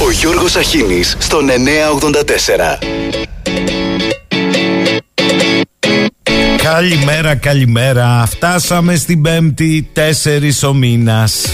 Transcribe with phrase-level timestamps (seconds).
[0.00, 2.78] Ο Γιώργος Αχίνης στον 984.
[6.62, 8.26] Καλημέρα, καλημέρα.
[8.26, 11.46] Φτάσαμε στην Πέμπτη, τέσσερις ο μήνας.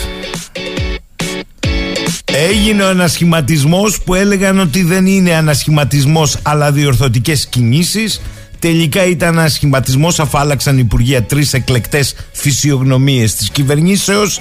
[2.24, 8.20] Έγινε ο ανασχηματισμός που έλεγαν ότι δεν είναι ανασχηματισμός αλλά διορθωτικές κινήσεις.
[8.58, 14.40] Τελικά ήταν ανασχηματισμός αφού άλλαξαν υπουργεία τρεις εκλεκτές φυσιογνωμίες της κυβερνήσεως.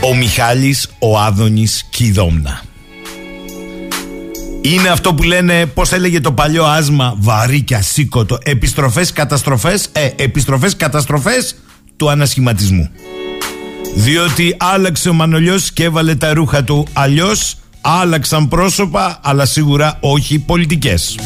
[0.00, 2.62] Ο Μιχάλης, ο Άδωνης και η Δόμνα.
[4.60, 8.38] Είναι αυτό που λένε, πώς έλεγε το παλιό άσμα, βαρύ και ασήκωτο.
[8.42, 9.88] Επιστροφές, καταστροφές.
[9.92, 11.56] Ε, επιστροφές, καταστροφές
[11.96, 12.90] του ανασχηματισμού.
[13.94, 17.56] Διότι άλλαξε ο Μανολιός και έβαλε τα ρούχα του αλλιώς.
[17.80, 21.16] Άλλαξαν πρόσωπα, αλλά σίγουρα όχι πολιτικές.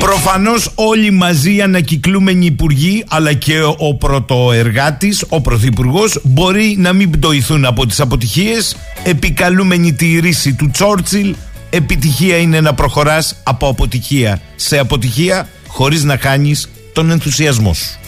[0.00, 7.64] Προφανώς όλοι μαζί ανακυκλούμενοι υπουργοί αλλά και ο πρωτοεργάτης, ο πρωθυπουργός, μπορεί να μην πτωηθούν
[7.64, 8.76] από τις αποτυχίες.
[9.04, 11.34] Επικαλούμενη τη ρίση του Τσόρτσιλ,
[11.70, 16.54] επιτυχία είναι να προχωράς από αποτυχία σε αποτυχία χωρίς να κάνει
[16.92, 17.98] τον ενθουσιασμό σου.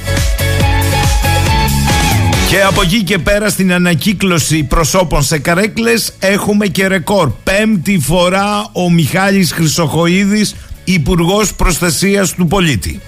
[2.48, 7.30] Και από εκεί και πέρα στην ανακύκλωση προσώπων σε καρέκλες έχουμε και ρεκόρ.
[7.42, 13.00] Πέμπτη φορά ο Μιχάλης Χρυσοχοίδης Υπουργός Προστασίας του Πολίτη.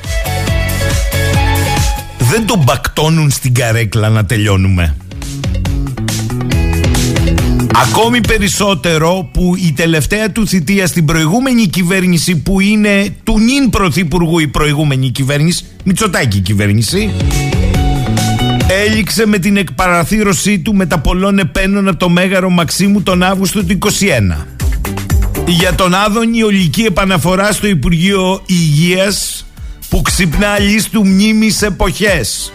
[2.18, 4.96] Δεν τον μπακτώνουν στην καρέκλα να τελειώνουμε.
[7.74, 14.38] Ακόμη περισσότερο που η τελευταία του θητεία στην προηγούμενη κυβέρνηση που είναι του νυν πρωθυπουργού
[14.38, 17.10] η προηγούμενη κυβέρνηση, Μητσοτάκη κυβέρνηση,
[18.86, 23.64] έληξε με την εκπαραθύρωσή του με τα πολλών επένων από το Μέγαρο Μαξίμου τον Αύγουστο
[23.64, 24.53] του 2021.
[25.46, 29.46] Για τον Άδωνη ολική επαναφορά στο Υπουργείο Υγείας
[29.88, 32.52] που ξυπνά λίστου μνήμης εποχές.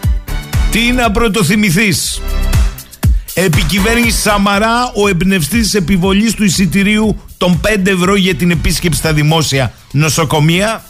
[0.70, 2.20] Τι να πρωτοθυμηθείς;
[3.34, 9.12] Επικυβέρνηση Σαμαρά, ο εμπνευστής τη επιβολής του εισιτηρίου των 5 ευρώ για την επίσκεψη στα
[9.12, 10.84] δημόσια νοσοκομεία.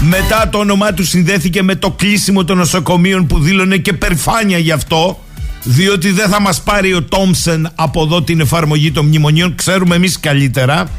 [0.00, 4.72] Μετά το όνομά του συνδέθηκε με το κλείσιμο των νοσοκομείων που δήλωνε και περφάνεια γι'
[4.72, 5.18] αυτό.
[5.62, 10.20] Διότι δεν θα μας πάρει ο Τόμσεν από εδώ την εφαρμογή των μνημονίων, ξέρουμε εμείς
[10.20, 10.90] καλύτερα.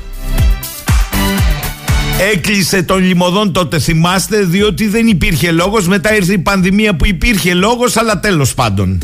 [2.20, 5.88] Έκλεισε τον λιμωδόν τότε θυμάστε διότι δεν υπήρχε λόγος.
[5.88, 9.02] Μετά ήρθε η πανδημία που υπήρχε λόγος αλλά τέλος πάντων.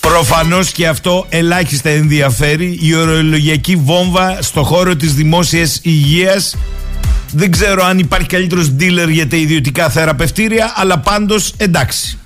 [0.00, 2.78] Προφανώς και αυτό ελάχιστα ενδιαφέρει.
[2.80, 6.56] Η ορολογιακή βόμβα στο χώρο της δημόσιας υγείας.
[7.32, 12.18] Δεν ξέρω αν υπάρχει καλύτερος dealer για τα ιδιωτικά θεραπευτήρια αλλά πάντως εντάξει.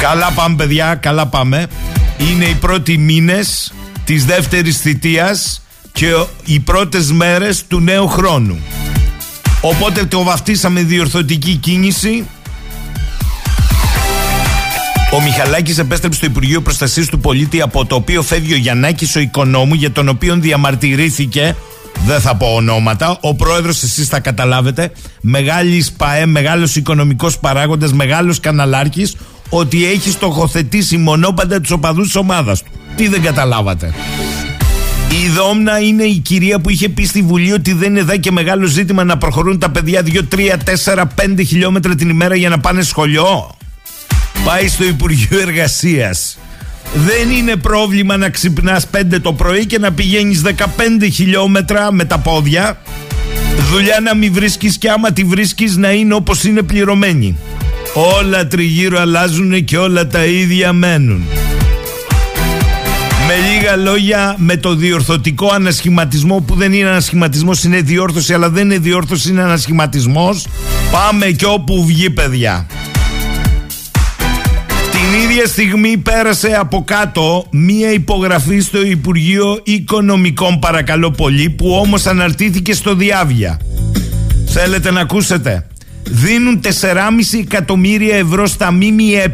[0.00, 1.66] Καλά πάμε παιδιά, καλά πάμε
[2.18, 3.72] είναι οι πρώτοι μήνες
[4.04, 5.62] της δεύτερης θητείας
[5.92, 6.12] και
[6.44, 8.58] οι πρώτες μέρες του νέου χρόνου.
[9.60, 12.26] Οπότε το βαφτίσαμε διορθωτική κίνηση.
[15.12, 19.20] Ο Μιχαλάκης επέστρεψε στο Υπουργείο Προστασίας του Πολίτη από το οποίο φεύγει ο Γιαννάκης ο
[19.20, 21.56] οικονόμου για τον οποίο διαμαρτυρήθηκε
[22.04, 23.18] δεν θα πω ονόματα.
[23.20, 29.16] Ο πρόεδρος, εσείς θα καταλάβετε, μεγάλης ΠαΕ, μεγάλος οικονομικός παράγοντας, μεγάλος καναλάρχης,
[29.48, 32.70] ότι έχει στοχοθετήσει μονόπαντα τους οπαδούς της ομάδας του.
[32.96, 33.94] Τι δεν καταλάβατε.
[35.10, 38.30] Η Δόμνα είναι η κυρία που είχε πει στη Βουλή ότι δεν είναι εδώ και
[38.30, 42.58] μεγάλο ζήτημα να προχωρούν τα παιδιά 2, 3, 4, 5 χιλιόμετρα την ημέρα για να
[42.58, 43.50] πάνε σχολείο.
[44.44, 46.38] Πάει στο Υπουργείο Εργασίας.
[46.94, 50.52] Δεν είναι πρόβλημα να ξυπνάς 5 το πρωί και να πηγαίνεις 15
[51.12, 52.78] χιλιόμετρα με τα πόδια.
[53.72, 57.36] Δουλειά να μην βρίσκεις και άμα τη βρίσκεις να είναι όπως είναι πληρωμένη.
[57.98, 61.22] Όλα τριγύρω αλλάζουν και όλα τα ίδια μένουν.
[63.26, 68.64] Με λίγα λόγια, με το διορθωτικό ανασχηματισμό που δεν είναι ανασχηματισμός, είναι διόρθωση, αλλά δεν
[68.64, 70.46] είναι διόρθωση, είναι ανασχηματισμός.
[70.92, 72.66] Πάμε και όπου βγει, παιδιά.
[74.90, 82.06] Την ίδια στιγμή πέρασε από κάτω μία υπογραφή στο Υπουργείο Οικονομικών, παρακαλώ πολύ, που όμως
[82.06, 83.60] αναρτήθηκε στο Διάβια.
[84.46, 85.66] Θέλετε να ακούσετε;
[86.06, 86.70] Δίνουν 4,5
[87.40, 89.32] εκατομμύρια ευρώ στα ΜΜΕ,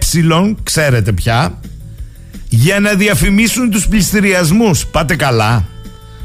[0.62, 1.60] ξέρετε πια,
[2.48, 4.86] για να διαφημίσουν τους πληστηριασμούς.
[4.86, 5.66] Πάτε καλά.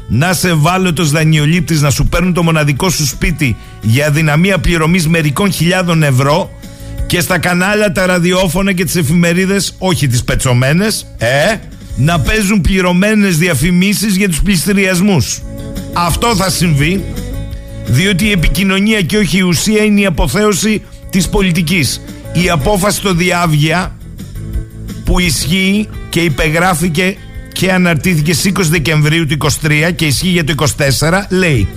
[0.08, 0.48] Να σε
[0.94, 6.50] το δανειολήπτης να σου παίρνουν το μοναδικό σου σπίτι για δυναμία πληρωμής μερικών χιλιάδων ευρώ
[7.06, 11.54] και στα κανάλια τα ραδιόφωνα και τις εφημερίδες, όχι τις πετσομένες, ε,
[11.96, 15.42] να παίζουν πληρωμένες διαφημίσεις για τους πληστηριασμούς.
[15.92, 17.04] Αυτό θα συμβεί
[17.88, 22.00] διότι η επικοινωνία και όχι η ουσία είναι η αποθέωση της πολιτικής.
[22.32, 23.96] Η απόφαση στο Διάβγεια
[25.04, 27.16] που ισχύει και υπεγράφηκε
[27.52, 30.54] και αναρτήθηκε στις 20 Δεκεμβρίου του 23 και ισχύει για το
[31.00, 31.68] 24 λέει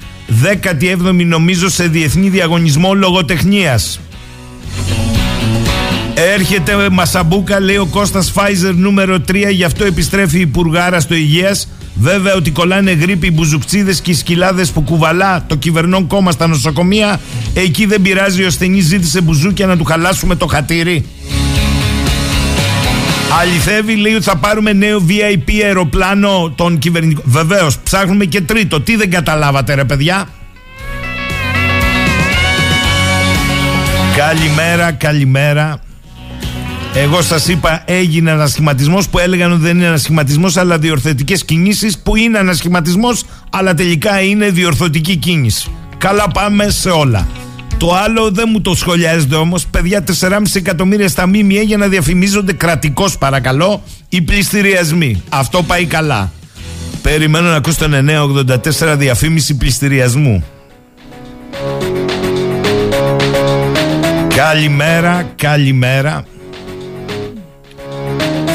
[0.42, 4.00] 17η νομίζω σε διεθνή διαγωνισμό λογοτεχνίας.
[6.14, 11.68] Έρχεται Μασαμπούκα, λέει ο Κώστας Φάιζερ νούμερο 3, γι' αυτό επιστρέφει η Υπουργάρα στο Υγείας.
[11.94, 17.20] Βέβαια ότι κολλάνε γρήπη, μπουζουξίδες και οι σκυλάδες που κουβαλά το κυβερνών κόμμα στα νοσοκομεία.
[17.54, 21.04] Εκεί δεν πειράζει, ο ασθενής ζήτησε μπουζούκια να του χαλάσουμε το χατήρι.
[23.40, 27.24] Αληθεύει, λέει ότι θα πάρουμε νέο VIP αεροπλάνο των κυβερνητικών.
[27.26, 28.80] Βεβαίως, ψάχνουμε και τρίτο.
[28.80, 30.28] Τι δεν καταλάβατε, ρε παιδιά;
[34.16, 35.80] Καλημέρα, καλημέρα.
[36.94, 42.16] Εγώ σας είπα έγινε ανασχηματισμός που έλεγαν ότι δεν είναι ανασχηματισμός αλλά διορθωτικές κινήσεις που
[42.16, 45.70] είναι ανασχηματισμός αλλά τελικά είναι διορθωτική κίνηση.
[45.98, 47.26] Καλά πάμε σε όλα.
[47.78, 49.66] Το άλλο δεν μου το σχολιάζετε όμως.
[49.66, 55.22] Παιδιά, 4,5 εκατομμύρια στα ΜΜΕ για να διαφημίζονται κρατικώς, παρακαλώ, οι πληστηριασμοί.
[55.28, 56.32] Αυτό πάει καλά.
[57.02, 60.44] Περιμένω να ακούσω τον 984 διαφήμιση πληστηριασμού.
[64.34, 66.24] Καλημέρα, καλημέρα.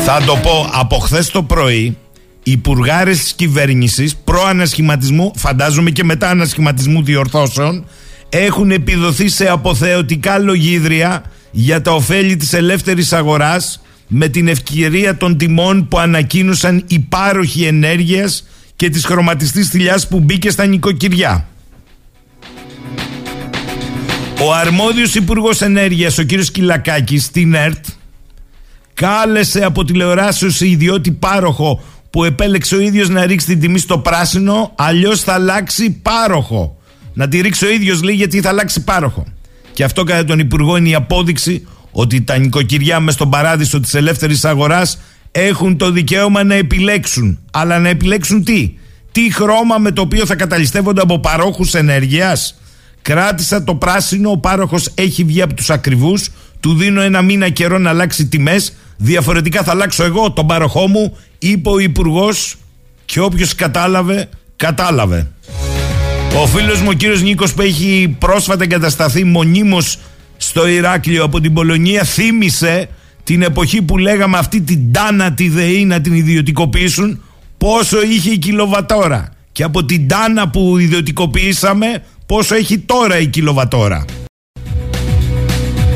[0.06, 1.98] Θα το πω από χθες το πρωί.
[2.44, 7.86] Οι υπουργάρες της κυβέρνησης προ ανασχηματισμού, φαντάζομαι και μετά ανασχηματισμού διορθώσεων,
[8.34, 15.38] έχουν επιδοθεί σε αποθεωτικά λογίδρια για τα ωφέλη της ελεύθερης αγοράς με την ευκαιρία των
[15.38, 21.48] τιμών που ανακοίνωσαν οι πάροχοι ενέργειας και της χρωματιστής θηλιάς που μπήκε στα νοικοκυριά.
[24.42, 27.86] Ο αρμόδιος Υπουργός Ενέργειας, ο κύριος Κυλακάκης, στην ΕΡΤ,
[28.94, 34.72] κάλεσε από τηλεοράσεως ιδιώτη πάροχο που επέλεξε ο ίδιος να ρίξει την τιμή στο πράσινο,
[34.76, 36.81] αλλιώς θα αλλάξει πάροχο.
[37.14, 39.26] Να τη ρίξει ο ίδιος λέει γιατί θα αλλάξει πάροχο.
[39.74, 43.94] Και αυτό κατά τον Υπουργό είναι η απόδειξη ότι τα νοικοκυριά μες στον παράδεισο της
[43.94, 45.00] ελεύθερης αγοράς
[45.32, 47.40] έχουν το δικαίωμα να επιλέξουν.
[47.52, 48.74] Αλλά να επιλέξουν τι;
[49.12, 52.56] Τι χρώμα με το οποίο θα καταλυστεύονται από παρόχους ενέργειας;
[53.02, 56.30] Κράτησα το πράσινο, ο πάροχος έχει βγει από τους ακριβούς.
[56.60, 58.74] Του δίνω ένα μήνα καιρό να αλλάξει τιμές.
[58.98, 62.56] Διαφορετικά θα αλλάξω εγώ τον πάροχό μου, είπε ο Υπουργός.
[63.06, 65.32] Και όποιος κατάλαβε, κατάλαβε.
[66.40, 69.98] Ο φίλος μου ο κύριος Νίκος που έχει πρόσφατα εγκατασταθεί μονίμως
[70.38, 72.90] στο Ηράκλειο από την Πολωνία θύμισε
[73.24, 77.22] την εποχή που λέγαμε αυτή την τάνα τη ΔΕΗ να την ιδιωτικοποιήσουν.
[77.58, 79.34] Πόσο είχε η κιλοβατόρα.
[79.52, 84.06] Και από την τάνα που ιδιωτικοποιήσαμε πόσο έχει τώρα η κιλοβατόρα.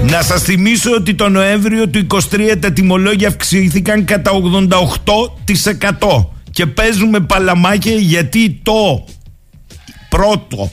[0.10, 2.20] Να σας θυμίσω ότι το Νοέμβριο του 23
[2.60, 4.32] τα τιμολόγια αυξήθηκαν κατά
[6.08, 9.06] 88% και παίζουμε παλαμάκια γιατί το
[10.15, 10.72] πρώτο,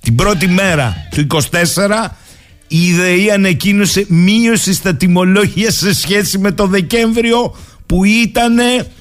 [0.00, 2.10] την πρώτη μέρα του 24
[2.68, 7.56] η ΔΕΗ ανακοίνωσε μείωση στα τιμολόγια σε σχέση με το Δεκέμβριο
[7.86, 8.56] που ήταν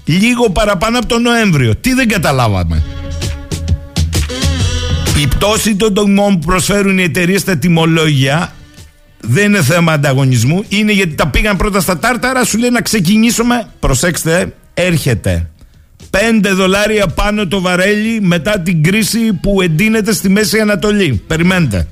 [0.06, 1.76] λίγο παραπάνω από τον Νοέμβριο.
[1.76, 2.84] Τι δεν καταλάβαμε;
[5.22, 8.54] Η πτώση των τομών που προσφέρουν οι εταιρείες στα τιμολόγια
[9.20, 10.64] δεν είναι θέμα ανταγωνισμού.
[10.70, 12.44] Είναι γιατί τα πήγαν πρώτα στα τάρταρα.
[12.44, 13.68] Σου λέει να ξεκινήσουμε.
[13.80, 15.50] Προσέξτε, έρχεται
[16.12, 16.18] 5
[16.56, 21.22] δολάρια πάνω το βαρέλι μετά την κρίση που εντείνεται στη Μέση Ανατολή.
[21.28, 21.88] Περιμένετε.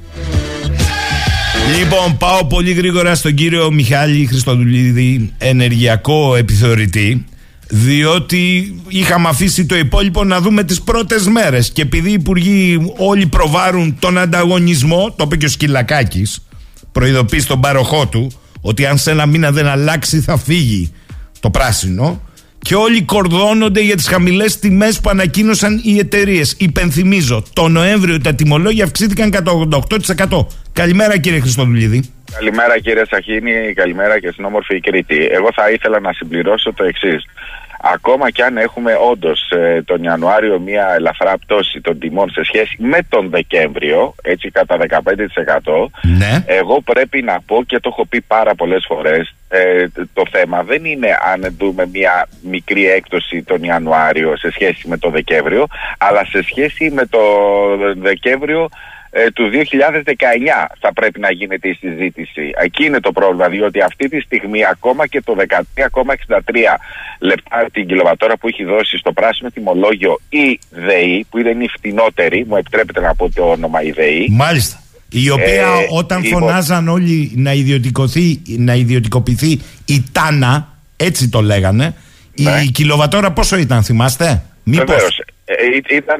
[1.77, 7.25] Λοιπόν, πάω πολύ γρήγορα στον κύριο Μιχάλη Χριστοδουλίδη, ενεργειακό επιθεωρητή.
[7.69, 13.25] διότι είχαμε αφήσει το υπόλοιπο να δούμε τις πρώτες μέρες και επειδή οι υπουργοί όλοι
[13.27, 16.45] προβάρουν τον ανταγωνισμό, το είπε και ο Σκυλακάκης,
[16.91, 20.91] προειδοποιεί στον πάροχό του ότι αν σε ένα μήνα δεν αλλάξει θα φύγει
[21.39, 22.21] το πράσινο
[22.59, 26.55] και όλοι κορδώνονται για τις χαμηλές τιμές που ανακοίνωσαν οι εταιρείες.
[26.59, 29.51] Υπενθυμίζω, το Νοέμβριο τα τιμολόγια αυξήθηκαν κατά
[30.29, 30.45] 88%.
[30.73, 32.09] Καλημέρα κύριε Χριστοδουλίδη.
[32.31, 35.27] Καλημέρα κύριε Σαχίνη, καλημέρα και στην όμορφη Κρήτη.
[35.31, 37.25] Εγώ θα ήθελα να συμπληρώσω το εξής.
[37.81, 42.75] Ακόμα και αν έχουμε όντως ε, τον Ιανουάριο μια ελαφρά πτώση των τιμών σε σχέση
[42.79, 46.43] με τον Δεκέμβριο, έτσι κατά 15%, Ναι.
[46.45, 50.85] εγώ πρέπει να πω και το έχω πει πάρα πολλές φορές, ε, το θέμα δεν
[50.85, 55.67] είναι αν δούμε μια μικρή έκπτωση τον Ιανουάριο σε σχέση με το Δεκέμβριο,
[55.97, 57.19] αλλά σε σχέση με το
[57.97, 58.69] Δεκέμβριο
[59.19, 59.57] ε, του 2019
[60.79, 62.51] θα πρέπει να γίνεται η συζήτηση.
[62.63, 65.35] Εκεί είναι το πρόβλημα, διότι αυτή τη στιγμή ακόμα και το
[65.75, 66.39] 13,63
[67.19, 72.45] λεπτά την κιλοβατόρα που έχει δώσει στο πράσινο τιμολόγιο η ΔΕΗ, που είναι η φτηνότερη,
[72.47, 74.81] μου επιτρέπετε να πω το όνομα η ΔΕΗ, Μάλιστα.
[75.09, 81.41] Η οποία Ε, όταν λοιπόν- φωνάζαν όλοι να, ιδιωτικοποιηθεί, να ιδιωτικοποιηθεί η Τάνα, έτσι το
[81.41, 81.93] λέγανε,
[82.39, 82.61] Ναι.
[82.65, 84.85] η κιλοβατόρα πόσο ήταν, θυμάστε; Μήπως.
[84.85, 85.36] Βεβαίως, ε, ε,
[85.89, 86.19] ήταν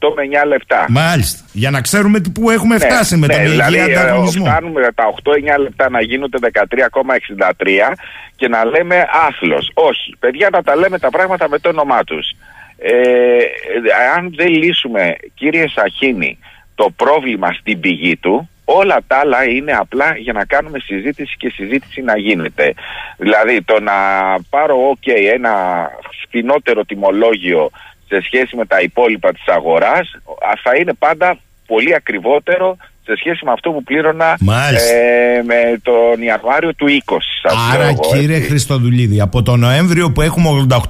[0.00, 0.86] 8 με 9 λεπτά.
[0.88, 1.44] Μάλιστα.
[1.52, 4.44] Για να ξέρουμε τι- πού έχουμε Ναι, φτάσει με ναι, τον δηλαδή, υγιή ε, ανταγωνισμό.
[4.44, 7.94] Φτάνουμε τα 8-9 λεπτά να γίνονται 13,63
[8.36, 9.70] και να λέμε άθλος.
[9.74, 12.30] Όχι, παιδιά να τα λέμε τα πράγματα με το όνομά τους.
[12.78, 13.42] Ε, ε,
[14.16, 16.38] αν δεν λύσουμε, κύριε Σαχίνη,
[16.74, 21.50] το πρόβλημα στην πηγή του, όλα τα άλλα είναι απλά για να κάνουμε συζήτηση και
[21.54, 22.74] συζήτηση να γίνεται.
[23.16, 23.92] Δηλαδή το να
[24.50, 25.52] πάρω ok, ένα
[26.26, 27.70] φθηνότερο τιμολόγιο
[28.08, 30.06] σε σχέση με τα υπόλοιπα της αγοράς
[30.48, 34.94] α, θα είναι πάντα πολύ ακριβότερο σε σχέση με αυτό που πλήρωνα Μάλιστα.
[34.94, 37.16] ε, με τον Ιανουάριο του 20.
[37.42, 38.48] σας λέω Άρα εγώ, κύριε έτσι.
[38.48, 40.88] Χριστοδουλίδη, από το Νοέμβριο που έχουμε 88%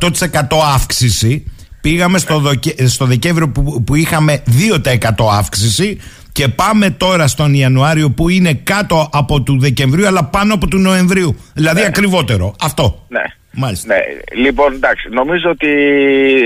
[0.75, 6.01] αύξηση, πήγαμε στο, δοκε- στο Δεκέμβριο που, που είχαμε 2% αύξηση
[6.33, 10.79] και πάμε τώρα στον Ιανουάριο που είναι κάτω από του Δεκεμβρίου αλλά πάνω από του
[10.79, 11.37] Νοεμβρίου.
[11.55, 12.55] Δηλαδή ακριβότερο.
[12.61, 13.05] Αυτό.
[13.09, 13.23] Ναι.
[13.57, 13.95] Μάλιστα.
[13.95, 14.01] Ναι,
[14.35, 15.69] λοιπόν εντάξει, νομίζω ότι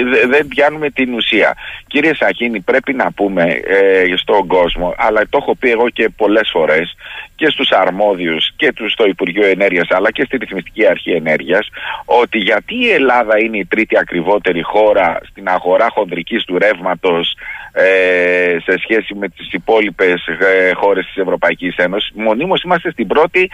[0.03, 1.55] δε- δεν πιάνουμε την ουσία.
[1.87, 6.49] Κύριε Σαχίνη, πρέπει να πούμε ε, στον κόσμο, αλλά το έχω πει εγώ και πολλές
[6.53, 6.97] φορές
[7.35, 11.69] και στους αρμόδιους και τους στο Υπουργείο Ενέργειας αλλά και στη Ρυθμιστική Αρχή Ενέργειας
[12.05, 17.37] ότι γιατί η Ελλάδα είναι η τρίτη ακριβότερη χώρα στην αγορά χονδρικής του ρεύματος
[17.73, 22.11] ε, σε σχέση με τις υπόλοιπες ε, χώρες της Ευρωπαϊκής Ένωσης.
[22.15, 23.51] Μονίμως είμαστε στην πρώτη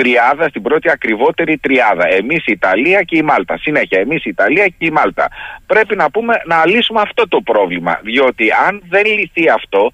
[0.00, 2.06] τριάδα, στην πρώτη ακριβότερη τριάδα.
[2.08, 3.58] Εμείς η Ιταλία και η Μάλτα.
[3.58, 5.28] Συνέχεια, εμείς η Ιταλία και η Μάλτα.
[5.66, 8.00] Πρέπει να πούμε να λύσουμε αυτό το πρόβλημα.
[8.02, 9.90] Διότι αν δεν λυθεί αυτό,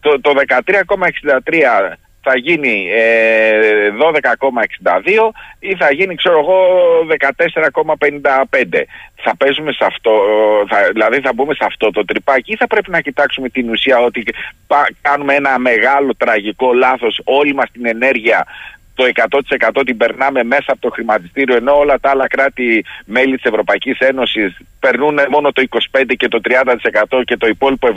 [0.00, 3.90] το, το 13,63 θα γίνει ε,
[4.82, 6.58] 12,62 ή θα γίνει ξέρω εγώ
[8.50, 8.82] 14,55.
[9.14, 10.12] Θα παίζουμε σε αυτό,
[10.68, 13.98] θα, δηλαδή θα μπούμε σε αυτό το τρυπάκι ή θα πρέπει να κοιτάξουμε την ουσία
[13.98, 14.24] ότι
[14.66, 18.46] πα- κάνουμε ένα μεγάλο τραγικό λάθος όλη μας την ενέργεια
[18.98, 19.04] το
[19.78, 24.56] 100% την περνάμε μέσα από το χρηματιστήριο ενώ όλα τα άλλα κράτη-μέλη της Ευρωπαϊκής Ένωσης
[24.80, 26.40] περνούν μόνο το 25% και το
[27.10, 27.88] 30% και το υπόλοιπο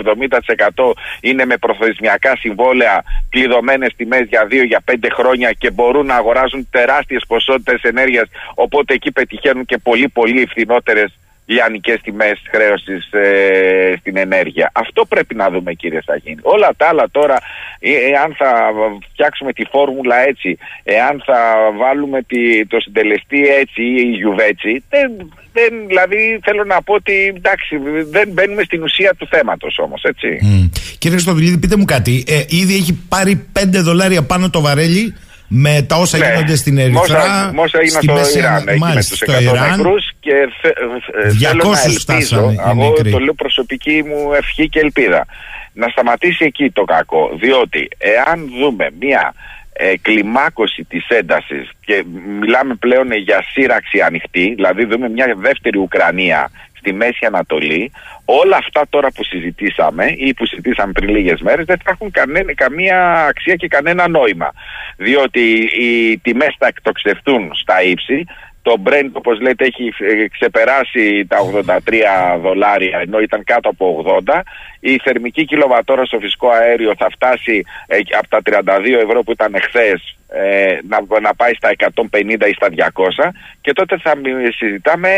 [0.76, 0.92] 70%
[1.22, 6.68] είναι με προθεσμιακά συμβόλαια κλειδωμένες τιμές για 2 για 5 χρόνια και μπορούν να αγοράζουν
[6.72, 8.30] τεράστιες ποσότητες ενέργειας.
[8.54, 11.14] Οπότε εκεί πετυχαίνουν και πολύ πολύ φθηνότερες
[11.46, 14.72] λιανικές τιμές χρέωσης ε, στην ενέργεια.
[14.74, 16.40] Αυτό πρέπει να δούμε κύριε Σαγίνη.
[16.42, 17.38] Όλα τα άλλα τώρα,
[17.80, 18.72] ε, εάν θα
[19.12, 21.40] φτιάξουμε τη φόρμουλα έτσι, εάν θα
[21.78, 27.34] βάλουμε τη, το συντελεστή έτσι ή η γιουβέτσι, δεν, δεν, δηλαδή θέλω να πω ότι
[27.36, 27.78] εντάξει,
[28.10, 30.28] δεν μπαίνουμε στην ουσία του θέματος όμως, έτσι.
[30.42, 30.70] Μμ.
[30.98, 32.24] Κύριε Χριστοδουλίδη, πείτε μου κάτι.
[32.28, 35.16] Ε, ήδη έχει πάρει 5 δολάρια πάνω το βαρέλι
[35.54, 36.26] με τα όσα Ναι.
[36.26, 37.00] γίνονται στην Ερυθρά.
[37.00, 39.70] Μόσα, μόσα έγιναν στη στο Μέση Ιράν, Ανα- εκεί με μάλιστα, τους στο 100 Ιράν.
[39.70, 40.32] νεκρούς και
[40.62, 40.74] θε, ε,
[41.22, 43.12] θέλω 200 να ελπίζω, φτάσανε οι εγώ νεκροί.
[43.12, 45.26] το λέω προσωπική μου ευχή και ελπίδα,
[45.74, 49.34] να σταματήσει εκεί το κακό, διότι εάν δούμε μια
[49.74, 52.04] ε, κλιμάκωση της έντασης και
[52.40, 56.50] μιλάμε πλέον για σύραξη ανοιχτή, δηλαδή δούμε μια δεύτερη Ουκρανία
[56.82, 57.92] στη Μέση Ανατολή,
[58.26, 62.54] όλα αυτά τώρα που συζητήσαμε ή που συζητήσαμε πριν λίγες μέρες δεν θα έχουν κανένα,
[62.54, 64.52] καμία αξία και κανένα νόημα.
[64.98, 68.26] Διότι οι τιμές θα εκτοξευτούν στα ύψη,
[68.62, 71.38] το Brent όπως λέτε έχει ε, ξεπεράσει τα
[71.86, 74.42] 83 δολάρια ενώ ήταν κάτω από 80.
[74.80, 79.54] Η θερμική κιλοβατόρα στο φυσικό αέριο θα φτάσει ε, από τα 32 ευρώ που ήταν
[79.54, 81.70] εχθές ε, να, να πάει στα
[82.12, 83.30] 150 ή στα 200
[83.62, 85.10] και τότε θα μι- συζητάμε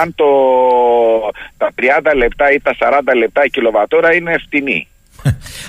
[0.00, 0.26] αν το,
[1.56, 1.70] τα
[2.10, 4.86] 30 λεπτά ή τα 40 λεπτά η κιλοβατόρα είναι φτηνή.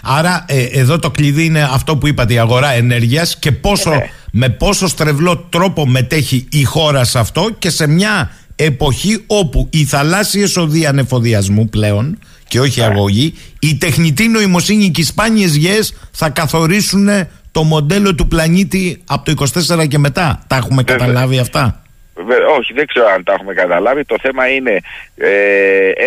[0.04, 4.10] Άρα ε, εδώ το κλειδί είναι αυτό που είπατε, η αγορά ενέργειας και πόσο, Ναι.
[4.32, 9.84] με πόσο στρεβλό τρόπο μετέχει η χώρα σε αυτό και σε μια εποχή όπου οι
[9.84, 12.86] θαλάσσιες οδοί ανεφοδιασμού πλέον και όχι Ναι.
[12.86, 17.08] αγωγή, η τεχνητή νοημοσύνη και οι σπάνιες γιές θα καθορίσουν
[17.52, 20.44] το μοντέλο του πλανήτη από το 24 και μετά.
[20.48, 21.06] Τα έχουμε Βέβαια.
[21.08, 21.82] καταλάβει αυτά;
[22.16, 24.06] Βε- Όχι, δεν ξέρω αν τα έχουμε καταλάβει.
[24.06, 24.72] Το θέμα είναι,
[25.18, 25.30] ε,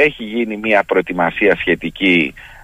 [0.04, 2.55] έχει γίνει μια προετοιμασία σχετική ε,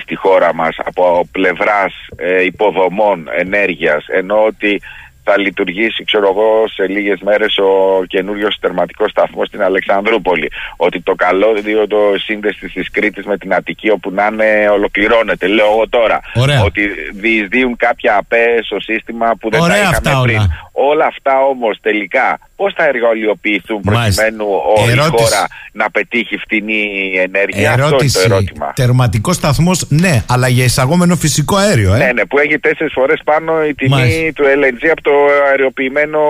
[0.00, 4.80] στη χώρα μας από πλευράς ε, υποδομών ενέργειας, ενώ ότι
[5.30, 7.70] θα λειτουργήσει, ξέρω εγώ, σε λίγες μέρες ο
[8.06, 10.48] καινούριος τερματικός σταθμός στην Αλεξανδρούπολη.
[10.76, 15.46] Ότι το καλώδιο το σύνδεση της Κρήτης με την Αττική όπου να είναι ολοκληρώνεται.
[15.46, 16.20] Λέω εγώ τώρα.
[16.34, 16.62] Ωραία.
[16.62, 16.82] Ότι
[17.14, 20.36] διεισδύουν κάποια ΑΠΕ στο σύστημα που δεν Ωραία τα είχαμε αυτά πριν.
[20.38, 20.48] όλα.
[20.90, 24.22] Όλα αυτά όμως τελικά πώς θα εργαλειοποιηθούν Μάλιστα.
[24.22, 25.10] προκειμένου ο, η Ερώτηση.
[25.24, 26.82] χώρα να πετύχει φτηνή
[27.26, 28.14] ενέργεια; Αυτό είναι Ερώτηση.
[28.28, 28.72] το ερώτημα.
[28.76, 31.98] Τερματικό σταθμός, ναι, αλλά για εισαγόμενο φυσικό αέριο, ε.
[31.98, 34.32] Ναι, ναι, που έχει τέσσερις φορές πάνω η τιμή Μάλιστα.
[34.34, 35.14] του LNG από το
[35.48, 36.20] αεριοποιημένο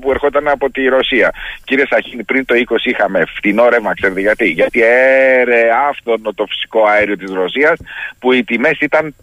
[0.00, 1.32] που ερχόταν από τη Ρωσία.
[1.64, 4.48] Κύριε Σαχίνη, πριν το 20 είχαμε φτηνό ρεύμα, ξέρετε γιατί.
[4.48, 7.80] Γιατί έρε άφθονο το φυσικό αέριο της Ρωσίας
[8.18, 9.14] που οι τιμές ήταν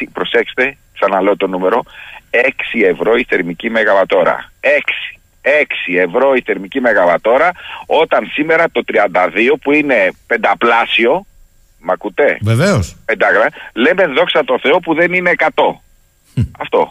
[0.00, 1.82] 6, προσέξτε, ξαναλέω το νούμερο,
[2.30, 4.52] 6 ευρώ η θερμική μεγαβατόρα.
[4.60, 4.66] 6.
[5.42, 7.50] 6 ευρώ η θερμική μεγαβατόρα
[7.86, 11.26] όταν σήμερα το 32 που είναι πενταπλάσιο
[11.84, 12.96] Μ' ακούτε; Βεβαίως.
[13.04, 13.38] Εντάξει,
[13.74, 15.46] λέμε δόξα τω Θεώ που δεν είναι 100.
[16.58, 16.90] Αυτό.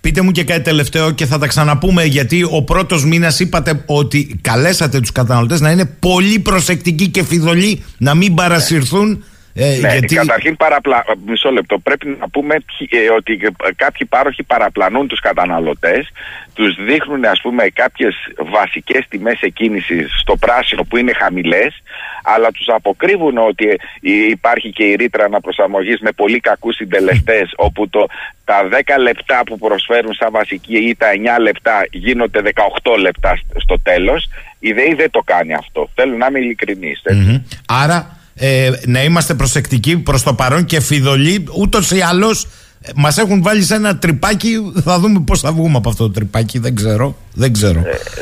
[0.00, 4.38] Πείτε μου και κάτι τελευταίο και θα τα ξαναπούμε γιατί ο πρώτος μήνας είπατε ότι
[4.40, 9.24] καλέσατε τους καταναλωτές να είναι πολύ προσεκτικοί και φιδωλοί να μην παρασυρθούν
[9.58, 10.14] ε, Ναι, γιατί...
[10.14, 11.04] καταρχήν παραπλα...
[11.26, 11.78] μισό λεπτό.
[11.78, 16.08] Πρέπει να πούμε ποιοι- ε, ότι ε, κάποιοι πάροχοι παραπλανούν τους καταναλωτές,
[16.54, 21.82] τους δείχνουν ας πούμε κάποιες βασικές τιμές εκκίνησης στο πράσινο που είναι χαμηλές,
[22.24, 27.88] αλλά τους αποκρύβουν ότι ε, υπάρχει και η ρήτρα αναπροσαρμογής με πολύ κακούς συντελεστές, όπου
[27.88, 28.06] το,
[28.44, 31.06] τα 10 λεπτά που προσφέρουν σαν βασική ή τα
[31.38, 32.40] 9 λεπτά γίνονται
[32.84, 34.28] 18 λεπτά σ- στο τέλος.
[34.58, 35.90] Η ΔΕΗ δεν το κάνει αυτό.
[35.94, 37.00] Θέλω να είμαι ειλικρινής.
[37.04, 37.20] έτσι.
[37.20, 37.42] Μμμ.
[37.68, 42.44] Άρα ε, να είμαστε προσεκτικοί προς το παρόν και φιδωλοί ούτως ή άλλως
[42.82, 46.10] ε, μας έχουν βάλει σε ένα τρυπάκι θα δούμε πώς θα βγούμε από αυτό το
[46.12, 47.80] τρυπάκι δεν ξέρω, δεν ξέρω.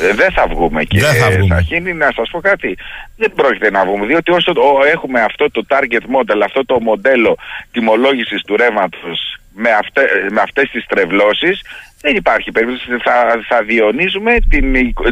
[0.09, 1.55] Ε, δεν θα βγούμε και Δεν θα βγούμε.
[1.55, 2.77] Σαχίνη, να σας πω κάτι.
[3.17, 4.61] Δεν πρόκειται να βγούμε, διότι όσο το-
[4.93, 7.37] έχουμε αυτό το target model, αυτό το μοντέλο
[7.71, 10.01] τιμολόγησης του ρεύματος με, αυτέ,
[10.31, 11.61] με αυτές τις τρευλώσεις,
[12.05, 12.85] δεν υπάρχει περίπτωση.
[13.07, 13.15] Θα,
[13.49, 14.65] θα διονύζουμε την,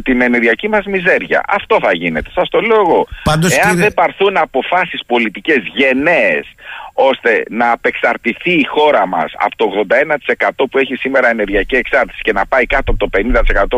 [0.03, 1.39] την ενεργειακή μας μιζέρια.
[1.47, 2.29] Αυτό θα γίνεται.
[2.33, 3.07] Σας το λέω εγώ.
[3.23, 6.45] Πάντως, Εάν κύριε- δεν πάρθουν αποφάσεις πολιτικές γενναίες
[6.93, 9.85] ώστε να απεξαρτηθεί η χώρα μας από το
[10.37, 13.19] 81% που έχει σήμερα ενεργειακή εξάρτηση και να πάει κάτω από το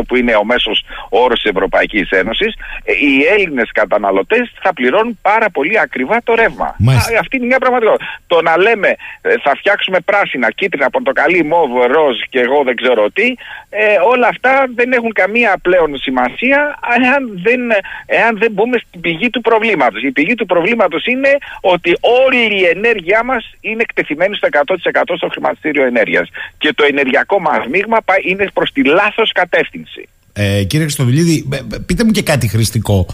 [0.06, 5.50] που είναι ο μέσος όρος της Ευρωπαϊκής Ένωσης, ε, οι Έλληνες καταναλωτές θα πληρώνουν πάρα
[5.50, 6.74] πολύ ακριβά το ρεύμα.
[6.78, 7.14] Μάλιστα.
[7.14, 8.04] Α, αυτή είναι μια πραγματικότητα.
[8.26, 8.88] Το να λέμε
[9.20, 13.34] ε, θα φτιάξουμε πράσινα, κίτρινα, πορτοκαλί, μόβ, ροζ και εγώ δεν ξέρω τι,
[13.68, 17.60] ε, όλα αυτά δεν έχουν καμία πλέον σημασία εάν δεν,
[18.06, 20.02] εάν δεν μπούμε στην πηγή του προβλήματος.
[20.02, 22.64] Η πηγή του προβλήματος είναι ότι όλη η
[23.06, 28.24] ενέργειά μας είναι εκτεθειμένη στο 100% στο χρηματιστήριο ενέργειας και το ενεργειακό μας μείγμα πάει-
[28.30, 30.08] είναι προς τη λάθος κατεύθυνση.
[30.32, 33.06] Ε, κύριε Χριστοδουλίδη, ε, ε, πείτε μου και κάτι χρηστικό.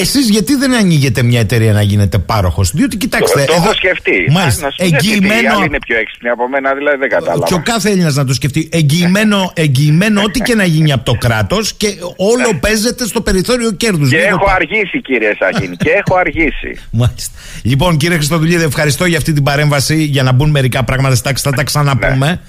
[0.00, 3.38] Εσείς γιατί δεν ανοίγετε μια εταιρεία να γίνετε πάροχος, Διότι κοιτάξτε.
[3.40, 4.26] το, το εδώ- έχω σκεφτεί.
[4.30, 4.64] Μάλιστα.
[4.64, 5.54] Να σου πω, γιατί οι Εγγυημένο.
[5.56, 7.46] άλλοι είναι πιο έξυπνοι από μένα, δηλαδή δεν κατάλαβα.
[7.46, 8.68] Και ο κάθε Έλληνας να το σκεφτεί.
[8.72, 14.10] Εγγυημένο, εγγυημένο ό,τι και να γίνει από το κράτος και όλο παίζεται στο περιθώριο κέρδους.
[14.10, 16.70] Και έχω αργήσει κύριε Σαχίνη και έχω αργήσει.
[17.00, 17.32] Μάλιστα.
[17.62, 20.02] Λοιπόν, κύριε Χριστοδουλίδη, ευχαριστώ για αυτή την παρέμβαση.
[20.02, 22.40] Για να μπουν μερικά πράγματα στα τάξη, θα τα ξαναπούμε.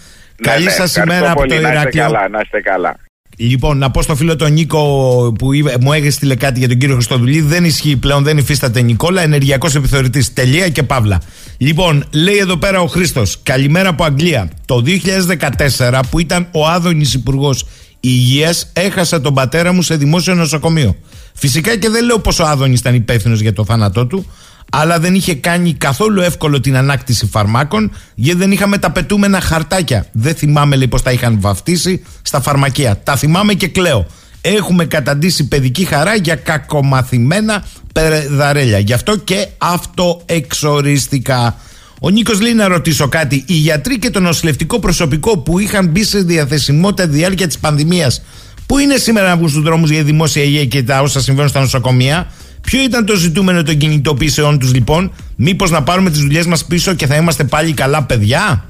[0.42, 1.54] Καλή Ναι, ναι, σας ευχαριστώ ημέρα από πολύ.
[1.56, 2.04] το Να είστε Ηράκλειο.
[2.04, 2.96] καλά, να είστε καλά.
[3.42, 6.96] Λοιπόν, να πω στο φίλο τον Νίκο που είπε- μου έστειλε κάτι για τον κύριο
[6.96, 7.42] Χριστοδουλή.
[7.42, 9.22] Δεν ισχύει πλέον, δεν υφίσταται Νικόλα.
[9.22, 10.34] Ενεργειακός επιθεωρητής.
[10.34, 11.22] Τελεία και παύλα.
[11.58, 13.40] Λοιπόν, λέει εδώ πέρα ο Χρήστος.
[13.44, 14.50] Καλημέρα από Αγγλία.
[14.66, 17.66] Το 2014 που ήταν ο Άδωνης Υπουργός
[18.00, 20.96] Υγείας, έχασα τον πατέρα μου σε δημόσιο νοσοκομείο.
[21.34, 24.26] Φυσικά και δεν λέω πως ο Άδωνης ήταν υπεύθυνος για το θάνατό του,
[24.72, 30.08] αλλά δεν είχε κάνει καθόλου εύκολο την ανάκτηση φαρμάκων, γιατί δεν είχαμε τα πετούμενα χαρτάκια.
[30.12, 33.00] Δεν θυμάμαι λέει πώς τα είχαν βαφτίσει στα φαρμακεία.
[33.04, 34.08] Τα θυμάμαι και κλαίω.
[34.42, 38.80] Έχουμε καταντήσει παιδική χαρά για κακομαθημένα περδαρέλια.
[38.80, 41.58] Γι' αυτό και αυτοεξορίστηκα.
[42.02, 43.44] Ο Νίκος λέει να ρωτήσω κάτι.
[43.48, 48.22] Οι γιατροί και το νοσηλευτικό προσωπικό που είχαν μπει σε διαθεσιμότητα τη διάρκεια της πανδημίας,
[48.66, 51.60] πού είναι σήμερα να βγουν στου δρόμους για δημόσια υγεία και τα όσα συμβαίνουν στα
[51.60, 52.28] νοσοκομεία,
[52.62, 56.94] Ποιο ήταν το ζητούμενο των κινητοποιήσεών τους λοιπόν, Μήπως να πάρουμε τις δουλειές μας πίσω
[56.94, 58.66] και θα είμαστε πάλι καλά παιδιά;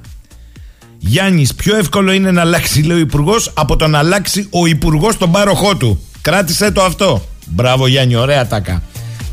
[0.98, 5.18] Γιάννης, πιο εύκολο είναι να αλλάξει, λέει ο Υπουργός, από το να αλλάξει ο Υπουργός
[5.18, 6.02] τον πάροχό του.
[6.22, 7.28] Κράτησε το αυτό.
[7.46, 8.82] Μπράβο, Γιάννη, ωραία τάκα.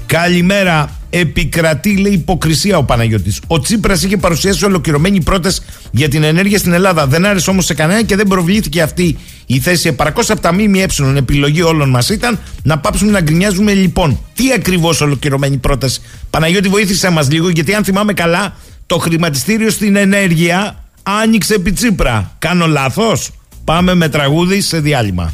[0.07, 0.91] Καλημέρα.
[1.19, 3.41] Επικρατεί, λέει, υποκρισία ο Παναγιώτης.
[3.47, 7.07] Ο Τσίπρας είχε παρουσιάσει ολοκληρωμένη πρόταση για την ενέργεια στην Ελλάδα.
[7.07, 10.87] Δεν άρεσε όμως σε κανένα και δεν προβλήθηκε αυτή η θέση επαρκώς από τα ΜΜΕ.
[11.17, 14.19] Επιλογή όλων μας ήταν να πάψουμε να γκρινιάζουμε λοιπόν.
[14.35, 16.01] Τι ακριβώς ολοκληρωμένη πρόταση;
[16.31, 22.35] Παναγιώτη, βοήθησε μας λίγο, γιατί αν θυμάμαι καλά, το χρηματιστήριο στην ενέργεια άνοιξε επί Τσίπρα.
[22.39, 23.31] Κάνω λάθος;
[23.65, 25.33] Πάμε με τραγούδι σε διάλειμμα.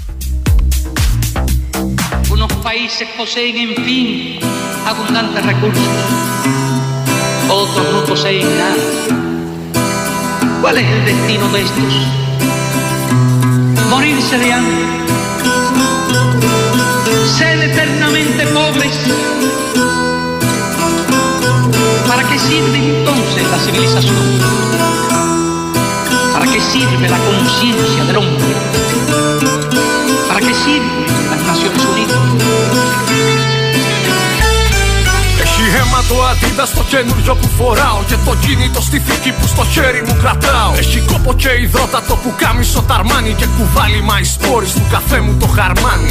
[2.62, 4.38] Países poseen, en fin,
[4.86, 5.82] abundantes recursos.
[7.50, 8.76] Otros no poseen nada.
[10.60, 11.94] ¿Cuál es el destino de estos?
[13.90, 14.86] Morirse de hambre.
[17.36, 18.96] Ser eternamente pobres.
[22.06, 24.16] ¿Para qué sirve entonces la civilización?
[26.32, 29.31] ¿Para qué sirve la conciencia del hombre?
[30.32, 32.18] ¿Para qué sirven las Naciones Unidas?
[35.42, 39.64] Έχει αίμα το αντίδα στο καινούριο που φοράω Και το κινητό στη θήκη που στο
[39.64, 40.72] χέρι μου κρατάω.
[40.76, 45.46] Έχει κόπο και υδρότατο που κάμισο ταρμάνι Και κουβάλι μα σπόρι του καφέ μου το
[45.46, 46.06] χαρμάνι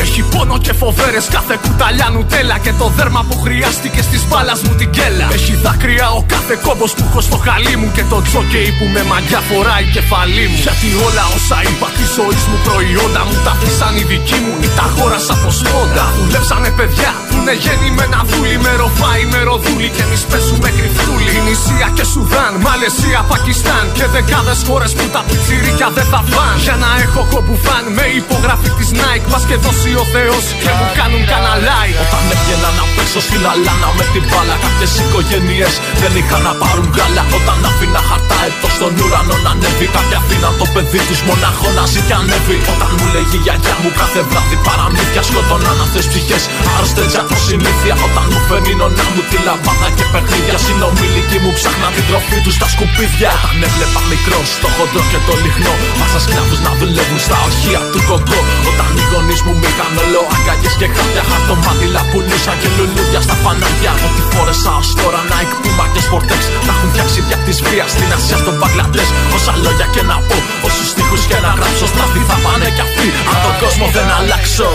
[0.52, 4.74] Έχει πόνο και φοβέρες κάθε κουταλιά νουτέλα Και το δέρμα που χρειάστηκε στις μπάλας μου
[4.80, 8.72] την κέλα Έχει δάκρυα ο κάθε κόμπος που έχω στο χαλί μου Και το τζόκεϊ
[8.78, 13.36] που με μαγιά φοράει κεφαλή μου Γιατί όλα όσα είπα της ζωής μου προϊόντα μου
[13.46, 18.20] Τα αφήσαν οι δικοί μου ή τα αγόρασα από σπόντα Δουλέψανε παιδιά που είναι γεννημένα
[18.30, 21.34] δούλοι με ροφάι με ροδούλη και εμείς πέσουμε κρυφτούλοι.
[21.48, 26.56] Νησία και Σουδάν, Μαλαισία, Πακιστάν και δεκάδες χώρες που τα πιτσιρίκια δεν θα φαν.
[26.66, 30.88] Για να έχω κομπουφάν με υπογραφή της Nike, πα και δώσει ο Θεός και μου
[31.00, 31.92] κάνουν καναλάι.
[32.04, 36.88] Όταν έβγαινα να πέσω στην αλάνα με την μπάλα, κάποιες οικογένειες δεν είχαν να πάρουν
[36.98, 37.24] γάλα.
[37.38, 41.84] Όταν άφηνα χαρτά έτο στον ουρανό να ανέβει, κάποια αφήναν το παιδί τους μονάχο να
[41.92, 42.58] ζει και ανέβει.
[42.74, 46.44] Όταν μου λέγει η γιαγιά μου κάθε βράδυ παραμύθια σκοτώναν αυτέ ψυχές.
[46.74, 50.58] Άρρωστες από συνήθεια όταν μου φέρνει νονά μου τη λαμπάδα και παιχνίδια.
[50.66, 53.30] Συνομιλικοί μου ψάχνα την τροφή τους στα σκουπίδια.
[53.38, 55.74] Όταν έβλεπα μικρό στο χοντρό και το λιχνό.
[56.00, 58.40] Μάσα σκλάβους να δουλεύουν στα ορυχεία του Κονγκό.
[58.70, 61.24] Όταν οι γονείς μου μήκαν όλο αγκαλιέ και χάπια.
[61.30, 63.92] Χαρτομάντιλα πουλούσα και λουλούδια στα φανάρια.
[64.08, 66.42] Ό,τι φόρεσα ως τώρα Nike, Puma και Sportex.
[66.68, 69.10] Τα έχουν φτιάξει δια της βίας στην Ασία, στον Μπαγκλαντές.
[69.36, 71.86] Όσα λόγια και να πω, όσους στίχους και να γράψω.
[71.94, 73.08] Στράφι θα πάνε κι αυτοί.
[73.30, 74.70] Αν τον κόσμο δεν αλλάξω.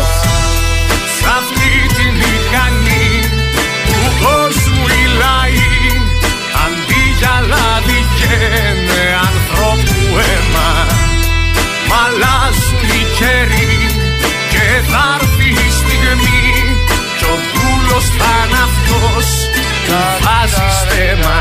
[1.17, 3.09] Σ' αυτή τη μηχανή
[3.87, 5.75] του κόσμου οι λαοί
[6.65, 10.71] Αντί για λάδι καίνε ανθρώπου αίμα
[11.89, 13.76] Μ' αλλάζουν οι καιροί και
[14.91, 16.43] θα έρθεις η στιγμή
[17.19, 19.27] Κι ο δούλος θα είναι αυτός.
[19.87, 21.39] Που βάζει στέμα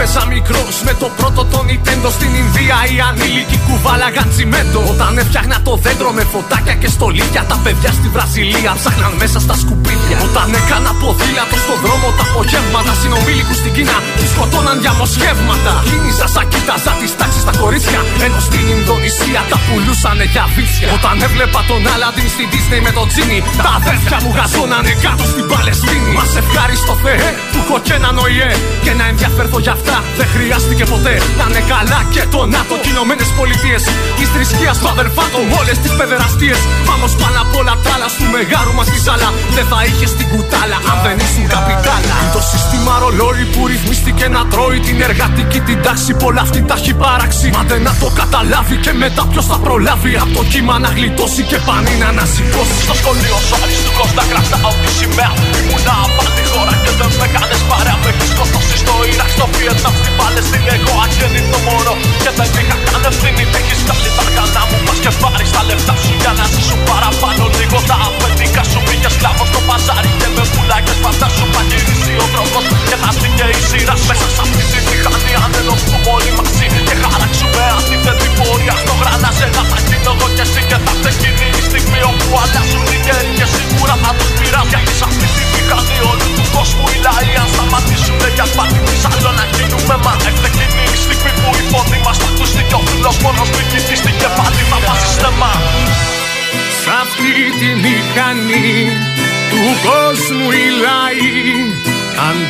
[0.00, 4.80] έπαιζα μικρός με το πρώτο το Nintendo στην Ινδία, οι ανήλικοι κουβάλαγαν τσιμέντο.
[4.92, 9.54] Όταν έφτιαχνα το δέντρο με φωτάκια και στολίδια, τα παιδιά στη Βραζιλία ψάχναν μέσα στα
[9.62, 10.16] σκουπίδια.
[10.28, 15.72] Όταν έκανα ποδήλατο στον δρόμο τα απογεύματα, συνομήλικου στην Κίνα τους σκοτώναν διαμοσχεύματα.
[15.88, 20.88] Κίνησα σαν κοίταζα τις τάξεις στα κορίτσια, ενώ στην Ινδονησία τα πουλούσανε για βίτσια.
[20.98, 25.44] Όταν έβλεπα τον Άλαντιν στην Disney με τον Τζίνι, τα αδέρφια μου γαζώνανε κάτω στην
[25.52, 26.10] Παλαιστίνη.
[26.18, 28.50] Μας ευχάριστο Θεέ που έχω και έναν ΟΗΕ
[28.84, 31.14] και να ενδιαφέρθω για αυτά δεν χρειάστηκε ποτέ.
[31.38, 33.82] Να είναι καλά και το ΝΑΤΟ και Ηνωμένε Πολιτείες.
[34.18, 36.60] Της θρησκείας του αδερφάτων, όλες τις παιδεραστίες.
[36.88, 39.28] Πάμε πάνω απ' όλα τα άλλα του μεγάρου μας τη ζάλα.
[39.56, 42.14] Δεν θα είχε την κουτάλα αν δεν ήσουν καπιτάλα.
[42.20, 46.10] Είναι το σύστημα ρολόι που ρυθμίστηκε να τρώει την εργατική την τάξη.
[46.22, 47.46] Πολλά αυτή τα έχει παράξει.
[47.56, 50.12] Μα δεν να το καταλάβει και μετά ποιος θα προλάβει.
[50.22, 52.76] Από το κύμα να γλιτώσει και πανί να ανασηκώσει.
[52.86, 55.32] Στο σχολείο σου αριστούχο να κρατάω τη σημαία.
[55.58, 56.18] Ήμουνα απ'
[56.60, 57.96] τη χώρα και δεν με κάνει παρέα.
[58.02, 60.70] Με έχει σκοτώσει στο Ιράκ, στο Βιετνάμ, στην Παλαιστίνη.
[60.76, 63.42] Εγώ αγέννητο μωρό και δεν είχα καν ευθύνη.
[63.52, 64.78] Με έχει βγάλει τα αργανά μου.
[64.86, 67.42] Πα και πάρει τα λεφτά σου για να ζήσουν παραπάνω.
[67.58, 71.46] Λίγο τα αφεντικά σου πήγε σκλάβο στο παζάρι και με πουλάκες φαντάσου.
[71.54, 71.79] Θα γυρίσει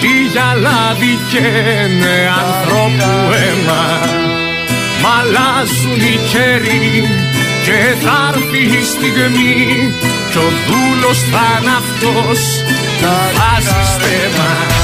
[0.02, 3.84] Αντί για λάδι καίνε ανθρώπου αίμα
[5.02, 7.08] Μ' αλλάζουν οι καιροί
[7.64, 9.94] και θα έρθει η στιγμή
[10.30, 12.62] Κι ο δούλος θα είναι αυτός
[13.00, 14.79] που βάζει στέμα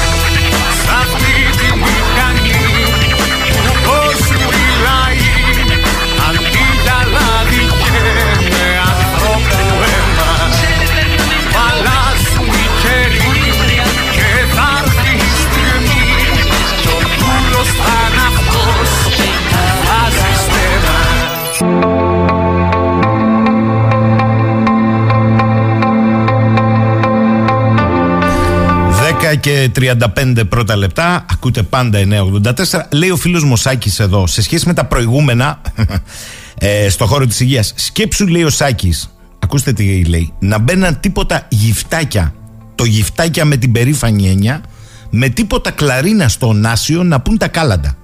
[29.35, 29.71] και
[30.15, 31.25] 35 πρώτα λεπτά.
[31.31, 32.53] Ακούτε πάντα 984.
[32.91, 35.61] Λέει ο φίλος Μωσάκης εδώ, σε σχέση με τα προηγούμενα
[36.57, 37.73] ε, στο χώρο της υγείας.
[37.75, 42.33] Σκέψου, λέει ο Σάκης, ακούστε τι λέει, να μπαίναν τίποτα γυφτάκια.
[42.75, 44.61] Το γυφτάκια με την περήφανη έννοια,
[45.09, 47.97] με τίποτα κλαρίνα στο Νάσιο να πούν τα κάλαντα.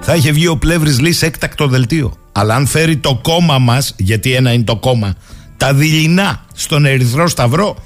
[0.00, 2.12] Θα είχε βγει ο Πλεύρης λέει σε έκτακτο δελτίο.
[2.32, 5.14] Αλλά αν φέρει το κόμμα μας, γιατί ένα είναι το κόμμα,
[5.56, 7.76] τα δειλινά στον Ερυθρό Σταυρό,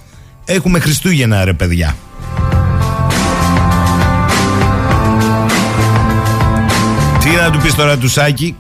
[0.45, 1.97] έχουμε Χριστούγεννα ρε παιδιά.
[7.21, 8.57] Τι να του πεις τώρα του Σάκη,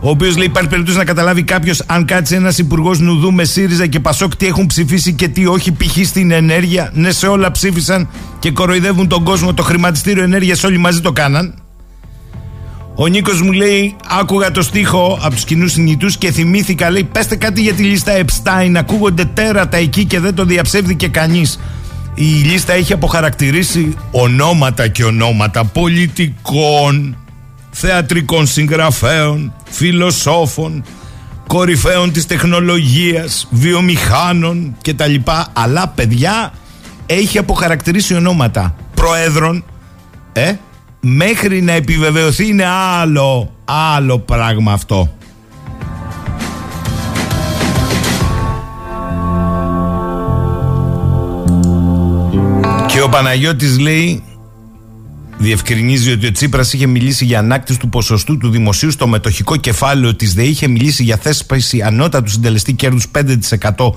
[0.00, 3.86] ο οποίος λέει υπάρχει περίπτωση να καταλάβει κάποιος αν κάτσει ένας υπουργός Νουδού με ΣΥΡΙΖΑ
[3.86, 6.06] και Πασόκ τι έχουν ψηφίσει και τι όχι, π.χ.
[6.06, 6.90] στην ενέργεια.
[6.94, 9.54] Ναι, σε όλα ψήφισαν και κοροϊδεύουν τον κόσμο.
[9.54, 11.54] Το χρηματιστήριο ενέργειας όλοι μαζί το κάναν.
[12.94, 17.36] Ο Νίκος μου λέει: Άκουγα το στίχο από τους κοινούς συνητούς και θυμήθηκα, λέει: Πέστε
[17.36, 18.72] κάτι για τη λίστα Epstein.
[18.76, 21.60] Ακούγονται τέρατα εκεί και δεν το διαψεύδει κανείς.
[22.14, 27.16] Η λίστα έχει αποχαρακτηρίσει ονόματα και ονόματα πολιτικών,
[27.80, 30.84] θεατρικών συγγραφέων, φιλοσόφων,
[31.46, 35.14] κορυφαίων της τεχνολογίας, βιομηχάνων κτλ.
[35.52, 36.52] Αλλά παιδιά
[37.06, 39.64] έχει αποχαρακτηρίσει ονόματα προέδρων,
[40.32, 40.52] ε,
[41.00, 45.12] μέχρι να επιβεβαιωθεί είναι άλλο, άλλο πράγμα αυτό.
[52.86, 54.22] Και ο Παναγιώτης λέει
[55.38, 60.14] Διευκρινίζει ότι ο Τσίπρας είχε μιλήσει για ανάκτηση του ποσοστού του δημοσίου στο μετοχικό κεφάλαιο
[60.14, 60.48] της ΔΕΗ.
[60.48, 63.06] Είχε μιλήσει για θέσπιση ανώτατου συντελεστή κέρδους
[63.76, 63.90] 5%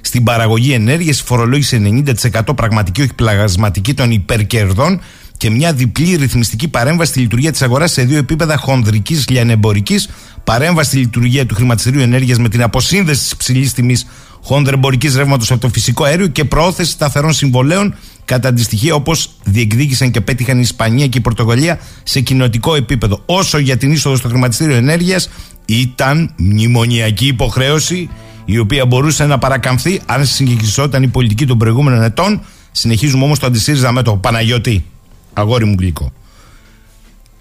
[0.00, 1.20] στην παραγωγή ενέργειας.
[1.22, 2.04] Φορολόγησε
[2.40, 5.00] 90% πραγματική, όχι πλαγασματική των υπερκερδών
[5.36, 10.08] και μια διπλή ρυθμιστική παρέμβαση στη λειτουργία της αγοράς σε δύο επίπεδα χονδρικής λιανεμπορικής,
[10.44, 14.06] παρέμβαση στη λειτουργία του χρηματιστηρίου ενέργειας με την αποσύνδεση της ψηλής τιμής
[14.42, 17.94] χονδρεμπορικής ρεύματος από το φυσικό αέριο και προώθηση σταθερών συμβολέων
[18.32, 23.22] κατά αντιστοιχεία όπως διεκδίκησαν και πέτυχαν η Ισπανία και η Πορτογαλία σε κοινοτικό επίπεδο.
[23.26, 25.30] Όσο για την είσοδο στο χρηματιστήριο ενέργειας,
[25.64, 28.08] ήταν μνημονιακή υποχρέωση
[28.44, 32.42] η οποία μπορούσε να παρακαμφθεί αν συγχυσόταν η πολιτική των προηγούμενων ετών.
[32.72, 34.84] Συνεχίζουμε όμως το αντισύριζα με το Παναγιώτη
[35.32, 36.12] αγόρι μου γλυκό.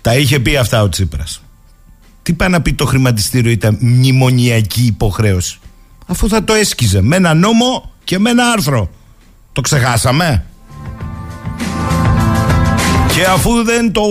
[0.02, 1.42] Τα είχε πει αυτά ο Τσίπρας.
[2.24, 5.60] Τι πάει να πει το χρηματιστήριο ήταν μνημονιακή υποχρέωση;
[6.06, 8.90] Αφού θα το έσκιζε με ένα νόμο και με ένα άρθρο.
[9.52, 10.46] Το ξεχάσαμε;
[13.22, 14.02] Και αφού δεν το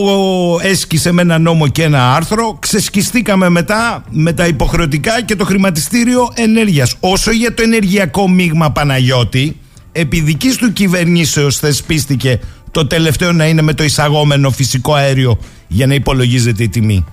[0.62, 6.28] έσκησε με ένα νόμο και ένα άρθρο, ξεσκιστήκαμε μετά με τα υποχρεωτικά και το χρηματιστήριο
[6.34, 6.94] ενέργειας.
[7.00, 9.56] Όσο για το ενεργειακό μείγμα Παναγιώτη,
[9.92, 15.86] επί δικής του κυβερνήσεως θεσπίστηκε το τελευταίο να είναι με το εισαγόμενο φυσικό αέριο για
[15.86, 17.04] να υπολογίζεται η τιμή.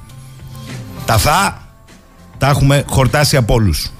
[1.05, 1.67] Τα θα
[2.37, 3.91] τα έχουμε χορτάσει από όλους.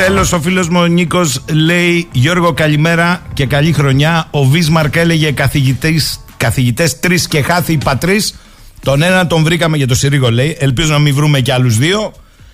[0.00, 4.96] Και τέλος ο φίλος μου ο Νίκος λέει Γιώργο καλημέρα και καλή χρονιά Ο Βίσμαρκ
[4.96, 8.34] έλεγε καθηγητές, καθηγητές τρεις και χάθη πατρίς
[8.82, 10.56] τον ένα τον βρήκαμε για το Συρίγο, λέει.
[10.58, 12.12] Ελπίζω να μην βρούμε και άλλους δύο.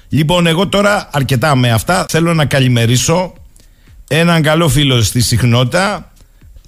[0.09, 3.33] Λοιπόν, εγώ τώρα αρκετά με αυτά θέλω να καλημερίσω
[4.09, 6.13] έναν καλό φίλο στη συχνότητα,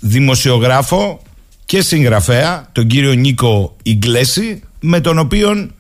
[0.01, 1.23] δημοσιογράφο
[1.65, 5.71] και συγγραφέα, τον κύριο Νίκο Ιγκλέση, με τον οποίο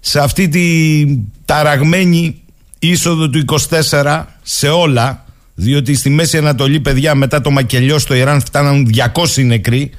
[0.00, 1.04] σε αυτή τη
[1.44, 2.39] ταραγμένη
[2.80, 8.40] είσοδο του 24 σε όλα, διότι στη Μέση Ανατολή, παιδιά, μετά το μακελιό στο Ιράν
[8.40, 9.90] φτάναν 200 νεκροί,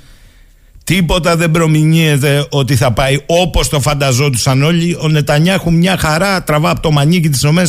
[0.84, 4.98] Τίποτα δεν προμηνύεται ότι θα πάει όπως το φανταζόντουσαν όλοι.
[5.02, 7.65] Ο Νετανιάχου μια χαρά τραβά από το μανίκι της ΗΠΑ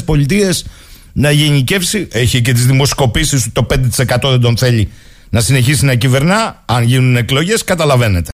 [1.13, 2.09] να γενικεύσει.
[2.13, 4.89] Έχει και τις δημοσκοπήσεις του το 5% δεν τον θέλει
[5.31, 6.63] να συνεχίσει να κυβερνά.
[6.65, 8.31] Αν γίνουν εκλογές καταλαβαίνετε.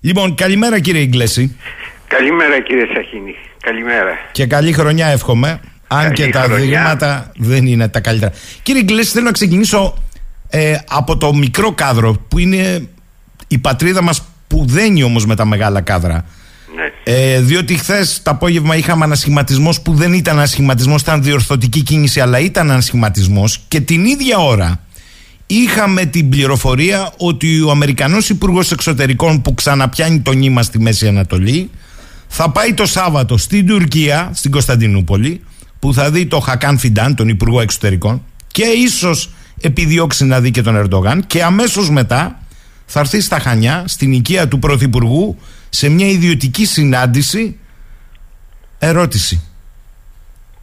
[0.00, 1.56] Λοιπόν, καλημέρα κύριε Ιγκλέση.
[2.16, 3.34] Καλημέρα κύριε Σαχίνη.
[3.60, 4.12] Καλημέρα.
[4.32, 5.60] Και καλή χρονιά εύχομαι.
[5.88, 8.32] Αν και τα διλήμματα δεν είναι τα καλύτερα.
[8.62, 9.94] Κύριε Ιγκλέση, θέλω να ξεκινήσω
[10.48, 12.88] ε, από το μικρό κάδρο που είναι
[13.48, 16.24] η πατρίδα μας που δένει όμως με τα μεγάλα κάδρα.
[16.76, 17.12] Ναι.
[17.14, 22.38] Ε, διότι χθες το απόγευμα είχαμε ανασχηματισμός που δεν ήταν ανασχηματισμός, ήταν διορθωτική κίνηση, αλλά
[22.38, 23.64] ήταν ανασχηματισμός.
[23.68, 24.80] Και την ίδια ώρα
[25.46, 31.70] είχαμε την πληροφορία ότι ο Αμερικανός Υπουργός Εξωτερικών που ξαναπιάνει το νήμα στη Μέση Ανατολή
[32.32, 35.44] θα πάει το Σάββατο στην Τουρκία, στην Κωνσταντινούπολη,
[35.78, 40.62] που θα δει το Χακάν Φιντάν, τον Υπουργό Εξωτερικών, και ίσως επιδιώξει να δει και
[40.62, 42.42] τον Ερντογάν, και αμέσως μετά
[42.86, 45.38] θα έρθει στα Χανιά, στην οικία του Πρωθυπουργού,
[45.68, 47.58] σε μια ιδιωτική συνάντηση.
[48.78, 49.48] Ερώτηση.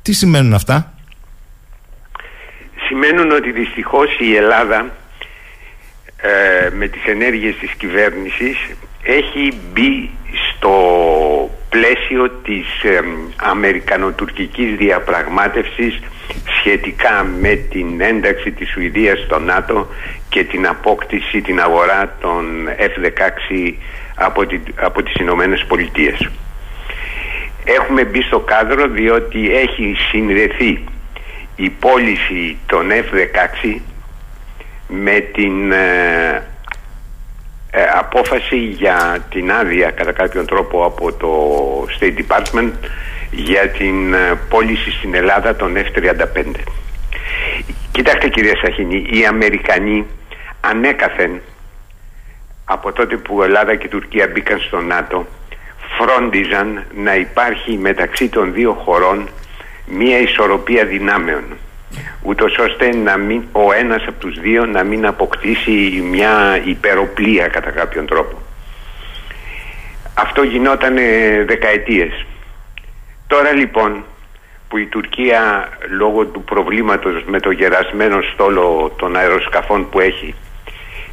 [0.02, 0.94] Τι σημαίνουν αυτά;
[2.88, 4.92] Σημαίνουν ότι δυστυχώς η Ελλάδα
[6.18, 8.58] ε, με τις ενέργειες της κυβέρνησης
[9.04, 10.10] έχει μπει
[10.50, 10.72] στο
[11.78, 13.00] πλαίσιο της ε,
[13.36, 16.00] αμερικανοτουρκικής διαπραγμάτευσης
[16.60, 19.88] σχετικά με την ένταξη της Σουηδίας στο ΝΑΤΟ
[20.30, 22.46] και την απόκτηση, την αγορά των
[22.78, 23.74] F-16
[24.16, 26.30] από, την, από τις Ηνωμένες Πολιτείες.
[27.64, 30.84] Έχουμε μπει στο κάδρο διότι έχει συνδεθεί
[31.56, 33.80] η πώληση των F-16
[34.88, 36.44] με την ε,
[37.78, 41.32] ε, απόφαση για την άδεια κατά κάποιον τρόπο από το
[42.00, 42.72] State Department
[43.32, 46.44] για την ε, πώληση στην Ελλάδα των F-35.
[47.92, 50.06] Κοιτάξτε κυρία Σαχίνη, οι Αμερικανοί
[50.62, 51.42] ανέκαθεν
[52.66, 55.28] από τότε που Ελλάδα και Τουρκία μπήκαν στο ΝΑΤΟ
[55.98, 59.30] φρόντιζαν να υπάρχει μεταξύ των δύο χωρών
[59.86, 61.44] μία ισορροπία δυνάμεων
[62.22, 67.72] ούτως ώστε να μην, ο ένας από τους δύο να μην αποκτήσει μια υπεροπλία κατά
[67.72, 68.38] κάποιον τρόπο.
[70.14, 70.96] Αυτό γινόταν
[71.46, 72.26] δεκαετίες.
[73.28, 74.04] Τώρα λοιπόν
[74.70, 80.36] που η Τουρκία λόγω του προβλήματος με το γερασμένο στόλο των αεροσκαφών που έχει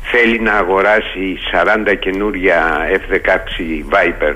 [0.03, 1.39] θέλει να αγοράσει
[1.87, 4.35] 40 καινούρια F-16 Viper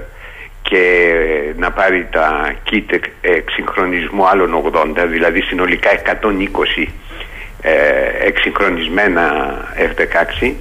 [0.68, 6.86] και να πάρει τα kit εξυγχρονισμού άλλων 80 δηλαδή συνολικά 120
[7.60, 7.72] ε,
[8.26, 10.52] εξυγχρονισμένα F-16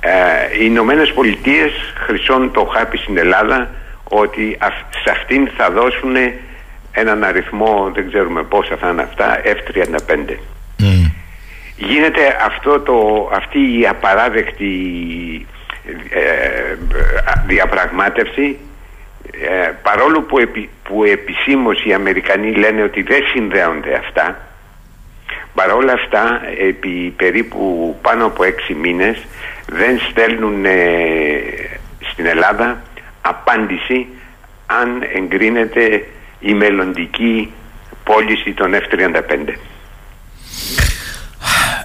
[0.00, 0.10] ε,
[0.52, 1.72] οι Ηνωμένες Πολιτείες
[2.06, 3.70] χρυσώνουν το χάπι στην Ελλάδα
[4.04, 4.58] ότι
[5.04, 6.16] σε αυτήν θα δώσουν
[6.92, 10.34] έναν αριθμό δεν ξέρουμε πόσα θα είναι αυτά F-35
[11.76, 14.74] γίνεται αυτό το, αυτή η απαράδεκτη
[16.10, 16.76] ε,
[17.46, 18.56] διαπραγμάτευση
[19.30, 24.46] ε, παρόλο που, επι, που επισήμως οι Αμερικανοί λένε ότι δεν συνδέονται αυτά
[25.54, 29.16] παρόλα αυτά επί περίπου πάνω από έξι μήνες
[29.66, 30.70] δεν στέλνουν ε,
[32.12, 32.82] στην Ελλάδα
[33.20, 34.06] απάντηση
[34.66, 36.04] αν εγκρίνεται
[36.40, 37.50] η μελλοντική
[38.04, 39.54] πώληση των F-35.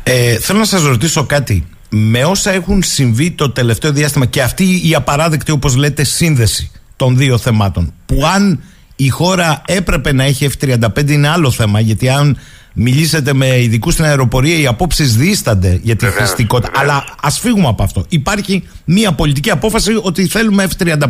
[0.04, 1.68] Ε, θέλω να σας ρωτήσω κάτι.
[1.90, 6.72] Με όσα έχουν συμβεί το τελευταίο διάστημα και αυτή η απαράδεκτη όπως λέτε σύνδεση
[7.02, 7.94] των δύο θεμάτων.
[8.06, 8.64] Που αν
[8.96, 12.38] η χώρα έπρεπε να έχει F-35 είναι άλλο θέμα, γιατί αν
[12.74, 16.80] μιλήσετε με ειδικούς στην αεροπορία, οι απόψεις δίστανται για τη χρηστικότητα.
[16.80, 18.06] Αλλά ας φύγουμε από αυτό.
[18.10, 21.06] Υπάρχει μια πολιτική απόφαση ότι θέλουμε F-35.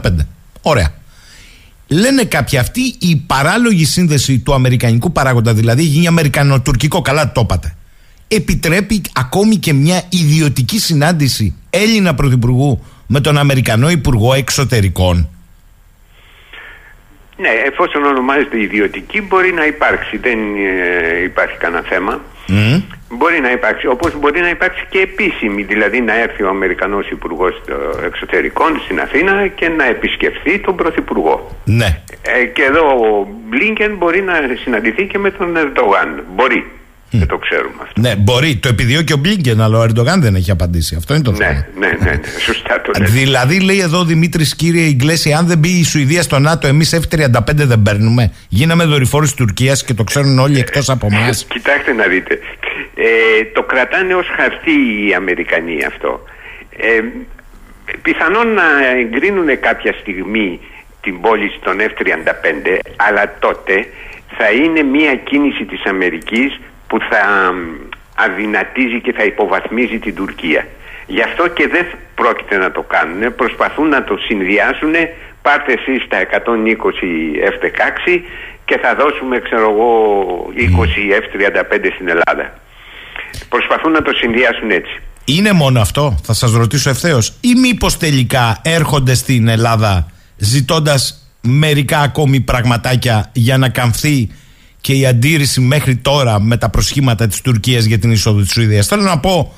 [0.61, 0.93] Ωραία.
[1.87, 7.75] Λένε κάποιοι αυτή η παράλογη σύνδεση του αμερικανικού παράγοντα, δηλαδή γίνει αμερικανοτουρκικό, καλά το είπατε,
[8.27, 15.29] επιτρέπει ακόμη και μια ιδιωτική συνάντηση Έλληνα Πρωθυπουργού με τον Αμερικανό Υπουργό Εξωτερικών.
[17.41, 22.21] Ναι, εφόσον ονομάζεται ιδιωτική μπορεί να υπάρξει, δεν ε, υπάρχει κανένα θέμα.
[23.09, 27.61] Μπορεί να υπάρξει, όπως μπορεί να υπάρξει και επίσημη, δηλαδή να έρθει ο Αμερικανός Υπουργός
[28.05, 31.57] Εξωτερικών στην Αθήνα και να επισκεφθεί τον Πρωθυπουργό.
[31.65, 32.01] Ναι.
[32.21, 36.23] Ε, και εδώ ο Μπλίνκεν μπορεί να συναντηθεί και με τον Ερντογάν.
[36.35, 36.65] Μπορεί.
[37.11, 38.01] Δεν το ξέρουμε αυτό.
[38.01, 38.55] Ναι, μπορεί.
[38.55, 40.95] Το επιδιώκει ο Μπλίνκεν, αλλά ο Ερντογάν δεν έχει απαντήσει.
[40.95, 41.65] Αυτό είναι το ναι, θέμα.
[41.79, 42.19] Ναι, ναι, ναι.
[42.39, 43.11] Σωστά το λέτε.
[43.11, 46.99] Δηλαδή, λέει εδώ ο Δημήτρης κύριε Ιγκλέση, αν δεν μπει η Σουηδία στο ΝΑΤΟ, εμείς
[47.01, 48.33] F35 δεν παίρνουμε.
[48.49, 51.45] Γίναμε δορυφόροι της Τουρκίας και το ξέρουν όλοι εκτός από εμάς.
[51.45, 52.39] Κοιτάξτε να δείτε.
[52.95, 56.23] Ε, το κρατάνε ως χαρτί οι Αμερικανοί αυτό.
[56.77, 57.01] Ε,
[58.01, 58.63] πιθανόν να
[58.99, 60.59] εγκρίνουν κάποια στιγμή
[61.01, 63.87] την πώληση των F35, αλλά τότε
[64.37, 66.59] θα είναι μια κίνηση της Αμερικής
[66.91, 67.23] που θα
[68.25, 70.61] αδυνατίζει και θα υποβαθμίζει την Τουρκία.
[71.07, 73.35] Γι' αυτό και δεν πρόκειται να το κάνουν.
[73.35, 74.93] Προσπαθούν να το συνδυάσουν.
[75.41, 76.27] Πάρτε εσείς τα 120
[77.53, 78.21] F-16
[78.65, 79.91] και θα δώσουμε ξέρω εγώ
[80.57, 80.89] 20
[81.23, 82.45] F-35 στην Ελλάδα.
[83.49, 84.95] Προσπαθούν να το συνδυάσουν έτσι.
[85.25, 91.01] Είναι μόνο αυτό, θα σας ρωτήσω ευθέως, ή μήπως τελικά έρχονται στην Ελλάδα ζητώντας
[91.41, 94.29] μερικά ακόμη πραγματάκια για να καμφθεί
[94.81, 98.87] και η αντίρρηση μέχρι τώρα με τα προσχήματα της Τουρκίας για την εισόδου της Σουηδίας.
[98.87, 99.53] Θέλω να πω,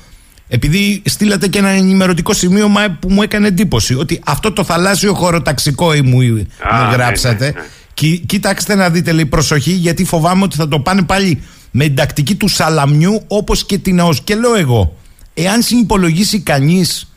[0.48, 5.86] επειδή στείλατε και ένα ενημερωτικό σημείωμα που μου έκανε εντύπωση, ότι αυτό το θαλάσσιο χωροταξικό
[6.04, 6.46] μου, μου
[6.92, 8.16] γράψατε, ναι, ναι, ναι.
[8.16, 12.34] κοίταξτε να δείτε λέει προσοχή γιατί φοβάμαι ότι θα το πάνε πάλι με την τακτική
[12.34, 14.20] του σαλαμιού όπως και την ΑΟΣ.
[14.20, 14.96] Και λέω εγώ,
[15.34, 17.08] εάν συνυπολογίσει κανείς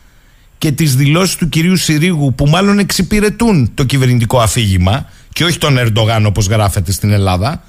[0.58, 5.78] και τις δηλώσεις του κυρίου Συρίγου που μάλλον εξυπηρετούν το κυβερνητικό αφήγημα και όχι τον
[5.78, 7.64] Ερντογάν όπως γράφεται στην Ελλάδα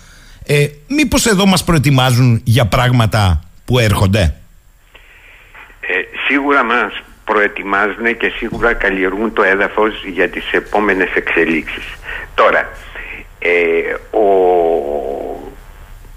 [0.51, 4.35] ε, μήπως εδώ μας προετοιμάζουν για πράγματα που έρχονται;
[5.81, 5.95] Ε,
[6.29, 11.85] σίγουρα μας προετοιμάζουν και σίγουρα καλλιεργούν το έδαφος για τις επόμενες εξελίξεις.
[12.35, 12.69] Τώρα,
[13.39, 13.51] ε,
[14.11, 14.25] ο,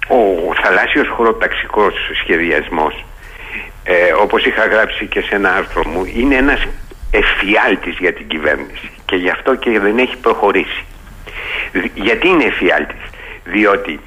[0.08, 3.06] ο θαλάσσιος χωροταξικός σχεδιασμός
[3.84, 6.68] ε, όπως είχα γράψει και σε ένα άρθρο μου είναι ένας
[7.12, 10.84] εφιάλτης για την κυβέρνηση και γι' αυτό και δεν έχει προχωρήσει.
[11.72, 13.02] Δι- Γιατί είναι εφιάλτης;
[13.44, 14.00] Διότι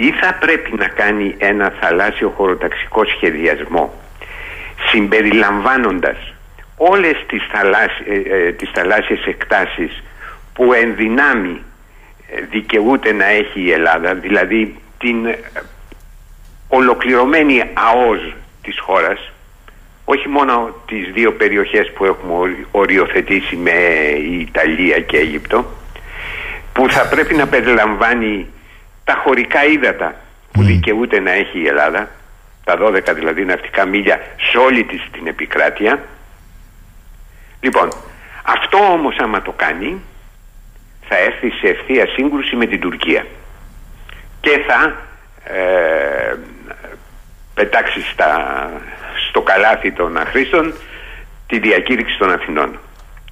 [0.00, 3.94] ή θα πρέπει να κάνει ένα θαλάσσιο χωροταξικό σχεδιασμό
[4.90, 6.16] συμπεριλαμβάνοντας
[6.76, 10.02] όλες τις, θαλάσσι, ε, ε, τις θαλάσσιες εκτάσεις
[10.54, 11.62] που εν δυνάμει
[12.30, 15.38] ε, δικαιούται να έχει η Ελλάδα, δηλαδή την ε,
[16.68, 19.32] ολοκληρωμένη ΑΟΣ της χώρας,
[20.04, 23.70] όχι μόνο τις δύο περιοχές που έχουμε ορι- οριοθετήσει με
[24.30, 25.64] η Ιταλία και Αίγυπτο,
[26.72, 28.46] που θα πρέπει να περιλαμβάνει
[29.04, 30.14] τα χωρικά ύδατα
[30.52, 32.10] που δικαιούται να έχει η Ελλάδα,
[32.64, 34.20] τα 12 δηλαδή ναυτικά μίλια
[34.50, 36.02] σε όλη της την επικράτεια.
[37.60, 37.88] Λοιπόν,
[38.42, 40.00] αυτό όμως άμα το κάνει
[41.08, 43.26] θα έρθει σε ευθεία σύγκρουση με την Τουρκία
[44.40, 44.96] και θα
[45.44, 46.36] ε,
[47.54, 48.70] πετάξει στα,
[49.28, 50.74] στο καλάθι των αχρήστων
[51.46, 52.78] τη διακήρυξη των Αθηνών.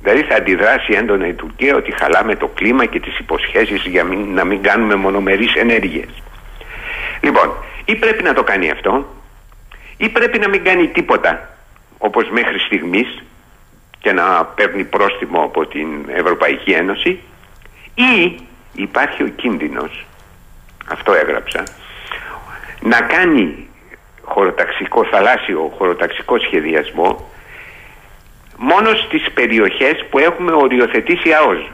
[0.03, 4.34] Δηλαδή θα αντιδράσει έντονα η Τουρκία ότι χαλάμε το κλίμα και τις υποσχέσεις για μην-
[4.34, 6.09] να μην κάνουμε μονομερείς ενέργειες.
[7.20, 7.53] Λοιπόν,
[7.84, 9.07] ή πρέπει να το κάνει αυτό,
[9.96, 11.49] ή πρέπει να μην κάνει τίποτα
[11.99, 13.22] όπως μέχρι στιγμής
[13.99, 17.20] και να παίρνει πρόστιμο από την Ευρωπαϊκή Ένωση
[17.94, 18.38] ή
[18.74, 20.07] υπάρχει ο κίνδυνος,
[20.88, 21.62] αυτό έγραψα,
[22.80, 23.68] να κάνει
[24.22, 27.30] χωροταξικό, θαλάσσιο χωροταξικό σχεδιασμό
[28.59, 31.70] μόνο στις περιοχές που έχουμε οριοθετήσει ΑΟΣ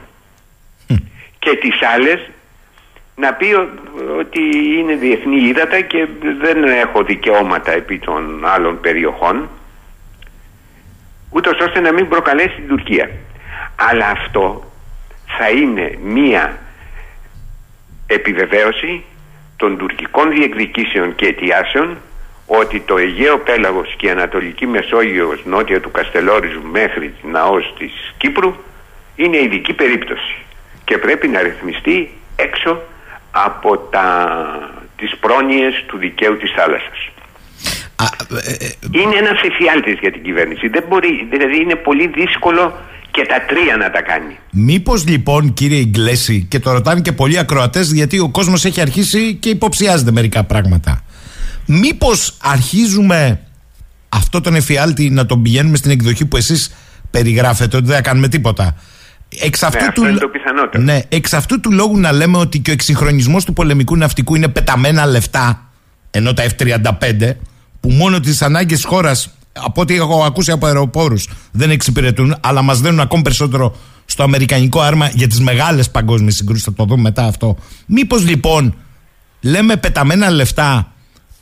[1.39, 2.29] και τις άλλες
[3.15, 3.69] να πει ο-
[4.19, 4.39] ότι
[4.77, 6.07] είναι διεθνή ύδατα και
[6.41, 9.49] δεν έχω δικαιώματα επί των άλλων περιοχών
[11.29, 13.09] ούτως ώστε να μην προκαλέσει την Τουρκία.
[13.75, 14.71] Αλλά αυτό
[15.37, 16.57] θα είναι μία
[18.07, 19.03] επιβεβαίωση
[19.57, 21.97] των τουρκικών διεκδικήσεων και αιτιάσεων
[22.45, 27.91] ότι το Αιγαίο Πέλαγος και η Ανατολική Μεσόγειος νότια του Καστελόριζου μέχρι την ΑΟΣ της
[28.17, 28.55] Κύπρου
[29.15, 30.35] είναι ειδική περίπτωση
[30.85, 32.81] και πρέπει να ρυθμιστεί έξω
[33.31, 34.05] από τα,
[34.97, 37.09] τις πρόνοιες του δικαίου της θάλασσας.
[37.95, 38.05] Α,
[38.45, 40.67] ε, ε, Είναι ένας εφιάλτης για την κυβέρνηση.
[40.67, 42.73] Δεν μπορεί, δηλαδή είναι πολύ δύσκολο
[43.11, 44.37] και τα τρία να τα κάνει.
[44.51, 49.33] Μήπως λοιπόν κύριε Ιγκλέση και το ρωτάνε και πολλοί ακροατές γιατί ο κόσμος έχει αρχίσει
[49.33, 51.03] και υποψιάζεται μερικά πράγματα.
[51.65, 53.39] Μήπως αρχίζουμε
[54.09, 56.75] αυτό τον εφιάλτη να τον πηγαίνουμε στην εκδοχή που εσείς
[57.11, 58.75] περιγράφετε ότι δεν θα κάνουμε τίποτα.
[59.41, 60.83] Εξ αυτού, Ναι, αυτό είναι το πιθανότερο.
[60.83, 64.47] ναι, εξ αυτού του λόγου να λέμε ότι και ο εξυγχρονισμός του πολεμικού ναυτικού είναι
[64.47, 65.69] πεταμένα λεφτά
[66.11, 67.31] ενώ τα F-35
[67.79, 72.61] που μόνο τις ανάγκες της χώρας από ό,τι έχω ακούσει από αεροπόρους δεν εξυπηρετούν αλλά
[72.61, 77.01] μας δίνουν ακόμη περισσότερο στο αμερικανικό άρμα για τις μεγάλες παγκόσμιες συγκρούσεις θα το δούμε
[77.01, 78.75] μετά αυτό μήπως λοιπόν
[79.41, 80.91] λέμε πεταμένα λεφτά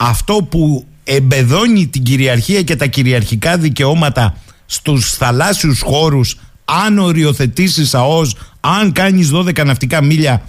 [0.10, 4.36] αυτό που εμπεδώνει την κυριαρχία και τα κυριαρχικά δικαιώματα
[4.66, 10.42] στους θαλάσσιους χώρους αν οριοθετήσεις ΑΟΣ, αν κάνεις 12 ναυτικά μίλια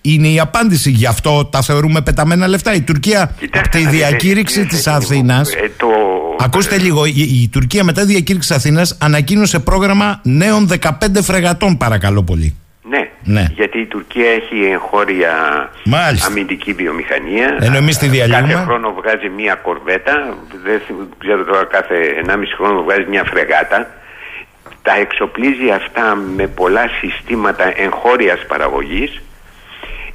[0.00, 0.90] είναι η απάντηση.
[0.90, 2.74] Γι' αυτό τα θεωρούμε πεταμένα λεφτά.
[2.74, 5.86] Η Τουρκία από Κοιτάξτε τη να δείτε, διακήρυξη κύριε της Σεγγενικού, Αθήνας ε, το-
[6.38, 10.88] Ακούστε λίγο, η, η Τουρκία μετά τη διακήρυξη της Αθήνας ανακοίνωσε πρόγραμμα νέων 15
[11.22, 12.54] φρεγατών παρακαλώ πολύ.
[12.90, 13.44] Ναι, Ναι.
[13.54, 15.32] γιατί η Τουρκία έχει εγχώρια
[15.84, 16.26] Μάλιστα.
[16.26, 17.56] αμυντική βιομηχανία.
[17.60, 18.52] Ενώ εμείς τη διαλύουμε.
[18.52, 23.90] Κάθε χρόνο βγάζει μία κορβέτα, δεν θυ- ξέρω τώρα κάθε 1,5 χρόνο βγάζει μία φρεγάτα.
[24.82, 29.20] Τα εξοπλίζει αυτά με πολλά συστήματα εγχώριας παραγωγής.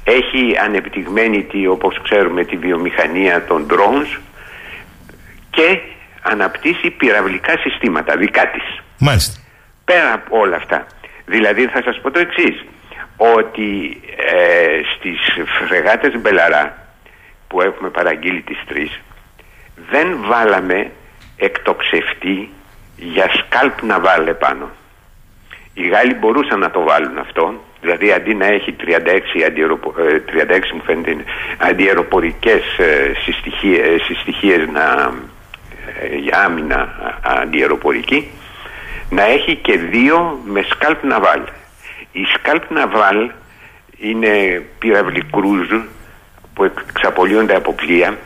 [0.04, 4.18] Έχει ανεπτυγμένη, τη, όπως ξέρουμε, τη βιομηχανία των drones
[5.50, 5.78] και
[6.22, 8.62] αναπτύσσει πυραυλικά συστήματα δικά της.
[8.98, 9.40] Μάλιστα.
[9.84, 10.86] Πέρα από όλα αυτά.
[11.26, 12.64] Δηλαδή θα σας πω το εξής
[13.16, 15.18] ότι ε, στις
[15.68, 16.78] φρεγάτες Μπελαρά
[17.48, 19.00] που έχουμε παραγγείλει τις τρεις
[19.90, 20.90] δεν βάλαμε
[21.36, 22.50] εκτοξευτή
[22.96, 24.70] για σκάλπ να βάλε πάνω.
[25.74, 30.72] Οι Γάλλοι μπορούσαν να το βάλουν αυτό, δηλαδή αντί να έχει 36, αντιεροπο, ε, 36
[30.74, 31.24] μου φαίνεται είναι,
[31.58, 35.14] αντιεροπορικές ε, συστοιχίες, συστοιχίες να,
[36.00, 38.30] ε, για άμυνα α- αντιεροπορική,
[39.10, 41.40] να έχει και δύο με σκάλπ ναβάλ.
[42.12, 43.30] Η σκάλπ ναβάλ
[43.98, 45.68] είναι πύραυλοι κρούζ
[46.54, 48.18] που εξαπολύονται από πλοία,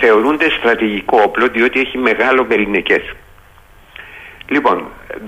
[0.00, 3.02] θεωρούνται στρατηγικό όπλο διότι έχει μεγάλο βεληνικές.
[4.48, 4.84] Λοιπόν,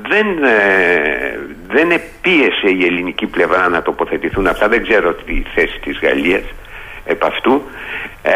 [0.09, 1.39] δεν, ε,
[1.69, 6.43] δεν επίεσε η ελληνική πλευρά να τοποθετηθούν αυτά, δεν ξέρω τη θέση της Γαλλίας
[7.05, 7.63] επ' αυτού,
[8.23, 8.33] ε,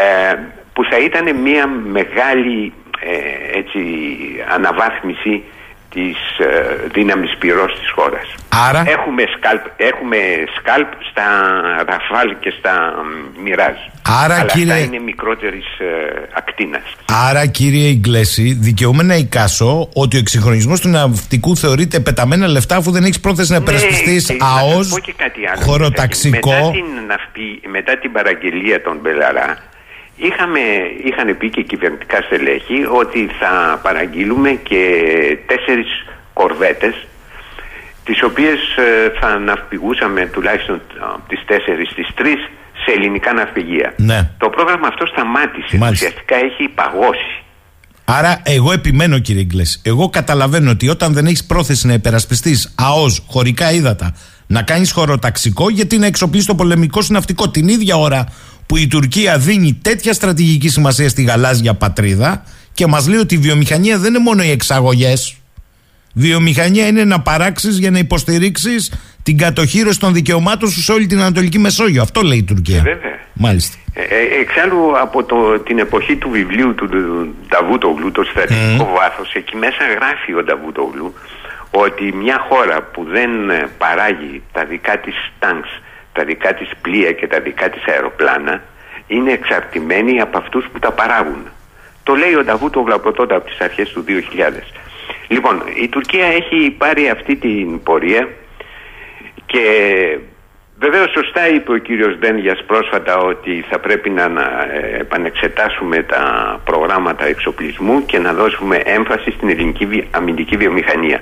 [0.73, 3.79] που θα ήταν μια μεγάλη ε, έτσι,
[4.55, 5.43] αναβάθμιση
[5.95, 8.27] της ε, δύναμης πυρός της χώρας.
[8.67, 10.17] Άρα, Έχουμε σκάλπ, έχουμε
[10.59, 11.23] σκάλπ στα
[11.89, 12.73] Ραφάλ και στα
[13.43, 13.75] Μοιράζ.
[14.23, 15.85] Άρα, Αλλά κύριε- αυτά είναι μικρότερης ε,
[16.33, 16.81] ακτίνας.
[17.29, 22.91] άρα κύριε Ιγκλέση, δικαιούμαι να εικάσω ότι ο εξυγχρονισμός του ναυτικού θεωρείται πεταμένα λεφτά αφού
[22.91, 25.61] δεν έχεις πρόθεση να υπερασπιστείς Ναι, να σας ΑΟΣ, πω και κάτι άλλο.
[25.61, 26.49] χωροταξικό.
[26.53, 29.57] Μετά την, ναυπη- μετά την παραγγελία των Μπελαρά,
[30.15, 30.59] είχαμε,
[31.03, 34.81] είχαν πει και κυβερνητικά στελέχη ότι θα παραγγείλουμε και
[35.45, 37.07] τέσσερις κορβέτες
[38.03, 40.81] τις οποίες ε, θα ναυπηγούσαμε τουλάχιστον
[41.13, 42.39] από τις τέσσερις στις τρεις
[42.83, 43.93] σε ελληνικά ναυπηγεία.
[43.97, 44.29] Ναι.
[44.37, 45.77] Το πρόγραμμα αυτό σταμάτησε.
[45.77, 46.05] Μάλιστα.
[46.05, 47.43] Ουσιαστικά έχει παγώσει.
[48.05, 49.81] Άρα, εγώ επιμένω, κύριε Ιγκλέση.
[49.83, 54.15] Εγώ καταλαβαίνω ότι όταν δεν έχεις πρόθεση να υπερασπιστείς ΑΟΣ, χωρικά ύδατα,
[54.47, 58.33] να κάνεις χωροταξικό, γιατί να εξοπλίσει το πολεμικό σου ναυτικό την ίδια ώρα
[58.65, 62.43] που η Τουρκία δίνει τέτοια στρατηγική σημασία στη γαλάζια πατρίδα
[62.73, 65.35] και μας λέει ότι η βιομηχανία δεν είναι μόνο οι εξαγωγές.
[66.13, 68.93] Βιομηχανία είναι να παράξεις για να υποστηρίξεις
[69.23, 72.01] την κατοχήρωση των δικαιωμάτων σου σε όλη την Ανατολική Μεσόγειο.
[72.01, 72.81] Αυτό λέει η Τουρκία.
[72.81, 73.19] Βέβαια.
[73.33, 73.77] Μάλιστα.
[73.93, 79.33] Ε, ε, εξάλλου από το, την εποχή του βιβλίου του, του Νταβούτογλου, το στρατηγικό βάθος,
[79.33, 81.13] εκεί μέσα γράφει ο Νταβούτογλου
[81.71, 85.81] ότι μια χώρα που δεν ε, παράγει τα δικά της τάγκς,
[86.15, 88.61] τα δικά της πλοία και τα δικά της αεροπλάνα
[89.07, 91.47] είναι εξαρτημένη από αυτούς που τα παράγουν.
[92.03, 94.73] Το λέει ο Νταβούτογλου από τότε από τις αρχές του 2000.
[95.27, 98.27] Λοιπόν, η Τουρκία έχει πάρει αυτή την πορεία
[99.45, 99.63] και
[100.79, 104.41] βεβαίως σωστά είπε ο κύριος Ντένιας πρόσφατα ότι θα πρέπει να να,
[104.73, 106.21] ε, επανεξετάσουμε τα
[106.65, 111.21] προγράμματα εξοπλισμού και να δώσουμε έμφαση στην ελληνική βι- αμυντική βιομηχανία.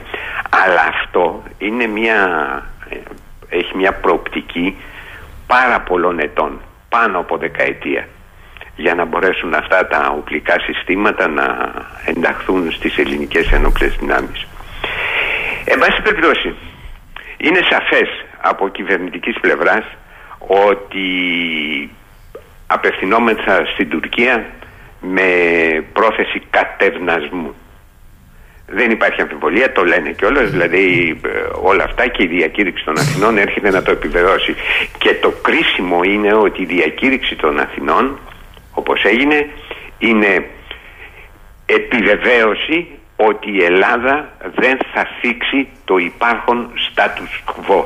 [0.65, 2.17] Αλλά αυτό είναι μια,
[2.89, 2.95] ε,
[3.53, 4.77] έχει μια προοπτική
[5.47, 8.07] πάρα πολλών ετών, πάνω από δεκαετία
[8.75, 11.71] για να μπορέσουν αυτά τα οπλικά συστήματα να
[12.05, 14.47] ενταχθούν στις ελληνικές ενόπλες δυνάμεις.
[15.65, 16.55] Εν πάση περιπτώσει,
[17.37, 18.09] είναι σαφές
[18.41, 19.85] από κυβερνητικής πλευράς
[20.37, 21.09] ότι
[22.67, 24.45] απευθυνόμεθα στην Τουρκία
[24.99, 25.23] με
[25.93, 27.53] πρόθεση κατευνασμού.
[28.67, 30.49] Δεν υπάρχει αμφιβολία, το λένε κιόλας.
[30.49, 31.29] Δηλαδή ε,
[31.61, 34.55] όλα αυτά και η διακήρυξη των Αθηνών έρχεται να το επιβεβαιώσει.
[34.97, 38.19] Και το κρίσιμο είναι ότι η διακήρυξη των Αθηνών,
[38.73, 39.49] όπως έγινε,
[39.97, 40.45] είναι
[41.65, 47.83] επιβεβαίωση ότι η Ελλάδα δεν θα θίξει το υπάρχον status quo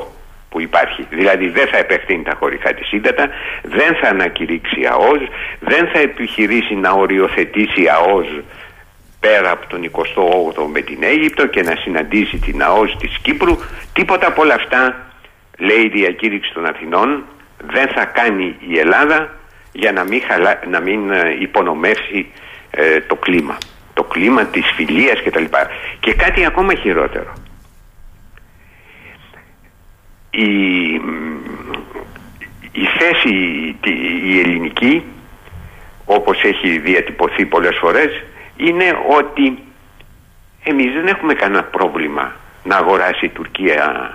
[0.48, 1.06] που υπάρχει.
[1.10, 3.28] Δηλαδή δεν θα επεκτείνει τα χωρικά της ύδατα,
[3.62, 5.20] δεν θα ανακηρύξει ΑΟΣ,
[5.60, 8.26] δεν θα επιχειρήσει να οριοθετήσει ΑΟΣ
[9.20, 13.56] πέρα από τον 28ο με την Αίγυπτο και να συναντήσει την ΑΟΣ της Κύπρου.
[13.92, 15.06] Τίποτα από όλα αυτά,
[15.58, 17.24] λέει η διακήρυξη των Αθηνών,
[17.70, 19.34] δεν θα κάνει η Ελλάδα
[19.72, 20.60] για να μην, χαλα...
[20.70, 22.26] να μην ε, υπονομεύσει
[22.70, 23.58] ε, το κλίμα.
[23.94, 25.44] Το κλίμα της φιλίας κτλ.
[26.00, 27.32] Και κάτι ακόμα χειρότερο.
[30.30, 30.50] Η,
[32.72, 33.32] η θέση
[33.80, 35.02] τη- η ελληνική
[36.04, 38.22] όπως έχει διατυπωθεί πολλές φορές
[38.58, 39.58] είναι ότι
[40.64, 42.32] εμείς δεν έχουμε κανένα πρόβλημα
[42.64, 44.12] να αγοράσει η Τουρκία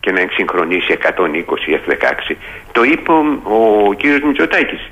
[0.00, 1.08] και να εξυγχρονίσει 120
[1.86, 2.34] F-16.
[2.72, 3.24] Το είπε ο,
[3.88, 4.90] ο κύριος Μητσοτάκης.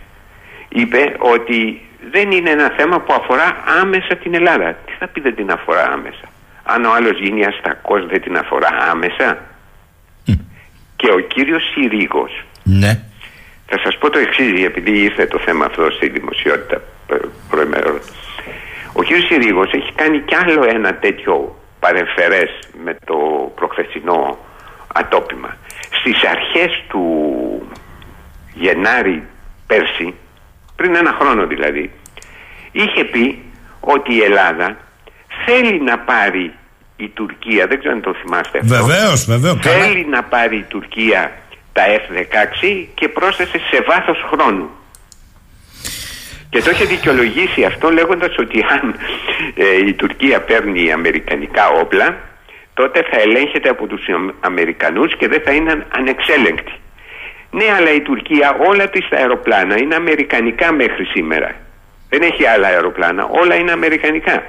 [0.68, 4.72] Είπε ότι δεν είναι ένα θέμα που αφορά άμεσα την Ελλάδα.
[4.72, 6.28] Τι θα πει δεν την αφορά άμεσα;
[6.62, 9.38] Αν ο άλλος γίνει αστακός δεν την αφορά άμεσα;
[10.96, 13.00] Και ο κύριος Συρίγος Ναι.
[13.66, 16.82] θα σας πω το εξής, επειδή ήρθε το θέμα αυτό στη δημοσιότητα
[17.12, 17.16] ε,
[17.50, 18.00] προημερών.
[18.98, 19.06] Ο κ.
[19.28, 22.50] Συρίγος έχει κάνει κι άλλο ένα τέτοιο παρεμφερές
[22.84, 23.16] με το
[23.54, 24.38] προχθεσινό
[24.94, 25.56] ατόπιμα.
[26.00, 27.02] Στις αρχές του
[28.54, 29.22] Γενάρη
[29.66, 30.14] πέρσι,
[30.76, 31.90] πριν ένα χρόνο δηλαδή,
[32.72, 33.42] είχε πει
[33.80, 34.76] ότι η Ελλάδα
[35.44, 36.52] θέλει να πάρει
[36.96, 39.58] η Τουρκία, δεν ξέρω αν το θυμάστε αυτό, Βεβαίως, βεβαίως.
[39.60, 39.84] Καλά.
[39.84, 41.32] Θέλει να πάρει η Τουρκία
[41.72, 44.70] τα F-16 και πρόσθεσε σε βάθος χρόνου.
[46.50, 48.94] Και το είχε δικαιολογήσει αυτό λέγοντας ότι αν
[49.54, 52.16] ε, η Τουρκία παίρνει αμερικανικά όπλα
[52.74, 56.72] τότε θα ελέγχεται από τους Αμ- Αμερικανούς και δεν θα είναι ανεξέλεγκτη.
[57.50, 61.50] Ναι, αλλά η Τουρκία όλα της τα αεροπλάνα είναι αμερικανικά μέχρι σήμερα.
[62.08, 64.42] Δεν έχει άλλα αεροπλάνα, όλα είναι αμερικανικά.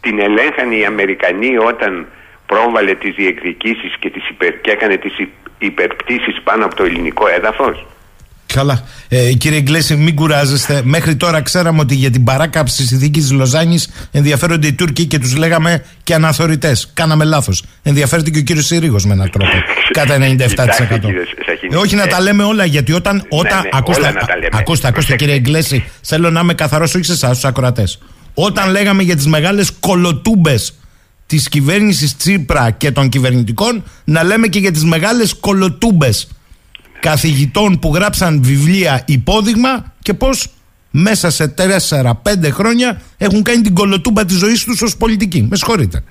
[0.00, 2.06] Την ελέγχαν οι Αμερικανοί όταν
[2.46, 5.28] πρόβαλε τις διεκδικήσεις και, τις υπερ, και έκανε τις υ-
[5.58, 7.86] υπερπτήσεις πάνω από το ελληνικό έδαφος.
[8.52, 8.82] Καλά.
[9.08, 10.80] Ε, κύριε Γκλέση, μην κουράζεστε.
[10.84, 15.18] Μέχρι τώρα ξέραμε ότι για την παράκαψη της συνθήκη της Λοζάνης ενδιαφέρονται οι Τούρκοι και
[15.18, 16.76] τους λέγαμε και αναθωρητέ.
[16.94, 17.62] Κάναμε λάθος.
[17.82, 19.50] Ενδιαφέρεται και ο κύριος Συρίγος με έναν τρόπο.
[19.92, 20.20] κατά 97%.
[20.48, 23.24] Κοιτάξτε, κύριε Σαχίνη, Ε, όχι να ε, τα λέμε όλα, γιατί όταν.
[23.28, 24.48] όταν ναι, ακούστε, όλα να τα λέμε.
[24.52, 27.98] ακούστε, ακούστε, κύριε Γκλέση, θέλω να είμαι καθαρός όχι σε εσάς, στους ακροατές.
[28.34, 30.72] Όταν λέγαμε για τις μεγάλες κολοτούμπες
[31.26, 36.28] της κυβέρνησης Τσίπρα και των κυβερνητικών να λέμε και για τις μεγάλες κολοτούμπες
[37.00, 40.48] καθηγητών που γράψαν βιβλία υπόδειγμα και πώς
[40.90, 42.12] μέσα σε 4-5
[42.50, 45.46] χρόνια έχουν κάνει την κολοτούμπα της ζωής τους ως πολιτική.
[45.50, 46.02] Με συγχωρείτε.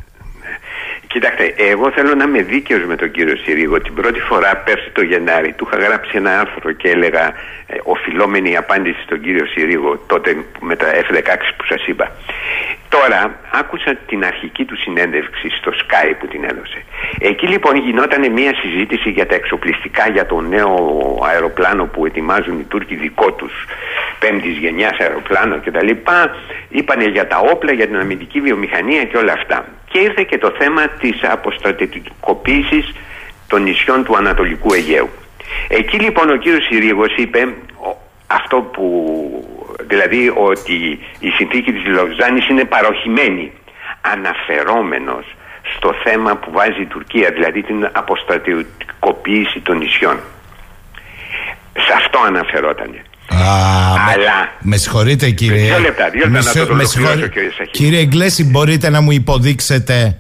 [1.14, 3.82] Κοιτάξτε, εγώ θέλω να είμαι δίκαιος με τον κύριο Συρίγο.
[3.82, 7.26] Την πρώτη φορά πέρσι το Γενάρη του είχα γράψει ένα άρθρο και έλεγα
[7.68, 12.12] ε, οφειλόμενη απάντηση στον κύριο Συρίγο τότε με τα F16 που σας είπα.
[12.90, 16.84] Τώρα άκουσα την αρχική του συνέντευξη στο Sky που την έδωσε.
[17.20, 20.76] Εκεί λοιπόν γινόταν μια συζήτηση για τα εξοπλιστικά για το νέο
[21.32, 23.54] αεροπλάνο που ετοιμάζουν οι Τούρκοι δικό τους
[24.20, 25.90] πέμπτης γενιάς αεροπλάνο κτλ.
[26.70, 29.66] Είπανε για τα όπλα, για την αμυντική βιομηχανία και όλα αυτά.
[29.90, 32.94] Και ήρθε και το θέμα της αποστρατητικοποίησης
[33.48, 35.10] των νησιών του Ανατολικού Αιγαίου.
[35.68, 37.54] Εκεί λοιπόν ο κύριος Συρίγος είπε
[38.28, 38.86] αυτό που
[39.88, 43.52] δηλαδή ότι η συνθήκη της Λοζάνης είναι παροχημένη
[44.02, 45.36] αναφερόμενος
[45.76, 50.20] στο θέμα που βάζει η Τουρκία δηλαδή την αποστρατικοποίηση των νησιών
[51.74, 54.58] σε αυτό αναφερότανε αλλά.
[54.60, 55.64] Με συγχωρείτε κύριε.
[55.64, 60.18] Δύο λεπτά, δύο λεπτά να το με συγχωρείτε, κύριε Κύριε Εγκλέση, μπορείτε να μου υποδείξετε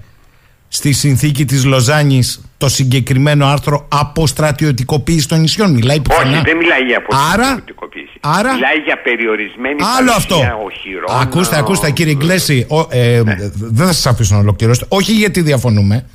[0.67, 6.29] στη συνθήκη της Λοζάνης το συγκεκριμένο άρθρο αποστρατιωτικοποίησης των νησιών; Μιλάει πουθενά.
[6.29, 8.17] Όχι, δεν μιλάει για αποστρατιωτικοποίηση.
[8.19, 10.35] Άρα, μιλάει για περιορισμένη Άλλο αυτό.
[10.35, 11.21] οχυρών.
[11.21, 13.35] Ακούστε, ακούστε κύριε Εγκλέση, ε, ναι.
[13.53, 14.85] δεν θα σας αφήσω να ολοκληρώσετε.
[14.89, 16.05] Όχι γιατί διαφωνούμε,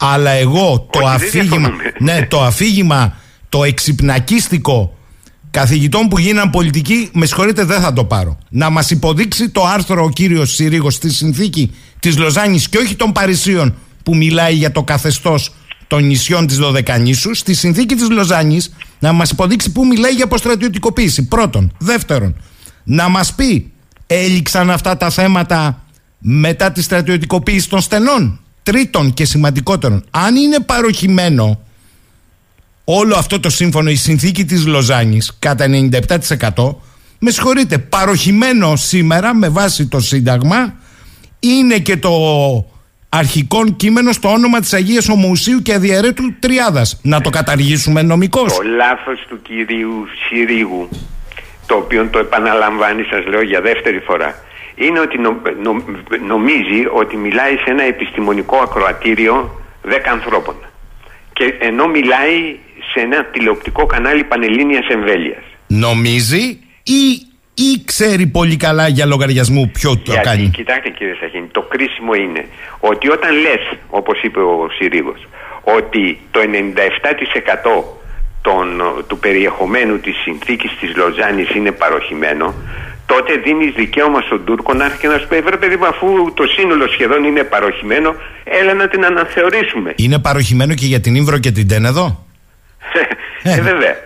[0.00, 3.16] αλλά εγώ το αφήγημα, ναι, το αφήγημα,
[3.48, 4.96] το εξυπνακίστικο
[5.52, 8.38] καθηγητών που γίναν πολιτικοί, με συγχωρείτε δεν θα το πάρω.
[8.48, 13.12] Να μας υποδείξει το άρθρο ο κύριος Συρίγος στη συνθήκη της Λοζάνης και όχι των
[13.12, 15.54] Παρισίων που μιλάει για το καθεστώς
[15.86, 21.26] των νησιών της Δωδεκανήσου, στη συνθήκη της Λοζάνης να μας υποδείξει που μιλάει για αποστρατιωτικοποίηση.
[21.26, 21.72] Πρώτον.
[21.78, 22.36] Δεύτερον,
[22.84, 23.72] να μας πει
[24.06, 25.84] έληξαν αυτά τα θέματα
[26.18, 28.40] μετά τη στρατιωτικοποίηση των στενών.
[28.62, 31.60] Τρίτον και σημαντικότερον, αν είναι παροχημένο
[32.84, 36.74] όλο αυτό το σύμφωνο, η συνθήκη της Λοζάνης κατά 97%
[37.24, 40.74] με συγχωρείτε, παροχημένο σήμερα με βάση το Σύνταγμα
[41.40, 42.10] είναι και το
[43.08, 47.00] αρχικό κείμενο στο όνομα της Αγίας Ομοουσίου και Αδιαιρέτου Τριάδας.
[47.02, 48.56] Να το καταργήσουμε νομικώς.
[48.56, 50.88] Το λάθος του κυρίου Συρίγου,
[51.66, 54.34] το οποίο το επαναλαμβάνει σας λέω για δεύτερη φορά,
[54.74, 55.18] είναι ότι
[56.26, 60.54] νομίζει ότι μιλάει σε ένα επιστημονικό ακροατήριο 10 ανθρώπων.
[61.32, 62.58] Και ενώ μιλάει
[62.92, 65.44] σε ένα τηλεοπτικό κανάλι πανελλήνιας εμβέλειας.
[65.66, 67.02] Νομίζει ή,
[67.54, 72.14] ή ξέρει πολύ καλά για λογαριασμού ποιο το Γιατί, κάνει; Κοιτάξτε κύριε Σαχίνη, το κρίσιμο
[72.14, 72.44] είναι
[72.80, 75.28] ότι όταν λες, όπως είπε ο Συρίγος,
[75.62, 77.84] ότι το 97%
[78.42, 82.54] των, του περιεχομένου της συνθήκης της Λοζάνης είναι παροχημένο,
[83.06, 86.06] τότε δίνεις δικαίωμα στον Τούρκο να έρθει και να σου πει: Βρε παιδί μου, αφού
[86.34, 88.14] το σύνολο σχεδόν είναι παροχημένο,
[88.44, 89.92] έλα να την αναθεωρήσουμε.
[89.96, 92.26] Είναι παροχημένο και για την Ήμβρο και την Τένεδο;
[93.42, 93.96] Ε, βέβαια.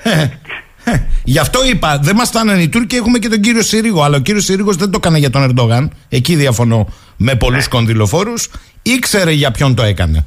[1.25, 4.03] Γι' αυτό είπα, δεν μας φτάνανε οι Τούρκοι, έχουμε και τον κύριο Συρίγο.
[4.03, 5.93] Αλλά ο κύριος Συρίγος δεν το έκανε για τον Ερντογάν.
[6.09, 7.69] Εκεί διαφωνώ με πολλούς ναι.
[7.69, 8.49] κονδυλοφόρους.
[8.83, 10.27] Ήξερε για ποιον το έκανε.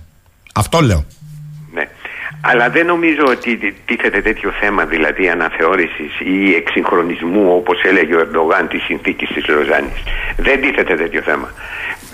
[0.55, 1.05] Αυτό λέω.
[1.73, 1.87] Ναι.
[2.41, 8.67] Αλλά δεν νομίζω ότι τίθεται τέτοιο θέμα, δηλαδή αναθεώρησης ή εξυγχρονισμού, όπως έλεγε ο Ερντογάν,
[8.67, 9.99] της συνθήκης της Λοζάνης.
[10.37, 11.49] Δεν τίθεται τέτοιο θέμα.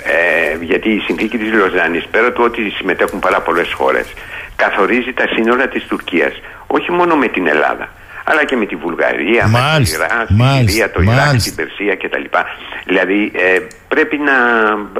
[0.03, 4.07] Ε, γιατί η συνθήκη της Λοζάνης, πέρα του ότι συμμετέχουν πάρα πολλές χώρες,
[4.55, 6.33] καθορίζει τα σύνορα της Τουρκίας
[6.67, 7.89] όχι μόνο με την Ελλάδα
[8.25, 12.25] αλλά και με τη Βουλγαρία, μάλιστα, με την Ιράν, Συρία, το Ιράκ, την Περσία κτλ.
[12.85, 14.37] Δηλαδή ε, πρέπει να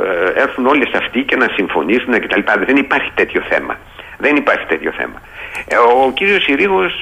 [0.02, 2.42] ε, έρθουν όλες αυτοί και να συμφωνήσουν κτλ.
[2.66, 3.78] Δεν υπάρχει τέτοιο θέμα.
[4.18, 5.22] Δεν υπάρχει τέτοιο θέμα.
[5.68, 6.94] Ε, ο κύριος Συρίγος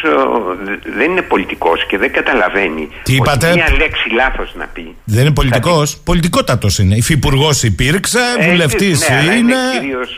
[0.97, 4.95] δεν είναι πολιτικός και δεν καταλαβαίνει Τι είπατε; ότι μια λέξη λάθος να πει.
[5.03, 5.97] Δεν είναι πολιτικός, θα...
[6.03, 6.95] πολιτικότατος είναι.
[6.95, 9.35] Υφυπουργός υπήρξε, ε, βουλευτής ναι, είναι.
[9.35, 10.17] είναι κυρίως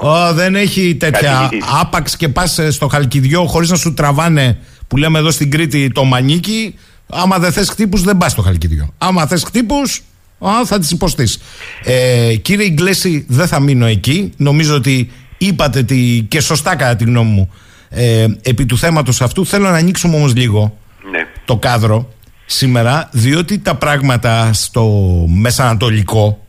[0.00, 0.32] ο...
[0.32, 1.48] δεν έχει τέτοια
[1.80, 4.58] άπαξ και πας στο Χαλκιδιό χωρίς να σου τραβάνε
[4.88, 6.78] που λέμε εδώ στην Κρήτη το μανίκι.
[7.10, 8.94] Άμα δεν θες χτύπους δεν πας στο Χαλκιδιό.
[8.98, 10.02] Άμα θες χτύπους
[10.38, 11.38] Α, θα τις υποστείς.
[11.84, 14.32] Ε, κύριε Ιγκλέση, δεν θα μείνω εκεί.
[14.36, 17.52] Νομίζω ότι είπατε τη, και σωστά κατά τη γνώμη μου
[17.88, 19.46] ε, επί του θέματος αυτού.
[19.46, 20.78] Θέλω να ανοίξουμε όμως λίγο
[21.10, 21.26] ναι.
[21.44, 22.12] το κάδρο
[22.46, 24.84] σήμερα, διότι τα πράγματα στο
[25.28, 26.46] Μεσανατολικό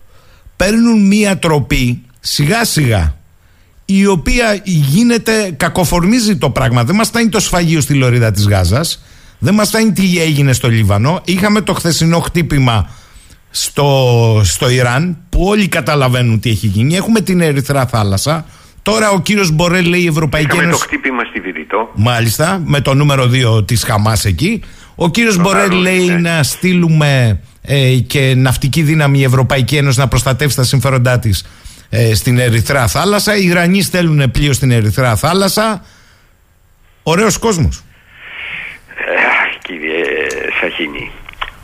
[0.56, 3.16] παίρνουν μία τροπή σιγά σιγά
[3.90, 6.84] η οποία γίνεται, κακοφορμίζει το πράγμα.
[6.84, 9.04] Δεν μας φτάνει το σφαγείο στη λωρίδα της Γάζας,
[9.40, 11.22] δεν μας φτάνει τι έγινε στο Λίβανο.
[11.26, 12.90] Είχαμε το χθεσινό χτύπημα
[13.50, 16.96] στο, στο Ιράν που όλοι καταλαβαίνουν τι έχει γίνει.
[16.96, 18.46] Έχουμε την Ερυθρά θάλασσα.
[18.92, 20.80] Τώρα ο κύριος Μπορέλ λέει η Ευρωπαϊκή Ένωση.
[20.80, 21.92] το χτύπημα στη Βηρητό.
[21.96, 23.30] Μάλιστα, με το νούμερο
[23.60, 24.64] 2 της Χαμάς εκεί.
[24.96, 26.30] Ο κύριος Μπορέλ λέει ναι.
[26.30, 31.46] να στείλουμε ε, και ναυτική δύναμη η Ευρωπαϊκή Ένωση να προστατεύσει τα συμφέροντά της
[31.90, 33.38] ε, στην Ερυθρά θάλασσα.
[33.38, 35.86] Οι Ιρανοί στέλνουν πλοίο στην Ερυθρά θάλασσα.
[37.04, 37.84] Ωραίος κόσμος.
[38.90, 40.04] Ε, κύριε
[40.62, 41.12] Σαχίνη,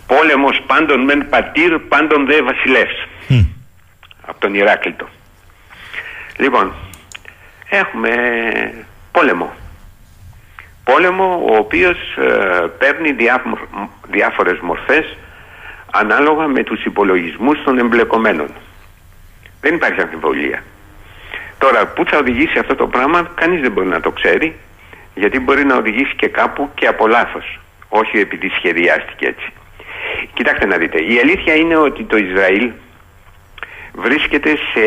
[0.08, 2.96] πόλεμος πάντων μεν πατήρ, πάντων δε βασιλεύς.
[4.26, 5.08] Από τον Ηράκλειτο.
[6.38, 6.74] Λοιπόν,
[7.78, 8.12] έχουμε
[9.12, 9.54] πόλεμο.
[10.84, 13.16] Πόλεμο ο οποίος ε, παίρνει
[14.10, 15.18] διάφορες μορφές
[15.92, 18.48] ανάλογα με τους υπολογισμούς των εμπλεκομένων.
[19.62, 20.64] Δεν υπάρχει αμφιβολία.
[21.58, 24.56] Τώρα, πού θα οδηγήσει αυτό το πράγμα, κανείς δεν μπορεί να το ξέρει,
[25.16, 27.60] γιατί μπορεί να οδηγήσει και κάπου και από λάθος.
[27.90, 29.54] Όχι επειδή σχεδιάστηκε έτσι.
[30.34, 32.72] Κοιτάξτε να δείτε, η αλήθεια είναι ότι το Ισραήλ
[33.94, 34.82] βρίσκεται σε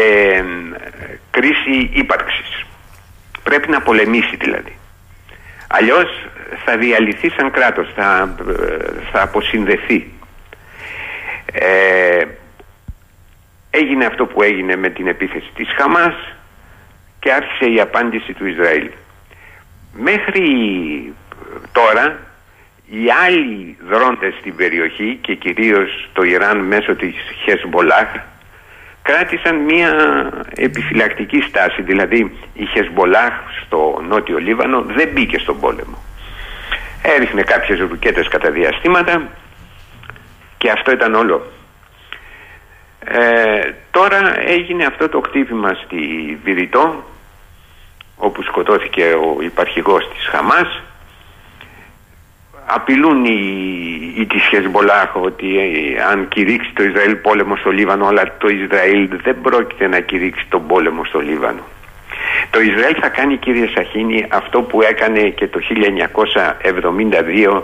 [1.30, 2.66] κρίση ύπαρξης.
[3.48, 4.76] Πρέπει να πολεμήσει δηλαδή.
[5.68, 6.08] Αλλιώς
[6.64, 8.34] θα διαλυθεί σαν κράτος, θα,
[9.12, 10.12] θα αποσυνδεθεί.
[11.52, 12.24] Ε,
[13.70, 16.14] έγινε αυτό που έγινε με την επίθεση της Χαμάς
[17.20, 18.90] και άρχισε η απάντηση του Ισραήλ.
[19.92, 20.44] Μέχρι
[21.72, 22.18] τώρα
[22.86, 28.08] οι άλλοι δρόντες στην περιοχή και κυρίως το Ιράν μέσω της Χεσμολάχ
[29.06, 29.92] κράτησαν μια
[30.54, 31.82] επιφυλακτική στάση.
[31.82, 33.32] Δηλαδή η Χεσμολάχ
[33.64, 35.98] στο νότιο Λίβανο δεν μπήκε στον πόλεμο.
[37.02, 39.28] Έριχνε κάποιες ρουκέτες κατά διαστήματα
[40.58, 41.46] και αυτό ήταν όλο.
[43.04, 45.98] Ε, τώρα έγινε αυτό το κτύπημα στη
[46.44, 47.04] Βηρητό
[48.16, 50.82] όπου σκοτώθηκε ο υπαρχηγός της Χαμάς
[52.66, 53.40] απειλούν οι,
[54.16, 59.08] οι της Χεσμολάχ ότι ε, αν κηρύξει το Ισραήλ πόλεμο στο Λίβανο αλλά το Ισραήλ
[59.22, 61.62] δεν πρόκειται να κηρύξει τον πόλεμο στο Λίβανο
[62.50, 65.60] το Ισραήλ θα κάνει κύριε Σαχίνη αυτό που έκανε και το
[67.52, 67.62] 1972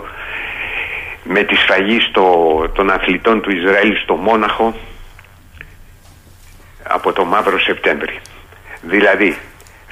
[1.23, 2.25] με τη σφαγή στο,
[2.73, 4.75] των αθλητών του Ισραήλ στο Μόναχο
[6.83, 8.19] από το Μαύρο Σεπτέμβρη.
[8.81, 9.37] Δηλαδή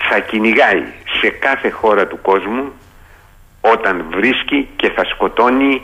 [0.10, 0.84] θα κυνηγάει
[1.22, 2.74] σε κάθε χώρα του κόσμου
[3.62, 5.82] όταν βρίσκει και θα σκοτώνει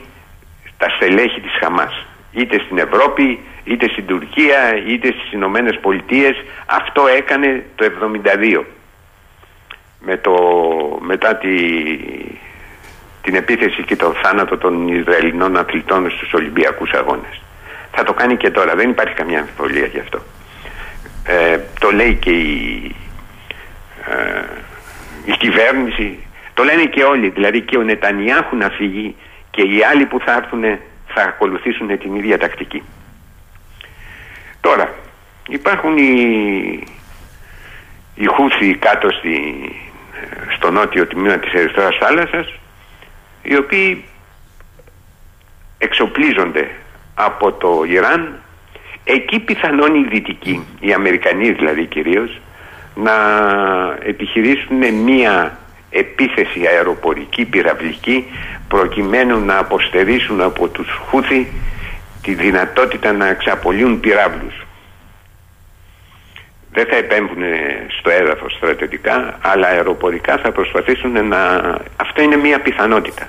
[0.78, 2.06] τα στελέχη της Χαμάς.
[2.32, 6.44] Είτε στην Ευρώπη, είτε στην Τουρκία, είτε στις Ηνωμένες Πολιτείες.
[6.66, 7.86] Αυτό έκανε το
[8.56, 8.64] 72
[10.00, 10.34] με το,
[11.02, 11.50] μετά τη,
[13.22, 17.42] την επίθεση και τον θάνατο των Ισραηλινών αθλητών στους Ολυμπιακούς Αγώνες.
[17.92, 20.22] Θα το κάνει και τώρα, δεν υπάρχει καμιά αμφιβολία γι' αυτό.
[21.24, 22.96] Ε, το λέει και η,
[24.06, 24.44] ε,
[25.26, 26.27] η κυβέρνηση,
[26.58, 29.16] το λένε και όλοι, δηλαδή και ο Νετανιάχου να φύγει
[29.52, 30.64] και οι άλλοι που θα έρθουν
[31.08, 32.84] θα ακολουθήσουν την ίδια τακτική.
[34.62, 34.94] Τώρα,
[35.48, 36.84] υπάρχουν οι,
[38.16, 39.42] οι Χούθοι κάτω στη,
[40.56, 42.54] στο νότιο τμήμα της Ερυθράς θάλασσας
[43.44, 44.06] οι οποίοι
[45.78, 46.70] εξοπλίζονται
[47.16, 48.42] από το Ιράν
[49.04, 52.40] εκεί πιθανόν οι Δυτικοί, οι Αμερικανοί δηλαδή κυρίως
[52.96, 53.14] να
[54.04, 55.58] επιχειρήσουν μία
[55.90, 58.26] επίθεση αεροπορική, πυραυλική
[58.68, 61.48] προκειμένου να αποστερήσουν από τους Χούθη
[62.22, 64.66] τη δυνατότητα να εξαπολύουν πυράβλους.
[66.72, 67.44] Δεν θα επέμβουν
[68.00, 71.40] στο έδαφος στρατιωτικά, αλλά αεροπορικά θα προσπαθήσουν να...
[71.96, 73.28] Αυτό είναι μία πιθανότητα.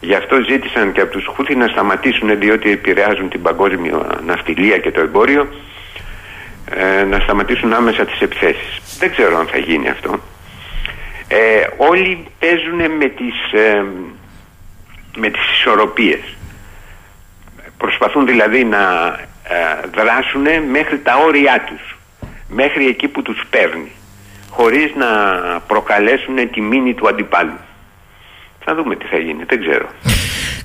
[0.00, 4.90] Γι' αυτό ζήτησαν και από τους Χούθη να σταματήσουν διότι επηρεάζουν την παγκόσμια ναυτιλία και
[4.90, 5.48] το εμπόριο
[6.70, 8.80] ε, να σταματήσουν άμεσα τις επιθέσεις.
[8.98, 10.20] Δεν ξέρω αν θα γίνει αυτό.
[11.28, 13.84] Ε, όλοι παίζουν με τις, ε,
[15.16, 16.20] με τις ισορροπίες.
[17.76, 18.78] Προσπαθούν δηλαδή να
[19.42, 21.98] ε, δράσουν μέχρι τα όρια τους.
[22.48, 23.90] Μέχρι εκεί που τους παίρνει.
[24.50, 25.06] Χωρίς να
[25.60, 27.58] προκαλέσουν τη μήνυ του αντιπάλου.
[28.64, 29.88] Θα δούμε τι θα γίνει, δεν ξέρω.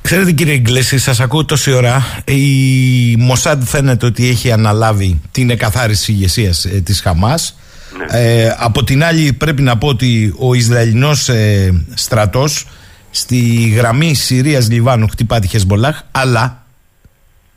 [0.01, 2.03] Ξέρετε κύριε Ιγκλέση, σας ακούω τόση ώρα.
[2.25, 7.59] Η Μοσάντ φαίνεται ότι έχει αναλάβει την εκαθάριση ηγεσίας ε, της Χαμάς.
[7.97, 8.05] Ναι.
[8.09, 12.67] Ε, από την άλλη πρέπει να πω ότι ο Ισραηλινός ε, στρατός
[13.11, 13.37] στη
[13.75, 16.65] γραμμή Συρίας-Λιβάνου χτυπά τη Χεσμολάχ, αλλά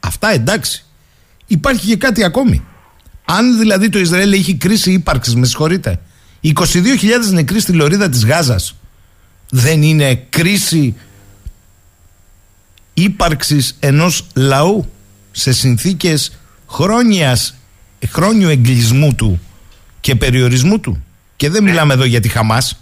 [0.01, 0.85] αυτά εντάξει.
[1.47, 2.65] Υπάρχει και κάτι ακόμη.
[3.25, 6.01] Αν δηλαδή το Ισραήλ έχει κρίση ύπαρξης, με συγχωρείτε,
[6.43, 6.53] 22.000
[7.33, 8.75] νεκροί στη λωρίδα της Γάζας
[9.51, 10.95] δεν είναι κρίση
[12.95, 14.91] ύπαρξης ενός λαού
[15.31, 17.55] σε συνθήκες χρόνιας,
[18.09, 19.41] χρόνιου εγκλισμού του
[20.05, 21.05] και περιορισμού του.
[21.37, 22.81] Και δεν μιλάμε εδώ για τη Χαμάς.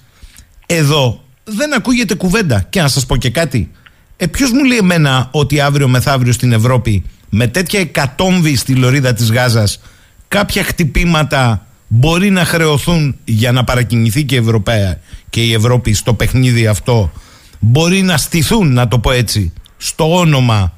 [0.66, 2.66] Εδώ δεν ακούγεται κουβέντα.
[2.70, 3.70] Και να σας πω και κάτι.
[4.16, 9.12] Ε, ποιος μου λέει εμένα ότι αύριο μεθαύριο στην Ευρώπη με τέτοια εκατόμβη στη λωρίδα
[9.12, 9.80] της Γάζας
[10.28, 14.98] κάποια χτυπήματα μπορεί να χρεωθούν για να παρακινηθεί και η Ευρωπαία
[15.30, 17.12] και η Ευρώπη στο παιχνίδι αυτό;
[17.58, 20.72] Μπορεί να στηθούν, να το πω έτσι, στο όνομα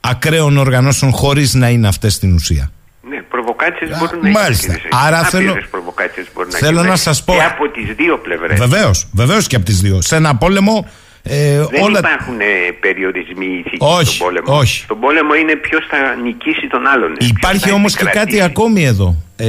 [0.00, 2.70] ακραίων οργανώσεων χωρίς να είναι αυτές στην ουσία;
[3.08, 4.72] Ναι, προβοκ προβοκάτσες μπορούν να μάλιστα.
[4.72, 4.88] έχεις.
[4.90, 5.54] Άρα Άπειρες θέλω-
[5.96, 6.90] προβοκάτσες μπορούν να θέλω έχεις.
[6.90, 8.58] να σας πω- Και από τις δύο πλευρές.
[8.58, 10.00] Βεβαίως, βεβαίως και από τις δύο.
[10.00, 10.88] Σε ένα πόλεμο
[11.22, 11.98] ε, Δεν όλα.
[11.98, 12.44] υπάρχουν ε,
[12.80, 14.56] περιορισμοί ηθικοί Όχι, στον πόλεμο.
[14.58, 14.82] όχι.
[14.82, 17.10] Στον πόλεμο είναι ποιος θα νικήσει τον άλλον.
[17.12, 18.42] ε, ποιος Υπάρχει θα όμως και κάτι επικρατήσει.
[18.44, 19.16] ακόμη εδώ.
[19.36, 19.46] Ε,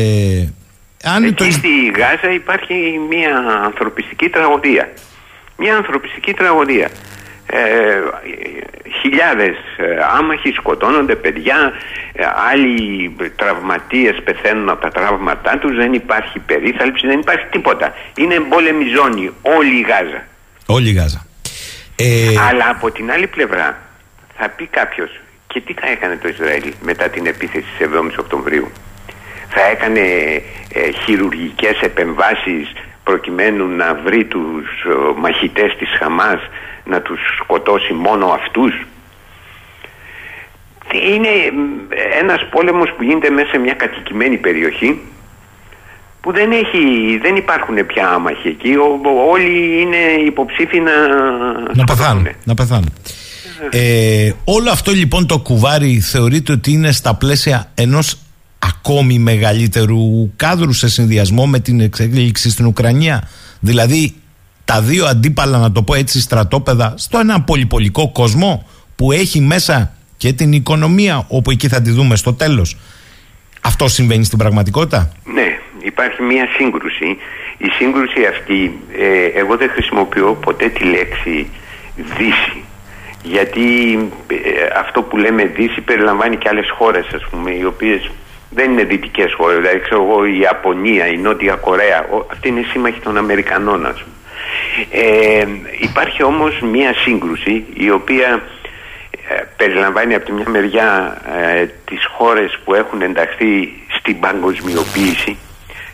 [1.04, 1.43] αν το.
[1.43, 1.68] Εκεί στη
[1.98, 2.74] Γάζα υπάρχει
[3.10, 3.36] μια
[3.66, 4.93] ανθρωπιστική τραγωδία.
[5.58, 6.89] Μια ανθρωπιστική τραγωδία.
[7.50, 7.60] Ε,
[9.02, 9.84] χιλιάδες ε,
[10.18, 11.72] άμαχοι σκοτώνονται, παιδιά,
[12.14, 17.93] ε, άλλοι τραυματίες πεθαίνουν από τα τραύματά τους, δεν υπάρχει περίθαλψη, δεν υπάρχει τίποτα.
[18.18, 20.28] Είναι εμπόλεμη ζώνη όλη η Γάζα.
[20.66, 21.26] Όλη η Γάζα.
[21.95, 22.06] Ε,
[22.50, 23.78] Αλλά από την άλλη πλευρά
[24.38, 25.10] θα πει κάποιος
[25.48, 28.72] και τι θα έκανε το Ισραήλ μετά την επίθεση της 7ης Οκτωβρίου;
[29.50, 30.02] Θα έκανε
[30.74, 32.74] ε, χειρουργικές επεμβάσεις
[33.10, 36.39] προκειμένου να βρει τους ε, μαχητές της Χαμάς
[36.91, 38.74] να τους σκοτώσει μόνο αυτούς.
[41.12, 41.88] Είναι μ,
[42.22, 44.99] ένας πόλεμος που γίνεται μέσα σε μια κατοικημένη περιοχή
[46.22, 46.84] που δεν, έχει,
[47.22, 48.72] δεν υπάρχουν πια άμαχοι εκεί.
[48.76, 50.91] Ο- ο- όλοι είναι υποψήφοι να,
[51.74, 51.97] να πεθάνουν.
[51.97, 52.34] σκοτώνουνε.
[52.43, 52.93] Να πεθάνουν.
[53.72, 58.18] Ε, όλο αυτό λοιπόν το κουβάρι θεωρείται ότι είναι στα πλαίσια ενός
[58.68, 63.30] ακόμη μεγαλύτερου κάδρου σε συνδυασμό με την εξέλιξη στην Ουκρανία.
[63.59, 64.15] Δηλαδή
[64.65, 69.91] τα δύο αντίπαλα, να το πω έτσι, στρατόπεδα στο ένα πολυπολικό κόσμο που έχει μέσα
[70.18, 72.78] και την οικονομία, όπου εκεί θα τη δούμε στο τέλος.
[73.61, 77.18] Αυτό συμβαίνει στην πραγματικότητα; Ναι, υπάρχει μια σύγκρουση.
[77.57, 81.49] Η σύγκρουση αυτή, ε, εγώ δεν χρησιμοποιώ ποτέ τη λέξη
[81.95, 82.63] Δύση.
[83.24, 83.97] Γιατί
[84.28, 84.36] ε,
[84.80, 88.11] αυτό που λέμε Δύση περιλαμβάνει και άλλες χώρες, ας πούμε, οι οποίες
[88.50, 89.58] δεν είναι δυτικές χώρες.
[89.58, 94.04] Δηλαδή, ξέρω εγώ, η Ιαπωνία, η Νότια Κορέα, ο, αυτή είναι σύμμαχοι των Αμερικανών, ας
[94.04, 94.16] πούμε.
[94.91, 95.45] Ε,
[95.80, 98.41] υπάρχει όμως μια σύγκρουση η οποία
[99.30, 105.38] ε, περιλαμβάνει από τη μια μεριά ε, τις χώρες που έχουν ενταχθεί στην παγκοσμιοποίηση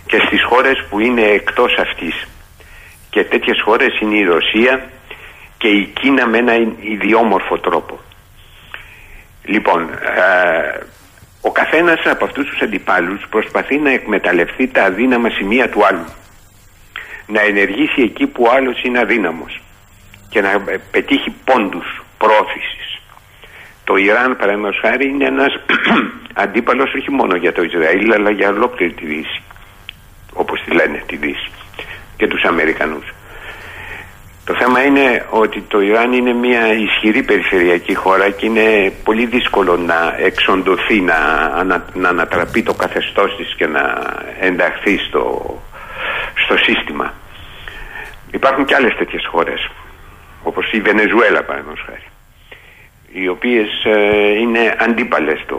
[0.05, 2.27] και στις χώρες που είναι εκτός αυτής.
[3.09, 4.89] Και τέτοιες χώρες είναι η Ρωσία
[5.57, 7.99] και η Κίνα με ένα ιδιόμορφο τρόπο.
[9.43, 10.79] Λοιπόν, ε,
[11.45, 16.05] ο καθένας από αυτούς τους αντιπάλους προσπαθεί να εκμεταλλευτεί τα αδύναμα σημεία του άλλου.
[17.27, 19.61] Να ενεργήσει εκεί που ο άλλος είναι αδύναμος
[20.29, 23.01] και να ε, πετύχει πόντους πρόθεσης.
[23.83, 25.59] Το Ιράν, παραδείγματος χάρη, είναι ένας
[26.43, 29.41] αντίπαλος όχι μόνο για το Ισραήλ, αλλά για ολόκληρη τη Δύση.
[30.33, 31.51] Όπως τη λένε τη Δύση.
[32.17, 33.13] Και τους Αμερικανούς.
[34.45, 39.77] Το θέμα είναι ότι το Ιράν είναι μια ισχυρή περιφερειακή χώρα και είναι πολύ δύσκολο
[39.77, 41.15] να εξοντωθεί, να,
[41.55, 44.03] ανα- να ανατραπεί το καθεστώς της και να
[44.39, 45.55] ενταχθεί στο,
[46.45, 47.13] στο σύστημα.
[48.31, 49.69] Υπάρχουν και άλλες τέτοιες χώρες,
[50.43, 52.03] όπως η Βενεζουέλα παραδείγματος χάρη,
[53.13, 55.57] οι οποίες ε, είναι αντίπαλες το,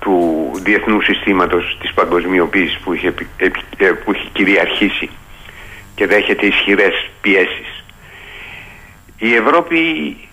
[0.00, 5.10] του διεθνούς συστήματος της παγκοσμιοποίησης που είχε, επι- επι- ε, που είχε κυριαρχήσει
[5.98, 7.84] και δέχεται ισχυρές πιέσεις.
[9.18, 9.78] Η Ευρώπη,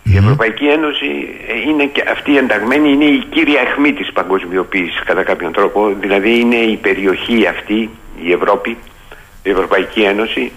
[0.03, 5.23] η Ευρωπαϊκή Ένωση ε, είναι και αυτή ενταγμένη, είναι η κύρια αιχμή της παγκοσμιοποίησης κατά
[5.23, 5.93] κάποιον τρόπο.
[5.99, 7.89] Δηλαδή είναι η περιοχή αυτή,
[8.21, 8.77] η Ευρώπη,
[9.43, 10.51] η Ευρωπαϊκή Ένωση,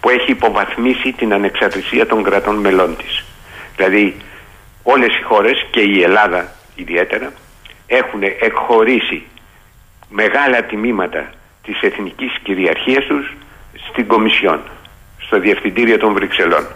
[0.00, 3.24] που έχει υποβαθμίσει την ανεξαρτησία των κρατών μελών της.
[3.76, 4.16] Δηλαδή
[4.82, 7.32] όλες οι χώρες και η Ελλάδα ιδιαίτερα
[7.86, 9.22] έχουν εκχωρήσει
[10.08, 11.30] μεγάλα τιμήματα
[11.62, 13.36] της εθνικής κυριαρχίας τους
[13.90, 14.60] στην Κομισιόν,
[15.18, 16.66] στο Διευθυντήριο των Βρυξελών.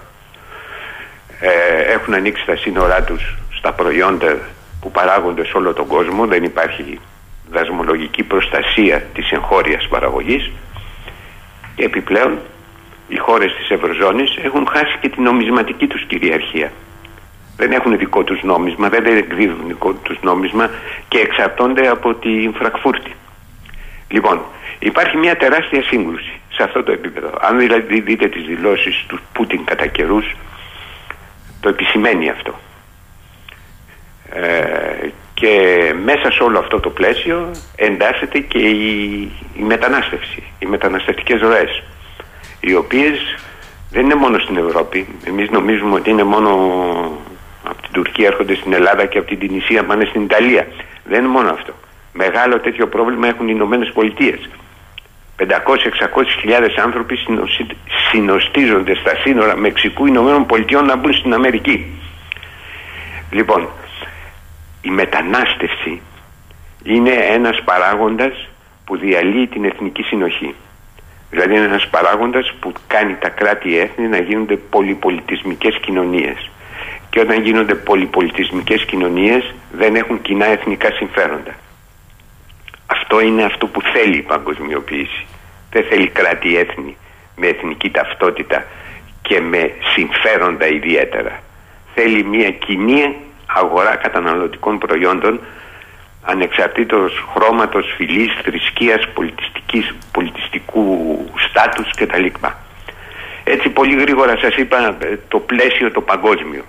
[1.41, 4.39] Ε, έχουν ανοίξει τα σύνορά τους στα προϊόντα
[4.81, 7.01] που παράγονται σε όλο τον κόσμο, δεν υπάρχει
[7.51, 10.51] δασμολογική προστασία της εγχώριας παραγωγής
[11.75, 12.39] και επιπλέον
[13.09, 16.73] οι χώρες της Ευρωζώνης έχουν χάσει και την νομισματική τους κυριαρχία.
[17.57, 20.71] Δεν έχουν δικό τους νόμισμα, δεν εκδίδουν δικό τους νόμισμα
[21.09, 23.13] και εξαρτώνται από τη Φρακφούρτη.
[24.09, 24.43] Λοιπόν,
[24.79, 27.31] υπάρχει μια τεράστια σύγκρουση σε αυτό το επίπεδο.
[27.41, 30.37] Αν δηλαδή δείτε τις δηλώσεις του Πούτιν κατά καιρούς,
[31.61, 32.59] το επισημαίνει αυτό.
[34.31, 41.41] Ε, και μέσα σε όλο αυτό το πλαίσιο εντάσσεται και η, η μετανάστευση, οι μεταναστευτικές
[41.41, 41.83] ροές,
[42.61, 43.37] οι οποίες
[43.91, 45.07] δεν είναι μόνο στην Ευρώπη.
[45.25, 46.51] Εμείς νομίζουμε ότι είναι μόνο
[47.65, 50.67] από την Τουρκία έρχονται στην Ελλάδα και από την Τινησία πάνε στην Ιταλία.
[51.05, 51.73] Δεν είναι μόνο αυτό.
[52.13, 54.49] Μεγάλο τέτοιο πρόβλημα έχουν οι Ηνωμένες Πολιτείες.
[55.39, 55.47] 500-600
[56.41, 57.77] χιλιάδες άνθρωποι συνοσι-
[58.11, 61.87] συνοστίζονται στα σύνορα Μεξικού Ηνωμένων Πολιτειών να μπουν στην Αμερική.
[63.31, 63.69] Λοιπόν,
[64.83, 66.01] η μετανάστευση
[66.85, 68.49] είναι ένας παράγοντας
[68.85, 70.55] που διαλύει την εθνική συνοχή.
[71.31, 76.51] Δηλαδή είναι ένας παράγοντας που κάνει τα κράτη-έθνη να γίνονται πολυπολιτισμικές κοινωνίες.
[77.11, 81.55] Και όταν γίνονται πολυπολιτισμικές κοινωνίες δεν έχουν κοινά εθνικά συμφέροντα.
[82.93, 85.27] Αυτό Αυτό είναι αυτό που θέλει η παγκοσμιοποίηση.
[85.71, 86.97] Δεν θέλει κράτη-έθνη
[87.37, 88.65] με εθνική ταυτότητα
[89.23, 91.43] και με συμφέροντα ιδιαίτερα.
[91.95, 93.17] Θέλει μια κοινή
[93.47, 95.41] αγορά καταναλωτικών προϊόντων
[96.23, 100.85] ανεξαρτήτως χρώματος, φυλής, θρησκείας, πολιτιστικής, πολιτιστικού
[101.49, 102.27] στάτους κτλ.
[103.45, 106.65] Έτσι πολύ γρήγορα σας είπα ε, το πλαίσιο το παγκοσμιο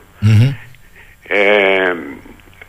[1.28, 1.93] Ε,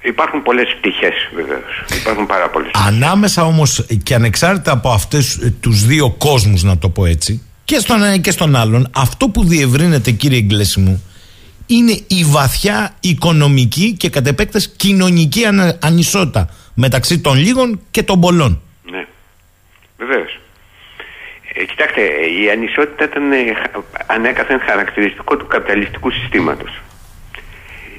[0.04, 1.84] υπάρχουν πολλές πτυχές βεβαίως.
[2.00, 6.88] Υπάρχουν πάρα πολλές Ανάμεσα όμως και ανεξάρτητα από αυτές ε, τους δύο κόσμους να το
[6.88, 11.02] πω έτσι και στον ένα και στον άλλον αυτό που διευρύνεται κύριε Εγκλέση μου
[11.66, 15.42] είναι η βαθιά οικονομική και κατ' επέκταση κοινωνική
[15.80, 18.62] ανισότητα μεταξύ των λίγων και των πολλών.
[18.90, 19.06] Ναι,
[19.98, 20.38] βεβαίως.
[21.54, 22.00] Ε, κοιτάξτε,
[22.42, 23.36] η ανισότητα ήταν ε,
[24.06, 26.82] ανέκαθεν χαρακτηριστικό του καπιταλιστικού συστήματος.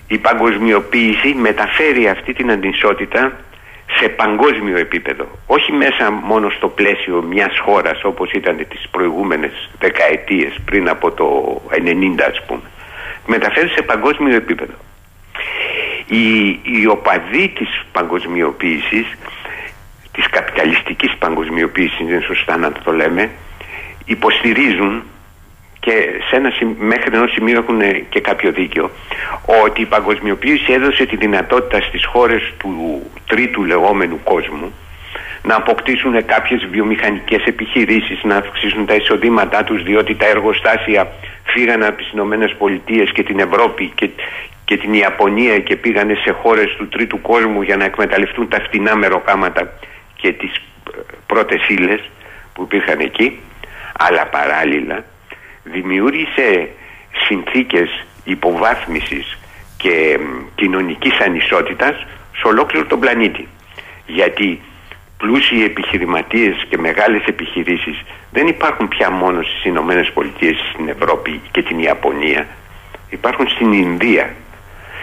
[0.08, 3.32] Η παγκοσμιοποίηση μεταφέρει αυτή την ανισότητα
[4.00, 5.28] σε παγκόσμιο επίπεδο.
[5.48, 11.62] Όχι μέσα μόνο στο πλαίσιο μιας χώρας όπως ήταν τις προηγούμενες δεκαετίες πριν από το
[11.70, 12.62] 90 ας πούμε.
[13.26, 14.74] Μεταφέρει σε παγκόσμιο επίπεδο.
[16.08, 19.06] Οι, οι οπαδοί της παγκοσμιοποίησης,
[20.12, 23.32] της καπιταλιστικής παγκοσμιοποίησης είναι σωστά να το λέμε,
[24.06, 25.04] υποστηρίζουν
[25.86, 28.92] και σε ένα, μέχρι ενός σημείο έχουν και κάποιο δίκιο
[29.64, 34.74] ότι η παγκοσμιοποίηση έδωσε τη δυνατότητα στις χώρες του τρίτου λεγόμενου κόσμου
[35.44, 41.12] να αποκτήσουν κάποιες βιομηχανικές επιχειρήσεις, να αυξήσουν τα εισοδήματά τους διότι τα εργοστάσια
[41.44, 44.10] φύγαν από τις Ηνωμένες Πολιτείες και την Ευρώπη και,
[44.66, 48.96] και την Ιαπωνία και πήγαν σε χώρες του τρίτου κόσμου για να εκμεταλλευτούν τα φτηνά
[48.96, 49.74] μεροκάματα
[50.16, 52.10] και τις ε, πρώτες ύλες
[52.54, 53.40] που υπήρχαν εκεί.
[53.98, 55.04] Αλλά παράλληλα
[55.66, 56.70] δημιούργησε
[57.28, 59.38] συνθήκες υποβάθμισης
[59.78, 60.20] και
[60.56, 62.06] κοινωνικής ανισότητας
[62.36, 63.48] σε ολόκληρο τον πλανήτη.
[64.06, 64.62] Γιατί
[65.18, 68.02] πλούσιοι επιχειρηματίες και μεγάλες επιχειρήσεις
[68.32, 72.48] δεν υπάρχουν πια μόνο στις Ηνωμένες Πολιτείες, στην Ευρώπη και την Ιαπωνία.
[73.10, 74.34] Υπάρχουν στην Ινδία,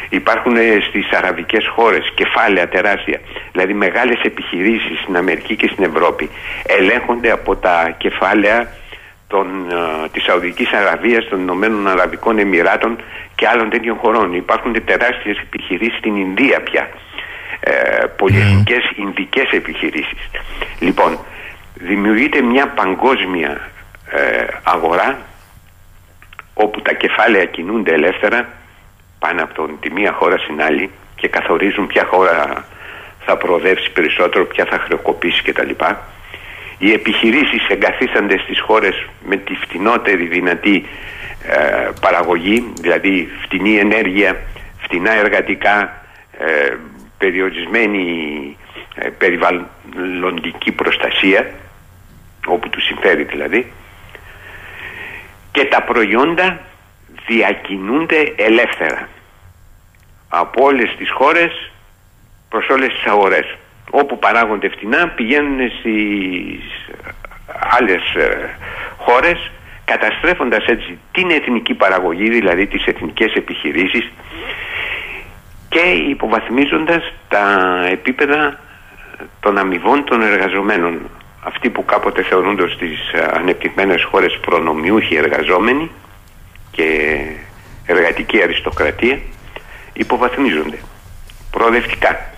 [0.08, 0.56] υπάρχουν
[0.88, 3.20] στις αραβικές χώρες κεφάλαια τεράστια.
[3.52, 6.30] Δηλαδή μεγάλες επιχειρήσεις στην Αμερική και στην Ευρώπη
[6.66, 8.68] ελέγχονται από τα κεφάλαια
[9.32, 12.92] των, ε, της Σαουδικής Αραβίας, των Ηνωμένων Αραβικών Εμμυράτων
[13.34, 14.34] και άλλων τέτοιων χωρών.
[14.34, 16.88] Υπάρχουν τεράστιες επιχειρήσεις στην Ινδία πια.
[17.60, 18.98] Ε, πολυεθνικές mm.
[18.98, 20.22] Ινδικές επιχειρήσεις.
[20.80, 21.18] Λοιπόν,
[21.74, 23.70] δημιουργείται μια παγκόσμια
[24.10, 25.18] ε, αγορά
[26.54, 28.48] όπου τα κεφάλαια κινούνται ελεύθερα
[29.18, 32.64] πάνω από τον, τη μία χώρα στην άλλη και καθορίζουν ποια χώρα
[33.24, 35.70] θα προοδεύσει περισσότερο, ποια θα χρεοκοπήσει κτλ.
[36.84, 40.86] Οι επιχειρήσεις εγκαθίστανται στις χώρες με τη φτηνότερη δυνατή
[41.46, 44.42] ε, παραγωγή, δηλαδή φτηνή ενέργεια,
[44.82, 46.02] φτηνά εργατικά,
[46.38, 46.76] ε,
[47.18, 48.56] περιορισμένη
[48.94, 51.50] ε, περιβαλλοντική προστασία,
[52.46, 53.72] όπου του συμφέρει δηλαδή,
[55.52, 56.60] και τα προϊόντα
[57.26, 59.08] διακινούνται ελεύθερα
[60.28, 61.70] από όλες τις χώρες
[62.48, 63.56] προς όλες τις αγορές
[63.90, 66.94] όπου παράγονται φτηνά πηγαίνουν στις
[67.78, 68.56] άλλες ε,
[68.98, 69.50] χώρες
[69.84, 74.12] καταστρέφοντας έτσι την εθνική παραγωγή δηλαδή τις εθνικές επιχειρήσεις
[75.68, 77.44] και υποβαθμίζοντας τα
[77.90, 78.58] επίπεδα
[79.40, 81.00] των αμοιβών των εργαζομένων.
[81.44, 82.98] Αυτοί που κάποτε θεωρούνται στις
[83.32, 85.90] ανεπτυγμένες χώρες προνομιούχοι εργαζόμενοι
[86.70, 87.18] και
[87.86, 89.18] εργατική αριστοκρατία
[89.92, 90.78] υποβαθμίζονται
[91.50, 92.31] προοδευτικά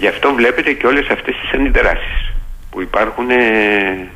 [0.00, 2.32] Γι' αυτό βλέπετε και όλες αυτές τις αντιδράσεις
[2.70, 4.08] που υπάρχουν ε,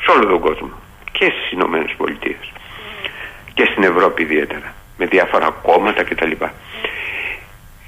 [0.00, 0.70] σε όλο τον κόσμο
[1.12, 2.52] και στις Ηνωμένες Πολιτείες
[3.54, 6.30] και στην Ευρώπη ιδιαίτερα με διάφορα κόμματα κτλ.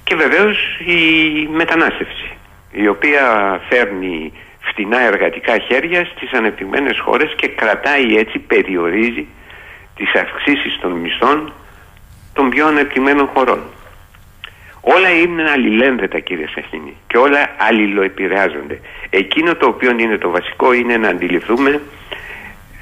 [0.04, 1.02] Και βεβαίως η
[1.52, 2.30] μετανάστευση
[2.72, 3.24] η οποία
[3.68, 9.26] φέρνει φτηνά εργατικά χέρια στις ανεπτυγμένες χώρες και κρατάει έτσι, περιορίζει
[9.96, 11.52] τις αυξήσεις των μισθών
[12.32, 13.62] των πιο ανεπτυγμένων χωρών.
[14.80, 18.80] Όλα είναι αλληλένδετα κύριε Σαχίνη και όλα αλληλοεπηρεάζονται.
[19.10, 21.80] Εκείνο το οποίο είναι το βασικό είναι να αντιληφθούμε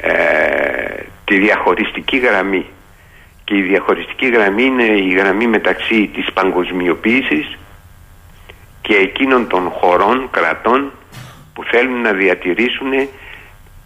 [0.01, 2.67] ε, τη διαχωριστική γραμμή.
[3.45, 7.59] Και η διαχωριστική γραμμή είναι η γραμμή μεταξύ της παγκοσμιοποίησης
[8.83, 10.93] και εκείνων των χωρών, κρατών
[11.55, 12.93] που θέλουν να διατηρήσουν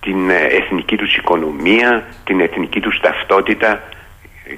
[0.00, 3.82] την εθνική τους οικονομία, την εθνική τους ταυτότητα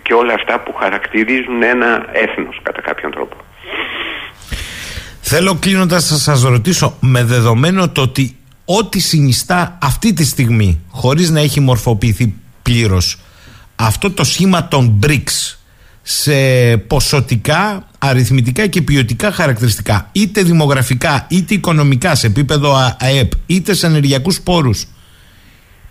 [0.02, 3.36] και όλα αυτά που χαρακτηρίζουν ένα έθνος κατά κάποιον τρόπο.
[5.20, 11.30] Θέλω κλείνοντας να σας ρωτήσω με δεδομένο το ότι ό,τι συνιστά αυτή τη στιγμή χωρίς
[11.30, 13.18] να έχει μορφοποιηθεί πλήρως
[13.76, 15.56] αυτό το σχήμα των BRICS
[16.02, 23.86] σε ποσοτικά αριθμητικά και ποιοτικά χαρακτηριστικά, είτε δημογραφικά, είτε οικονομικά σε επίπεδο ΑΕΠ, είτε σε
[23.86, 24.86] ενεργειακούς πόρους,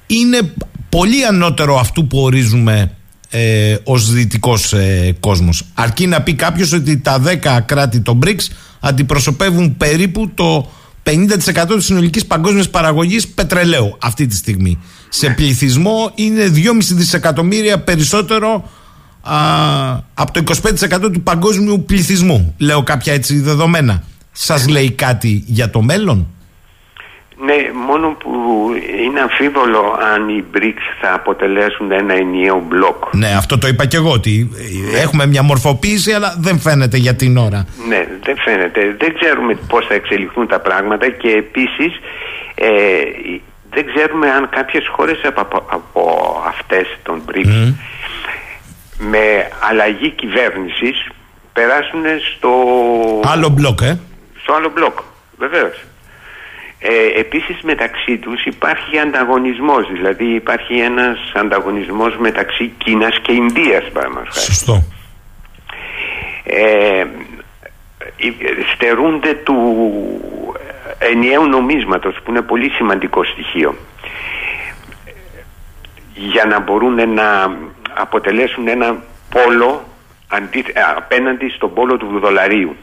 [0.08, 0.54] είναι
[0.90, 2.96] πολύ ανώτερο αυτού που ορίζουμε
[3.36, 5.64] ε, ως δυτικός ε, κόσμος.
[5.74, 8.48] Αρκεί να πει κάποιος ότι τα 10 κράτη των BRICS
[8.80, 10.72] αντιπροσωπεύουν περίπου το
[11.04, 14.78] 50% της συνολικής παγκόσμιας παραγωγής πετρελαίου αυτή τη στιγμή.
[15.10, 15.34] Σε ναι.
[15.34, 18.70] πληθυσμό είναι 2,5 δισεκατομμύρια περισσότερο
[19.22, 19.38] α,
[20.14, 20.44] από το
[21.04, 22.54] 25% του παγκόσμιου πληθυσμού.
[22.58, 24.04] Λέω κάποια έτσι δεδομένα.
[24.32, 26.28] Σας λέει κάτι για το μέλλον;
[27.38, 27.56] Ναι,
[27.88, 28.32] μόνο που
[29.06, 33.04] είναι αμφίβολο αν οι BRICS θα αποτελέσουν ένα ενιαίο μπλοκ.
[33.12, 34.50] Ναι, αυτό το είπα και εγώ, ότι
[34.96, 37.66] έχουμε μια μορφοποίηση, αλλά δεν φαίνεται για την ώρα.
[37.88, 38.96] Ναι, δεν φαίνεται.
[39.00, 42.00] Δεν ξέρουμε πώς θα εξελιχθούν τα πράγματα και επίσης
[42.56, 42.70] ε,
[43.70, 46.02] δεν ξέρουμε αν κάποιες χώρες από, από
[46.48, 47.74] αυτές των BRICS
[48.98, 51.08] με αλλαγή κυβέρνησης
[51.54, 52.04] περάσουν
[52.36, 52.52] στο...
[53.24, 54.00] Άλλο μπλοκ, ε;
[54.42, 55.00] Στο άλλο μπλοκ,
[55.38, 55.84] βεβαίως.
[56.86, 63.84] Ε, επίσης μεταξύ τους υπάρχει ανταγωνισμός, δηλαδή υπάρχει ένας ανταγωνισμός μεταξύ Κίνας και Ινδίας
[64.30, 64.84] Σωστό.
[66.44, 67.06] Ε,
[68.74, 69.86] στερούνται του
[70.98, 73.76] ενιαίου νομίσματος που είναι πολύ σημαντικό στοιχείο
[76.14, 77.58] για να μπορούν να
[77.94, 79.84] αποτελέσουν ένα πόλο
[80.98, 82.76] απέναντι στον πόλο του δολαρίου.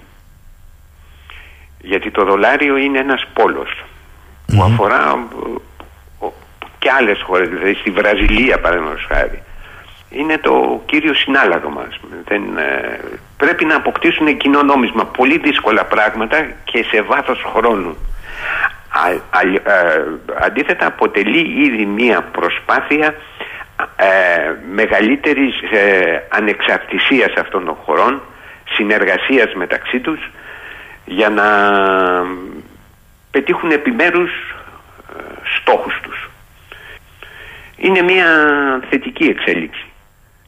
[1.80, 3.84] Γιατί το δολάριο είναι ένας πόλος
[4.50, 5.28] που αφορά
[6.78, 9.42] και άλλες χώρες, δηλαδή στη Βραζιλία παραδείγματος χάρη.
[10.10, 12.00] Είναι το κύριο συνάλλαγμα μας.
[12.24, 13.00] Δεν, ε,
[13.36, 15.04] πρέπει να αποκτήσουν κοινό νόμισμα.
[15.04, 17.96] Πολύ δύσκολα πράγματα και σε βάθος χρόνου.
[19.08, 19.18] Ε,
[20.40, 23.14] αντίθετα αποτελεί ήδη μία προσπάθεια
[23.96, 24.06] ε,
[24.72, 28.22] μεγαλύτερης ε, ανεξαρτησίας αυτών των χωρών,
[28.72, 30.30] συνεργασίας μεταξύ τους
[31.04, 31.46] για να
[33.30, 34.30] πετύχουν επιμέρους
[35.16, 35.22] ε,
[35.60, 36.30] στόχους τους.
[37.76, 38.26] Είναι μια
[38.90, 39.84] θετική εξέλιξη.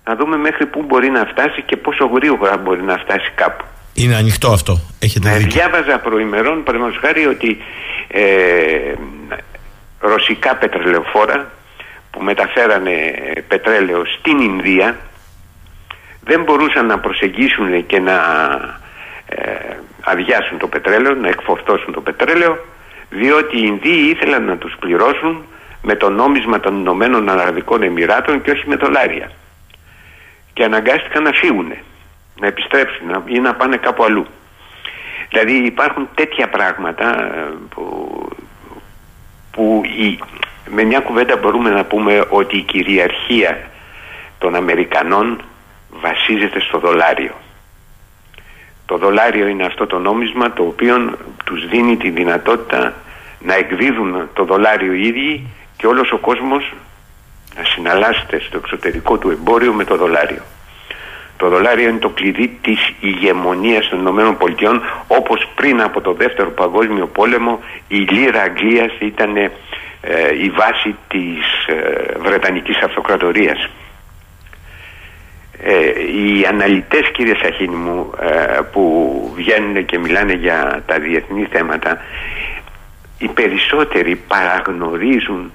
[0.04, 3.64] Να δούμε μέχρι πού μπορεί να φτάσει και πόσο γρήγορα μπορεί να φτάσει κάπου.
[3.94, 4.80] Είναι ανοιχτό αυτό.
[4.98, 7.58] Έχετε ε, Διάβαζα προημερών, παραδείγματος χάρη, ότι
[8.08, 8.94] ε,
[10.00, 11.50] ρωσικά πετρελαιοφόρα
[12.10, 12.92] που μεταφέρανε
[13.48, 14.96] πετρέλαιο στην Ινδία
[16.24, 18.16] δεν μπορούσαν να προσεγγίσουν και να
[19.26, 22.64] ε, αδειάσουν το πετρέλαιο, να εκφορτώσουν το πετρέλαιο
[23.12, 25.44] διότι οι Ινδοί ήθελαν να τους πληρώσουν
[25.82, 29.30] με το νόμισμα των Ηνωμένων Αραβικών Εμμυράτων και όχι με δολάρια.
[30.52, 31.72] Και αναγκάστηκαν να φύγουν,
[32.40, 34.26] να επιστρέψουν ή να πάνε κάπου αλλού.
[35.28, 38.28] Δηλαδή υπάρχουν τέτοια πράγματα ε, που,
[39.50, 40.18] που η,
[40.70, 43.70] με μια κουβέντα μπορούμε να πούμε ότι η κυριαρχία
[44.38, 45.42] των Αμερικανών
[45.90, 47.34] βασίζεται στο δολάριο.
[48.92, 52.94] Το δολάριο είναι αυτό το νόμισμα το οποίο τους δίνει τη δυνατότητα
[53.40, 56.72] να εκδίδουν το δολάριο οι ίδιοι και όλος ο κόσμος
[57.56, 60.42] να συναλλάσσεται στο εξωτερικό του εμπόριο με το δολάριο.
[61.36, 66.50] Το δολάριο είναι το κλειδί της ηγεμονίας των Ηνωμένων Πολιτειών όπως πριν από το δεύτερο
[66.50, 69.50] παγκόσμιο πόλεμο η λίρα Αγγλίας ήταν ε,
[70.42, 73.68] η βάση της ε, Βρετανικής Αυτοκρατορίας.
[75.64, 82.00] Ε, οι αναλυτές κύριε Σαχίνη μου ε, που βγαίνουν και μιλάνε για τα διεθνή θέματα
[83.18, 85.52] οι περισσότεροι παραγνωρίζουν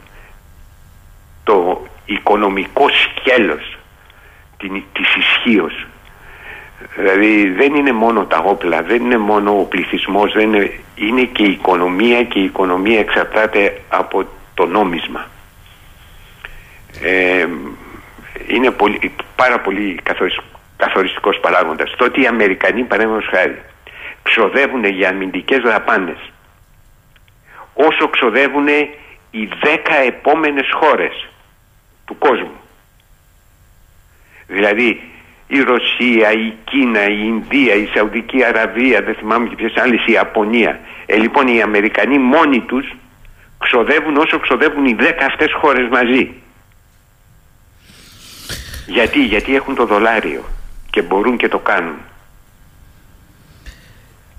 [1.44, 3.78] το οικονομικό σκέλος
[4.58, 5.86] την, της ισχύως.
[6.96, 11.44] Δηλαδή δεν είναι μόνο τα όπλα, δεν είναι μόνο ο πληθυσμός, δεν είναι, είναι και
[11.44, 15.28] η οικονομία και η οικονομία εξαρτάται από το νόμισμα.
[17.02, 17.48] Ε,
[18.48, 20.00] είναι πολύ, πάρα πολύ
[20.78, 21.96] καθοριστικός παράγοντας.
[21.98, 23.62] Το ότι οι Αμερικανοί παρέμβασαν χάρη
[24.24, 26.32] ξοδεύουν για αμυντικές δαπάνες
[27.78, 28.68] όσο ξοδεύουν
[29.32, 31.28] οι δέκα επόμενες χώρες
[32.06, 32.60] του κόσμου.
[34.48, 35.02] Δηλαδή
[35.48, 40.12] η Ρωσία, η Κίνα, η Ινδία, η Σαουδική Αραβία, δεν θυμάμαι και ποιες άλλες, η
[40.12, 40.80] Ιαπωνία.
[41.06, 42.96] Ε, λοιπόν οι Αμερικανοί μόνοι τους
[43.58, 46.34] ξοδεύουν όσο ξοδεύουν οι δέκα αυτές χώρες μαζί.
[48.88, 50.44] Γιατί, γιατί έχουν το δολάριο
[50.90, 51.96] και μπορούν και το κάνουν.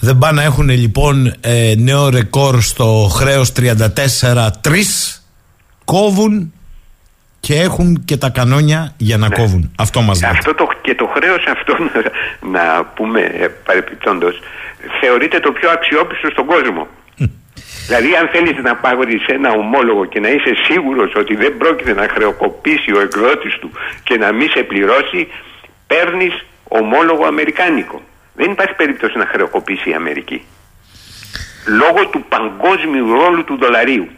[0.01, 3.71] Δεν πάνε να έχουν λοιπόν ε, νέο ρεκόρ στο χρέος 34-3
[5.85, 6.53] κόβουν
[7.41, 9.35] και έχουν και τα κανόνια για να ναι.
[9.35, 9.73] κόβουν.
[9.79, 10.31] Αυτό μας λέει.
[10.31, 11.77] Αυτό το, και το χρέος αυτό
[12.55, 14.41] να, πούμε ε, παρεπιπτόντως
[15.01, 16.87] θεωρείται το πιο αξιόπιστο στον κόσμο.
[17.89, 22.07] Δηλαδή αν θέλεις να πάρεις ένα ομόλογο και να είσαι σίγουρος ότι δεν πρόκειται να
[22.15, 23.71] χρεοκοπήσει ο εκδότης του
[24.05, 25.21] και να μην σε πληρώσει
[25.87, 26.35] παίρνεις
[26.69, 28.03] ομόλογο αμερικάνικο.
[28.35, 30.43] Δεν υπάρχει περίπτωση να χρεοκοπήσει η Αμερική.
[31.81, 34.09] Λόγω του παγκόσμιου ρόλου του δολαρίου.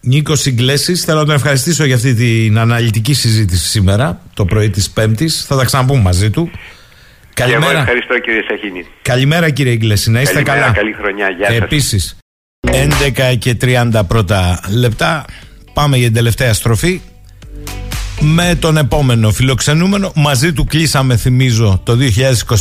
[0.00, 4.90] Νίκος Συγκλέση, θέλω να τον ευχαριστήσω για αυτή την αναλυτική συζήτηση σήμερα, το πρωί της
[4.90, 5.44] Πέμπτης.
[5.48, 6.50] Θα τα ξαναπούμε μαζί του.
[7.34, 7.64] Καλημέρα.
[7.64, 8.86] Και εγώ ευχαριστώ κύριε Σαχίνη.
[9.02, 10.72] Καλημέρα κύριε Ιγκλέση, να είστε Καλημέρα, καλά.
[10.72, 11.56] Καλή χρονιά, γεια σας.
[11.56, 12.16] Επίσης,
[12.72, 15.24] 11 και 30 πρώτα λεπτά,
[15.72, 17.00] πάμε για την τελευταία στροφή.
[18.20, 21.96] Με τον επόμενο φιλοξενούμενο, μαζί του κλείσαμε θυμίζω το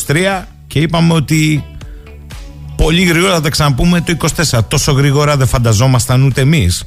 [0.08, 1.64] 2023 και είπαμε ότι
[2.76, 4.18] πολύ γρήγορα θα τα ξαναπούμε το
[4.52, 4.60] 24.
[4.68, 6.84] Τόσο γρήγορα δεν φανταζόμασταν ούτε εμείς.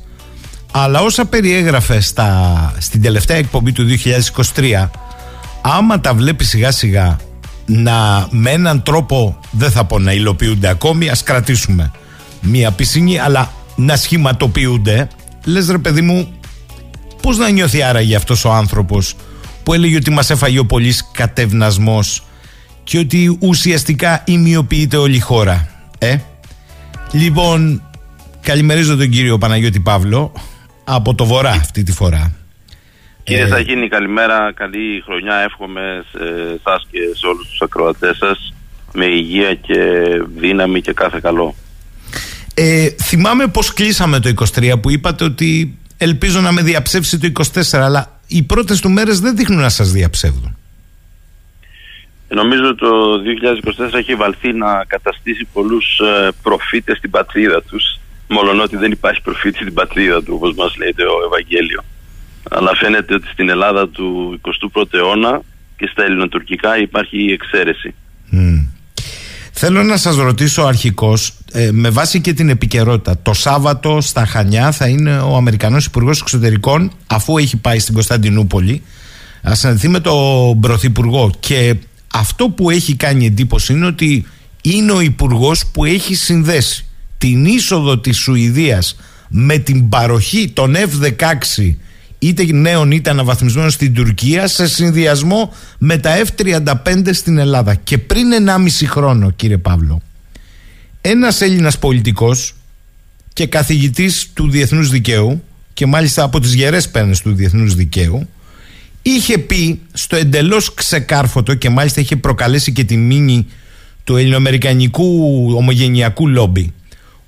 [0.70, 3.86] Αλλά όσα περιέγραφε στα, στην τελευταία εκπομπή του
[4.54, 4.88] 2023,
[5.62, 7.16] άμα τα βλέπεις σιγά σιγά
[7.66, 11.90] να με έναν τρόπο δεν θα πω να υλοποιούνται ακόμη, ας κρατήσουμε
[12.42, 15.08] μία πισινή, αλλά να σχηματοποιούνται,
[15.44, 16.34] λες ρε παιδί μου,
[17.22, 19.14] πώς να νιώθει άραγε αυτός ο άνθρωπος
[19.62, 22.22] που έλεγε ότι μας έφαγε ο πολύς κατευνασμός
[22.84, 25.68] και ότι ουσιαστικά ημιοποιείται όλη η χώρα.
[25.98, 26.16] Ε;
[27.12, 27.82] Λοιπόν,
[28.40, 30.32] καλημερίζω τον κύριο Παναγιώτη Παύλο
[30.84, 32.32] από το βορρά αυτή τη φορά.
[33.22, 34.52] Κύριε Ε, Σαγίνη, καλημέρα.
[34.54, 35.34] Καλή χρονιά.
[35.36, 36.18] Εύχομαι σε
[36.58, 38.54] εσάς και σε όλους τους ακροατές σας
[38.92, 39.76] με υγεία και
[40.36, 41.54] δύναμη και κάθε καλό.
[42.54, 47.76] Ε, θυμάμαι πως κλείσαμε το 23 που είπατε ότι ελπίζω να με διαψεύσει το 24
[47.76, 50.56] αλλά οι πρώτες του μέρες δεν δείχνουν να σας διαψεύδουν.
[52.28, 52.88] Ε, Νομίζω το
[53.88, 59.22] 2024 έχει βαλθεί να καταστήσει πολλούς ε, προφήτες στην πατρίδα τους μόλον ότι δεν υπάρχει
[59.22, 61.84] προφήτη στην πατρίδα του όπως μας λέει το Ευαγγέλιο.
[62.50, 64.40] Αλλά φαίνεται ότι στην Ελλάδα του
[64.74, 65.40] 21ου αιώνα
[65.76, 67.94] και στα ελληνοτουρκικά υπάρχει η εξαίρεση.
[68.30, 68.58] Μμ.
[69.52, 74.72] Θέλω να σας ρωτήσω αρχικώς, ε, με βάση και την επικαιρότητα, το Σάββατο στα Χανιά
[74.72, 78.82] θα είναι ο Αμερικανός Υπουργός Εξωτερικών, αφού έχει πάει στην Κωνσταντινούπολη,
[79.42, 81.30] να συναντηθεί με τον Πρωθυπουργό.
[81.40, 81.76] Και
[82.14, 84.26] αυτό που έχει κάνει εντύπωση είναι ότι
[84.62, 86.84] είναι ο Υπουργός που έχει συνδέσει
[87.18, 88.96] την είσοδο της Σουηδίας
[89.28, 91.74] με την παροχή των F-16
[92.18, 96.74] είτε νέων είτε αναβαθμισμένων στην Τουρκία σε συνδυασμό με τα F-35
[97.10, 97.74] στην Ελλάδα.
[97.74, 100.02] Και πριν 1,5 χρόνο κύριε Παύλο
[101.04, 102.54] ένας Έλληνας πολιτικός
[103.32, 105.42] και καθηγητής του διεθνούς δικαίου
[105.72, 108.28] και μάλιστα από τις γερές πένες του διεθνούς δικαίου
[109.02, 113.46] είχε πει στο εντελώς ξεκάρφωτο και μάλιστα είχε προκαλέσει και τη μήνυ
[114.04, 116.72] του ελληνοαμερικανικού ομογενειακού λόμπι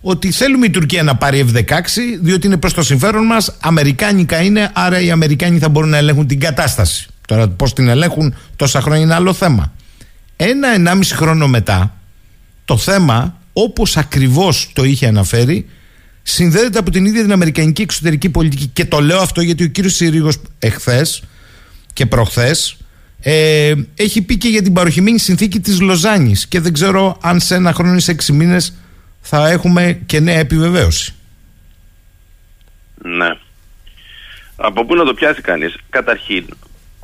[0.01, 1.63] ότι θέλουμε η Τουρκία να πάρει F-16
[2.21, 6.27] διότι είναι προς το συμφέρον μας αμερικάνικα είναι άρα οι Αμερικάνοι θα μπορούν να ελέγχουν
[6.27, 7.07] την κατάσταση.
[7.27, 9.73] Τώρα πώς την ελέγχουν τόσα χρόνια είναι άλλο θέμα.
[10.37, 11.95] Ένα ενάμιση χρόνο μετά
[12.65, 15.69] το θέμα όπως ακριβώς το είχε αναφέρει
[16.23, 19.95] συνδέεται από την ίδια την αμερικανική εξωτερική πολιτική και το λέω αυτό γιατί ο κύριος
[19.95, 21.23] Συρίγος εχθές
[21.93, 22.77] και προχθές
[23.21, 27.55] ε, έχει πει και για την παροχημένη συνθήκη της Λοζάνης και δεν ξέρω αν σε
[27.55, 28.75] ένα χρόνο ή σε έξι μήνες
[29.21, 31.15] θα έχουμε και νέα επιβεβαίωση.
[33.03, 33.37] Ναι.
[34.57, 36.47] Από πού να το πιάσει κανείς; Καταρχήν,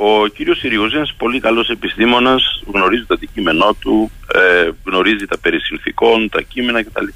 [0.02, 5.38] ο κύριος Συριούζης είναι ένας πολύ καλός επιστήμονας, γνωρίζει το αντικείμενό του, ε, γνωρίζει τα
[5.38, 7.06] περί συνθήκων, τα κείμενα κτλ.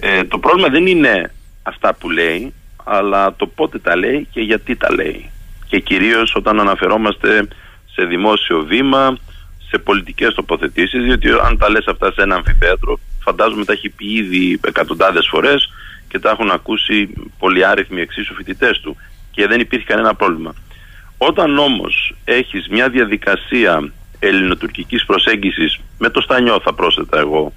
[0.00, 1.32] Ε, το πρόβλημα δεν είναι
[1.62, 5.30] αυτά που λέει, αλλά το πότε τα λέει και γιατί τα λέει.
[5.66, 7.48] Και κυρίως όταν αναφερόμαστε
[7.92, 9.18] σε δημόσιο βήμα,
[9.68, 14.12] σε πολιτικές τοποθετήσεις, διότι αν τα λες αυτά σε ένα αμφιθέατρο, φαντάζομαι τα έχει πει
[14.12, 15.72] ήδη εκατοντάδες φορές
[16.08, 18.96] και τα έχουν ακούσει πολυάριθμοι εξίσου φοιτητές του
[19.30, 20.54] και δεν υπήρχε κανένα πρόβλημα.
[21.18, 27.52] Όταν όμως έχεις μια διαδικασία ελληνοτουρκικής προσέγγισης με το στανιό θα πρόσθετα εγώ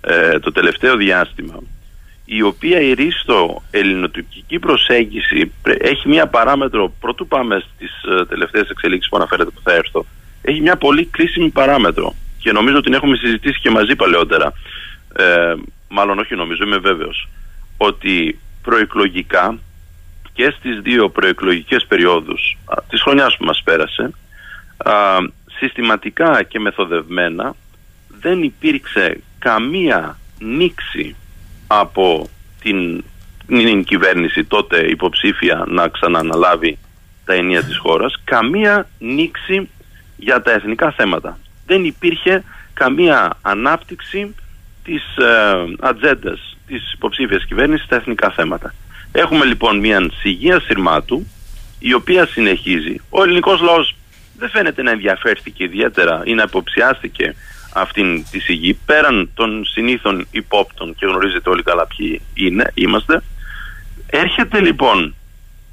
[0.00, 1.62] ε, το τελευταίο διάστημα
[2.24, 8.68] η οποία η ρίστο ελληνοτουρκική προσέγγιση πρε- έχει μια παράμετρο πρωτού πάμε στις ε, τελευταίες
[8.68, 10.06] εξελίξεις που αναφέρεται που θα έρθω
[10.42, 14.52] έχει μια πολύ κρίσιμη παράμετρο και νομίζω ότι την έχουμε συζητήσει και μαζί παλαιότερα.
[15.16, 15.54] Ε,
[15.88, 17.28] μάλλον όχι νομίζω είμαι βέβαιος
[17.76, 19.58] ότι προεκλογικά
[20.32, 24.10] και στις δύο προεκλογικές περιόδους α, της χρονιάς που μας πέρασε
[24.76, 24.92] α,
[25.58, 27.54] συστηματικά και μεθοδευμένα
[28.20, 31.16] δεν υπήρξε καμία νήξη
[31.66, 32.28] από
[32.60, 33.04] την,
[33.46, 36.78] την κυβέρνηση τότε υποψήφια να ξανααναλάβει
[37.24, 39.68] τα ενία της χώρας καμία νήξη
[40.16, 41.38] για τα εθνικά θέματα.
[41.66, 42.44] Δεν υπήρχε
[42.74, 44.34] καμία ανάπτυξη
[44.84, 48.74] της ε, ατζέντας της υποψήφιας κυβέρνησης στα εθνικά θέματα.
[49.12, 51.26] Έχουμε λοιπόν μια σιγεία σειρμάτου
[51.78, 53.00] η οποία συνεχίζει.
[53.08, 53.94] Ο ελληνικός λαός
[54.38, 57.34] δεν φαίνεται να ενδιαφέρθηκε ιδιαίτερα ή να υποψιάστηκε
[57.74, 63.22] αυτήν της σιγή πέραν των συνήθων υπόπτων και γνωρίζετε όλοι καλά ποιοι είναι, είμαστε.
[64.06, 65.14] Έρχεται λοιπόν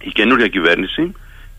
[0.02, 1.12] η καινούρια κυβέρνηση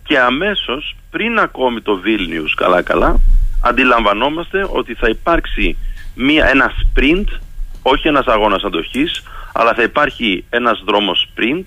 [0.04, 3.20] και αμέσως πριν ακόμη το Βίλνιους καλά καλά
[3.60, 5.76] αντιλαμβανόμαστε ότι θα υπάρξει
[6.14, 7.24] μία, ένα sprint,
[7.82, 9.22] όχι ένας αγώνας αντοχής,
[9.60, 11.62] αλλά θα υπάρχει ένας δρόμος sprint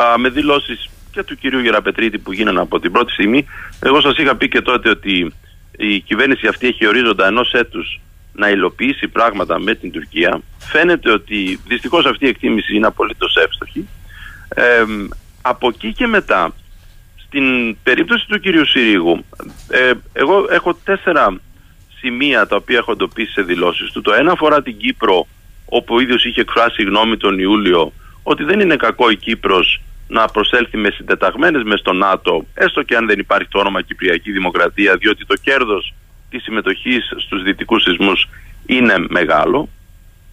[0.00, 3.46] α, με δηλώσεις και του κυρίου Γεραπετρίτη που γίνανε από την πρώτη στιγμή.
[3.80, 5.32] Εγώ σας είχα πει και τότε ότι
[5.76, 8.00] η κυβέρνηση αυτή έχει ορίζοντα ενός έτους
[8.32, 10.40] να υλοποιήσει πράγματα με την Τουρκία.
[10.58, 13.88] Φαίνεται ότι δυστυχώς αυτή η εκτίμηση είναι απολύτως εύστοχη.
[14.48, 14.84] Ε,
[15.42, 16.54] από εκεί και μετά,
[17.26, 19.24] στην περίπτωση του κυρίου Συρίγου,
[19.68, 21.40] ε, εγώ έχω τέσσερα
[21.98, 24.00] σημεία τα οποία έχω εντοπίσει σε δηλώσεις του.
[24.00, 25.26] Το ένα αφορά την Κύπρο,
[25.68, 27.92] όπου ο ίδιος είχε εκφράσει γνώμη τον Ιούλιο
[28.22, 32.96] ότι δεν είναι κακό η Κύπρος να προσέλθει με συντεταγμένες μες στο ΝΑΤΟ, έστω και
[32.96, 35.94] αν δεν υπάρχει το όνομα Κυπριακή Δημοκρατία, διότι το κέρδος
[36.30, 38.28] της συμμετοχής στους δυτικούς σεισμούς
[38.66, 39.68] είναι μεγάλο.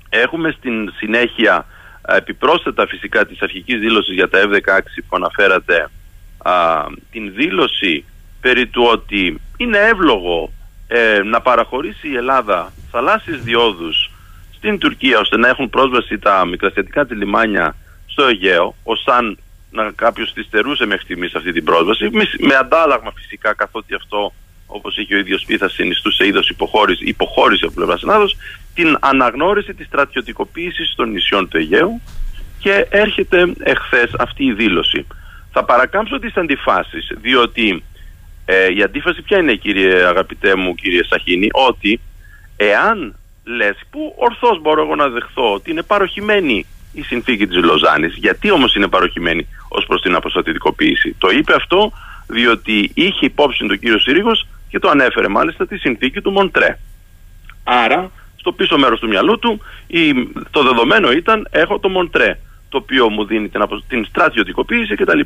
[0.10, 1.66] Έχουμε στην συνέχεια
[2.08, 5.90] επιπρόσθετα φυσικά της αρχικής δήλωσης για τα F-16 που αναφέρατε
[7.12, 8.06] την δήλωση
[8.42, 10.54] περί του ότι είναι εύλογο
[10.88, 14.12] ε, να παραχωρήσει η Ελλάδα θαλάσσιες διόδους
[14.66, 17.76] στην Τουρκία ώστε να έχουν πρόσβαση τα μικρασιατικά τη λιμάνια
[18.06, 19.38] στο Αιγαίο ως αν
[19.72, 22.10] να κάποιος τη στερούσε μέχρι στιγμής αυτή την πρόσβαση
[22.40, 24.34] με αντάλλαγμα φυσικά καθότι αυτό
[24.66, 28.38] όπως είχε ο ίδιος πει θα συνιστούσε είδος υποχώρηση, υποχώρηση από πλευράς Ελλάδος
[28.74, 32.02] την αναγνώριση της στρατιωτικοποίησης των νησιών του Αιγαίου
[32.60, 35.08] και έρχεται εχθές αυτή η δήλωση.
[35.52, 37.84] Θα παρακάμψω τις αντιφάσεις διότι
[38.46, 42.00] ε, η αντίφαση ποια είναι κύριε αγαπητέ μου κύριε Σαχίνη ότι
[42.58, 43.16] εάν
[43.46, 48.16] λες που ορθώς μπορώ εγώ να δεχθώ ότι είναι παροχημένη η συνθήκη της Λοζάνης.
[48.16, 51.92] Γιατί όμως είναι παροχημένη ως προς την αποστατητικοποίηση το είπε αυτό
[52.28, 56.78] διότι είχε υπόψη τον κύριο Συρίγος και το ανέφερε μάλιστα τη συνθήκη του Μοντρέ.
[57.64, 60.14] Άρα στο πίσω μέρος του μυαλού του η,
[60.52, 62.40] το δεδομένο ήταν έχω το Μοντρέ
[62.70, 65.20] το οποίο μου δίνει την, την στρατιωτικοποίηση κτλ.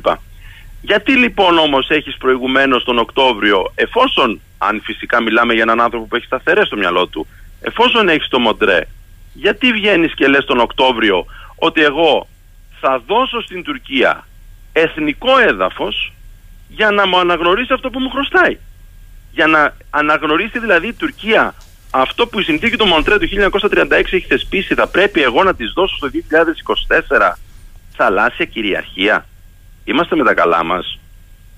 [0.82, 6.16] Γιατί λοιπόν όμως έχεις προηγουμένως τον Οκτώβριο, εφόσον, αν φυσικά μιλάμε για έναν άνθρωπο που
[6.16, 7.26] έχει σταθερές στο μυαλό του,
[7.60, 8.80] εφόσον έχεις το Μοντρέ,
[9.32, 11.26] γιατί βγαίνεις και λες τον Οκτώβριο
[11.56, 12.28] ότι εγώ
[12.80, 14.26] θα δώσω στην Τουρκία
[14.72, 16.12] εθνικό έδαφος
[16.68, 18.58] για να μου αναγνωρίσει αυτό που μου χρωστάει;
[19.32, 21.54] Για να αναγνωρίσει δηλαδή η Τουρκία
[21.90, 25.72] αυτό που η συνθήκη του Μοντρέ του 1936 έχει θεσπίσει θα πρέπει εγώ να τις
[25.72, 26.08] δώσω στο
[27.18, 27.32] 2024
[27.96, 29.26] θαλάσσια κυριαρχία;
[29.84, 30.98] Είμαστε με τα καλά μας;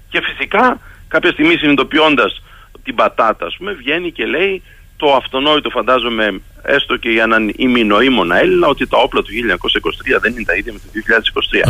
[0.09, 2.43] Και φυσικά κάποια στιγμή συνειδητοποιώντας
[2.83, 4.63] την πατάτα, ας πούμε, βγαίνει και λέει
[5.03, 9.31] το αυτονόητο φαντάζομαι έστω και για έναν ημινοήμονα Έλληνα ότι τα όπλα του
[10.17, 10.85] 1923 δεν είναι τα ίδια με το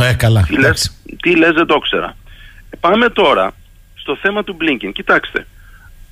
[0.01, 0.11] 2023.
[0.11, 0.43] Ε, καλά.
[0.49, 2.17] Τι λες, τι λες δεν το ήξερα.
[2.71, 3.55] Ε, πάμε τώρα
[3.95, 4.91] στο θέμα του Blinken.
[4.93, 5.47] Κοιτάξτε,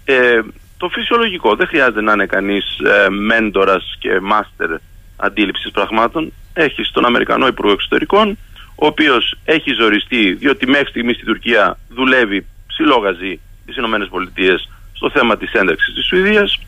[0.04, 0.40] ε,
[0.76, 4.70] το φυσιολογικό δεν χρειάζεται να είναι κανείς ε, μέντορας και μάστερ
[5.16, 6.32] αντίληψης πραγμάτων.
[6.52, 8.38] Έχει τον Αμερικανό Υπουργό Εξωτερικών
[8.74, 14.58] ο οποίος έχει ζοριστεί, διότι μέχρι στιγμής στην Τουρκία δουλεύει, ψηλόγαζει τις ΗΠΑ
[14.92, 16.58] στο θέμα της ένταξης της Σουηδίας.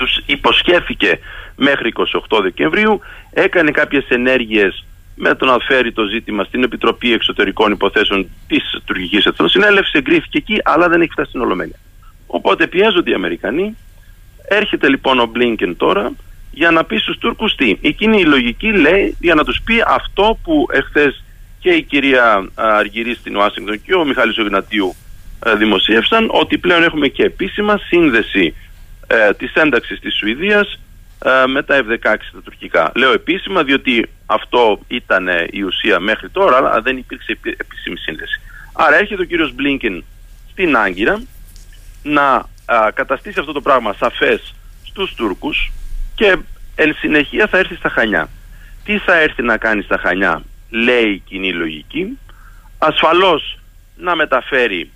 [0.00, 1.18] Τους υποσχέθηκε
[1.56, 1.92] μέχρι
[2.28, 3.00] 28 Δεκεμβρίου,
[3.30, 9.24] έκανε κάποιες ενέργειες με το να φέρει το ζήτημα στην Επιτροπή Εξωτερικών Υποθέσεων της Τουρκικής
[9.24, 11.78] Εθνοσυνέλευσης, εγκρίθηκε εκεί, αλλά δεν έχει φτάσει στην Ολομέλεια.
[12.26, 13.76] Οπότε πιέζονται οι Αμερικανοί.
[14.48, 16.12] Έρχεται λοιπόν ο Μπλίνκεν τώρα
[16.50, 17.76] για να πει στους Τούρκους τι.
[17.82, 21.24] Εκείνη η λογική λέει για να τους πει αυτό που εχθές
[21.58, 24.94] και η κυρία Αργυρή στην Ουάσιγκτον και ο Μιχάλης Ογνατίου
[25.56, 28.54] δημοσίευσαν ότι πλέον έχουμε και επίσημα σύνδεση
[29.12, 30.78] ε, της ένταξης της Σουηδίας
[31.46, 32.92] με τα F-16 τα τουρκικά.
[32.94, 38.40] Λέω επίσημα διότι αυτό ήταν η ουσία μέχρι τώρα αλλά δεν υπήρξε επίσημη σύνδεση.
[38.72, 40.04] Άρα έρχεται ο κύριος Μπλίνκεν
[40.50, 41.22] στην Άγκυρα
[42.02, 42.48] να
[42.94, 44.54] καταστήσει αυτό το πράγμα σαφές
[44.84, 45.72] στους Τούρκους
[46.14, 46.36] και
[46.74, 48.28] εν συνεχεία θα έρθει στα Χανιά.
[48.84, 52.18] Τι θα έρθει να κάνει στα Χανιά, λέει η κοινή λογική,
[52.78, 53.58] ασφαλώς
[53.96, 54.90] να μεταφέρει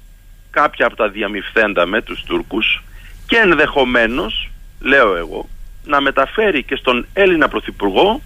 [0.51, 2.82] κάποια από τα διαμυφθέντα με τους Τούρκους
[3.26, 5.48] και ενδεχομένως, λέω εγώ,
[5.84, 8.22] να μεταφέρει και στον Έλληνα Πρωθυπουργό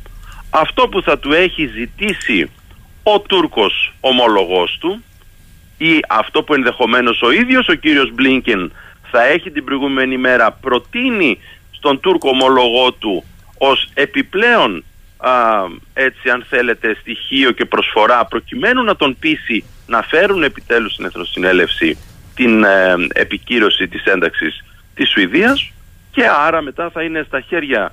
[0.51, 2.51] αυτό που θα του έχει ζητήσει
[3.03, 5.03] ο Τούρκος ομολογός του
[5.79, 8.73] ή αυτό που ενδεχομένως ο ίδιος ο κύριος Μπλίνκεν
[9.11, 11.39] θα έχει την προηγούμενη μέρα προτείνει
[11.71, 13.25] στον Τούρκο ομολογό του
[13.59, 14.85] ως επιπλέον
[15.17, 15.33] α,
[15.95, 21.99] έτσι αν θέλετε στοιχείο και προσφορά προκειμένου να τον πείσει να φέρουν επιτέλους στην Εθνοσυνέλευση
[22.35, 24.65] την ε, επικύρωση της ένταξης
[24.99, 25.73] της Σουηδίας
[26.11, 27.93] και άρα μετά θα είναι στα χέρια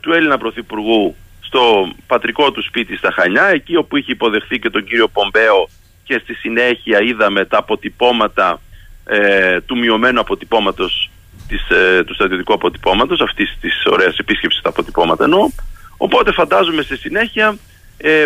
[0.00, 4.84] του Έλληνα Πρωθυπουργού στο πατρικό του σπίτι στα Χανιά εκεί όπου είχε υποδεχθεί και τον
[4.84, 5.68] κύριο Πομπέο
[6.04, 8.60] και στη συνέχεια είδαμε τα αποτυπώματα
[9.04, 11.10] ε, του μειωμένου αποτυπώματος
[11.48, 15.48] της, ε, του στρατιωτικού αποτυπώματος αυτής της ωραίας επίσκεψης στα αποτυπώματα εννοώ.
[15.96, 17.56] Οπότε φαντάζομαι στη συνέχεια
[17.96, 18.24] ε,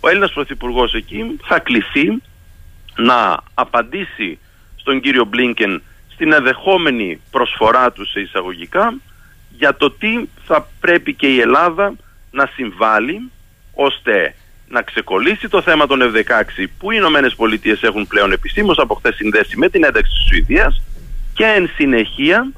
[0.00, 2.22] ο Έλληνας Πρωθυπουργός εκεί θα κληθεί
[2.96, 4.38] να απαντήσει
[4.76, 5.82] στον κύριο Μπλίνκεν
[6.18, 8.94] στην εδεχόμενη προσφορά τους σε εισαγωγικά
[9.50, 11.92] για το τι θα πρέπει και η Ελλάδα
[12.30, 13.30] να συμβάλλει
[13.74, 14.34] ώστε
[14.68, 19.14] να ξεκολλήσει το θέμα των F-16 που οι Ηνωμένες Πολιτείες έχουν πλέον επισήμως από χθες
[19.14, 20.82] συνδέσει με την ένταξη της Σουηδίας
[21.34, 22.50] και εν συνεχεία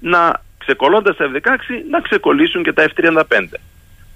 [0.00, 1.48] να ξεκολλώντας τα F-16
[1.90, 3.22] να ξεκολλήσουν και τα F-35.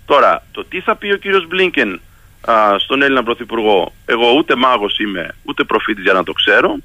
[0.06, 2.00] Τώρα, το τι θα πει ο κύριος Μπλίνκεν
[2.78, 6.76] στον Έλληνα Πρωθυπουργό, εγώ ούτε μάγος είμαι, ούτε προφήτης για να το ξέρω,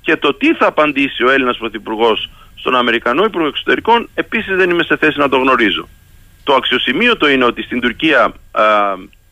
[0.00, 4.82] και το τι θα απαντήσει ο Έλληνας Πρωθυπουργός στον Αμερικανό Υπουργό Εξωτερικών, επίσης δεν είμαι
[4.82, 5.88] σε θέση να το γνωρίζω.
[6.44, 8.62] Το αξιοσημείωτο είναι ότι στην Τουρκία α,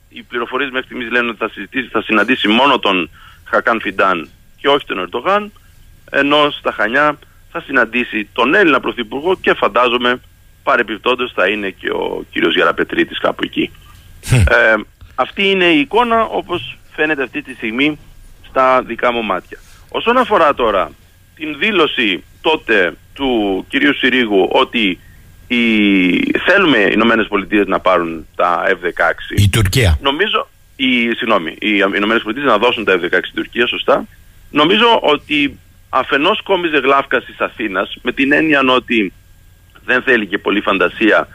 [0.08, 3.10] οι πληροφορίες μέχρι στιγμής λένε ότι θα, συζητήσει, θα συναντήσει μόνο τον
[3.44, 5.52] Χακάν Φιντάν και όχι τον Ερντογάν,
[6.10, 7.18] ενώ στα Χανιά
[7.50, 10.20] θα συναντήσει τον Έλληνα Πρωθυπουργό και φαντάζομαι
[10.62, 13.70] παρεπιπτόντως θα είναι και ο κύριος Γεραπετρίτης κάπου εκεί.
[14.30, 14.74] ε,
[15.14, 17.98] αυτή είναι η εικόνα όπως φαίνεται αυτή τη στιγμή
[18.48, 19.58] στα δικά μου μάτια.
[19.88, 20.90] Όσον αφορά τώρα
[21.34, 24.98] την δήλωση τότε του κυρίου Συρίγου ότι
[25.46, 25.60] οι...
[26.38, 29.36] θέλουμε οι Ηνωμένες Πολιτείες να πάρουν τα F-16.
[29.36, 29.98] Η Τουρκία.
[30.02, 34.06] Νομίζω, η, συγγνώμη, οι Ηνωμένες Πολιτείες να δώσουν τα F-16 στην Τουρκία, σωστά.
[34.50, 35.58] Νομίζω ότι
[35.88, 39.12] αφενός κόμιζε γλάφκα τη Αθήνας με την έννοια ότι
[39.84, 41.28] δεν θέλει και πολύ φαντασία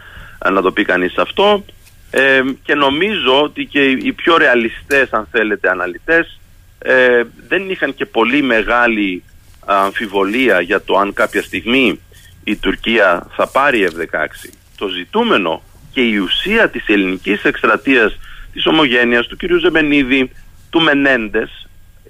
[0.46, 1.66] ε, να το πει κανείς αυτό
[2.12, 6.40] ε, και νομίζω ότι και οι πιο ρεαλιστές αν θέλετε αναλυτές
[6.86, 9.24] ε, δεν είχαν και πολύ μεγάλη
[9.66, 12.00] αμφιβολία για το αν κάποια στιγμή
[12.44, 14.50] η Τουρκία θα πάρει F-16.
[14.78, 15.62] Το ζητούμενο
[15.92, 18.20] και η ουσία της ελληνικής εκστρατείας
[18.54, 19.42] της ομογένειας του κ.
[19.62, 20.32] Ζεμενίδη,
[20.70, 21.68] του Μενέντες,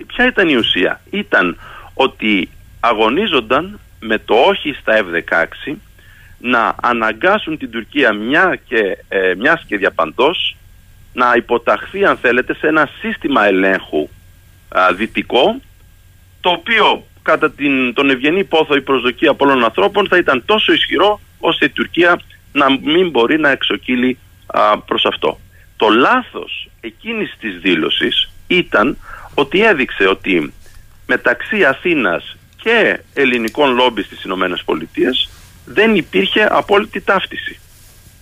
[0.08, 1.58] ποια ήταν η ουσία; Ήταν
[1.94, 5.74] ότι αγωνίζονταν με το όχι στα F-16
[6.40, 10.56] να αναγκάσουν την Τουρκία μια και, ε, μιας και διαπαντός
[11.14, 14.10] να υποταχθεί αν θέλετε σε ένα σύστημα ελέγχου
[14.80, 15.62] α, δυτικό
[16.42, 21.20] το οποίο κατά την, τον ευγενή πόθο η προσδοκία πολλών ανθρώπων θα ήταν τόσο ισχυρό
[21.40, 22.22] ώστε η Τουρκία
[22.52, 25.40] να μην μπορεί να εξοκύλει α, προς αυτό.
[25.78, 28.98] Το λάθος εκείνης της δήλωσης ήταν
[29.34, 30.54] ότι έδειξε ότι
[31.06, 35.30] μεταξύ Αθήνας και ελληνικών λόμπι στις Ηνωμένες Πολιτείες
[35.66, 37.60] δεν υπήρχε απόλυτη ταύτιση.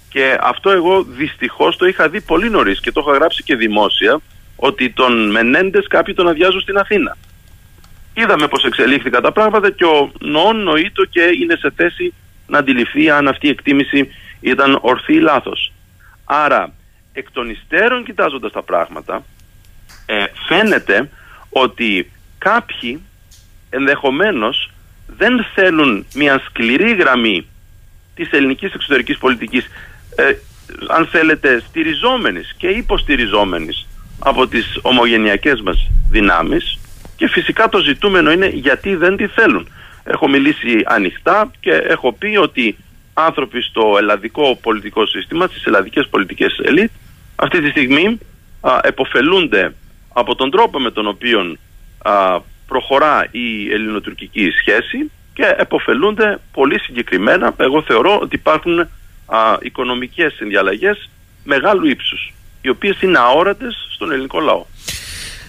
[0.09, 4.19] Και αυτό εγώ δυστυχώς το είχα δει πολύ νωρίς και το είχα γράψει και δημόσια
[4.63, 7.17] ότι τον Μενέντες κάποιοι τον αδειάζουν στην Αθήνα.
[8.13, 12.13] Είδαμε πως εξελίχθηκαν τα πράγματα και ο Νόν νοήτο και είναι σε θέση
[12.47, 14.07] να αντιληφθεί αν αυτή η εκτίμηση
[14.39, 15.73] ήταν ορθή ή λάθος.
[16.25, 16.73] Άρα,
[17.13, 19.23] εκ των υστέρων κοιτάζοντας τα πράγματα,
[20.05, 21.09] ε, φαίνεται
[21.49, 23.01] ότι κάποιοι
[23.69, 24.71] ενδεχομένως
[25.07, 27.47] δεν θέλουν μια σκληρή γραμμή
[28.15, 29.67] της ελληνικής εξωτερικής πολιτικής
[30.15, 30.33] ε,
[30.87, 33.85] αν θέλετε στηριζόμενης και υποστηριζόμενης
[34.23, 36.79] από τις ομογενειακές μας δυνάμεις
[37.15, 39.67] και φυσικά το ζητούμενο είναι γιατί δεν τη θέλουν.
[40.03, 42.77] Έχω μιλήσει ανοιχτά και έχω πει ότι
[43.13, 46.91] άνθρωποι στο ελλαδικό πολιτικό σύστημα, στις ελλαδικές πολιτικές ελίτ
[47.35, 48.17] αυτή τη στιγμή
[48.61, 49.73] α, εποφελούνται
[50.13, 51.57] από τον τρόπο με τον οποίο
[51.97, 57.53] α, προχωρά η ελληνοτουρκική σχέση και εποφελούνται πολύ συγκεκριμένα.
[57.57, 58.87] Εγώ θεωρώ ότι υπάρχουν α,
[59.61, 61.09] οικονομικές συνδιαλλαγές
[61.43, 64.65] μεγάλου ύψους, οι οποίες είναι αόρατες στον ελληνικό λαό.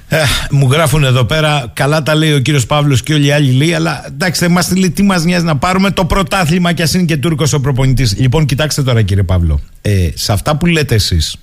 [0.09, 3.53] Ε, μου γράφουν εδώ πέρα, καλά τα λέει ο κύριος Παύλος και όλοι οι άλλοι
[3.53, 7.17] λέει, αλλά εντάξει, μας τι μας νοιάζει να πάρουμε το πρωτάθλημα κι ας είναι και
[7.17, 8.17] Τούρκος ο προπονητής.
[8.19, 11.37] Λοιπόν, κοιτάξτε τώρα κύριε Παύλο, ε, σε αυτά που λέτε εσείς,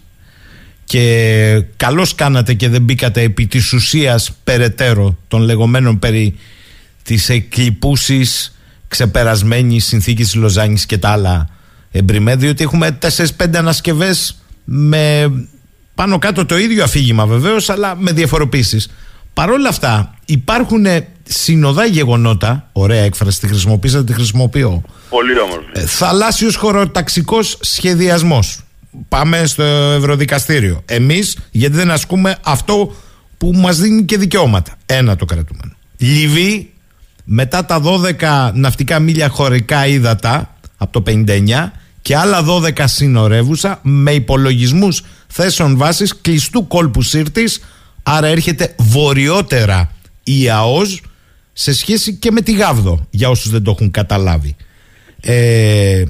[0.90, 6.36] και καλώς κάνατε και δεν μπήκατε επί της ουσίας περαιτέρω των λεγόμενων περί
[7.04, 11.50] της εκλειπούσης ξεπερασμένης συνθήκης της Λοζάνης και τα άλλα
[11.92, 12.98] εμπριμέ διότι έχουμε
[13.38, 15.32] 4-5 ανασκευές με
[16.00, 18.90] πάνω κάτω το ίδιο αφήγημα βεβαίως αλλά με διαφοροποίησεις.
[19.34, 20.86] Παρ' όλα αυτά υπάρχουν
[21.24, 24.82] συνοδά γεγονότα, ωραία έκφραση, τη χρησιμοποίησα, τη χρησιμοποιώ.
[25.10, 25.66] Πολύ όμορφη.
[25.74, 28.60] Ε, θαλάσσιος χωροταξικός σχεδιασμός
[29.10, 30.82] πάμε στο Ευρωδικαστήριο.
[30.86, 32.96] Εμείς, γιατί δεν ασκούμε αυτό
[33.38, 34.76] που μας δίνει και δικαιώματα.
[34.86, 35.74] Ένα το κρατούμενο.
[35.98, 36.74] Λιβύη,
[37.24, 41.72] μετά τα 12 ναυτικά μίλια χωρικά ύδατα από το 59
[42.02, 47.60] και άλλα 12 συνορεύουσα με υπολογισμούς θέσεων βάσης κλειστού κόλπου σύρτης
[48.04, 49.92] άρα έρχεται βορειότερα
[50.24, 51.02] η ΑΟΣ
[51.54, 54.56] σε σχέση και με τη Γάβδο για όσους δεν το έχουν καταλάβει.
[55.22, 56.04] Ε,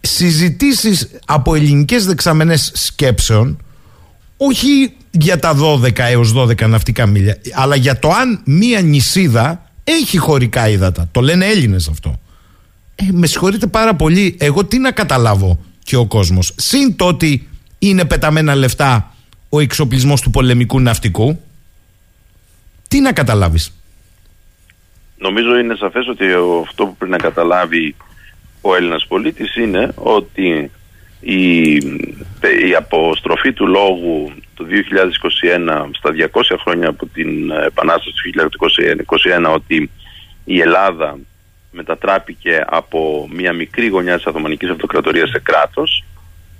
[0.00, 3.58] συζητήσεις από ελληνικές δεξαμενές σκέψεων
[4.36, 10.18] όχι για τα 12 έως 12 ναυτικά μίλια αλλά για το αν μία νησίδα έχει
[10.18, 12.18] χωρικά ύδατα το λένε Έλληνες αυτό
[12.94, 14.36] ε, με συγχωρείτε πάρα πολύ.
[14.40, 16.52] Εγώ τι να καταλάβω και ο κόσμος.
[16.56, 17.48] Συν το ότι
[17.78, 19.14] είναι πεταμένα λεφτά
[19.48, 21.40] ο εξοπλισμός του πολεμικού ναυτικού
[22.88, 23.74] τι να καταλάβεις.
[25.18, 26.24] Νομίζω είναι σαφές ότι
[26.62, 27.96] αυτό που πρέπει να καταλάβει
[28.60, 30.70] ο Έλληνας πολίτης είναι ότι
[31.20, 31.72] η,
[32.68, 34.64] η αποστροφή του λόγου το
[35.84, 38.50] 2021 στα 200 χρόνια από την Επανάσταση του
[39.46, 39.90] 2021 ότι
[40.44, 41.18] η Ελλάδα
[41.74, 46.04] μετατράπηκε από μια μικρή γωνιά της Αθωμανικής Αυτοκρατορίας σε κράτος.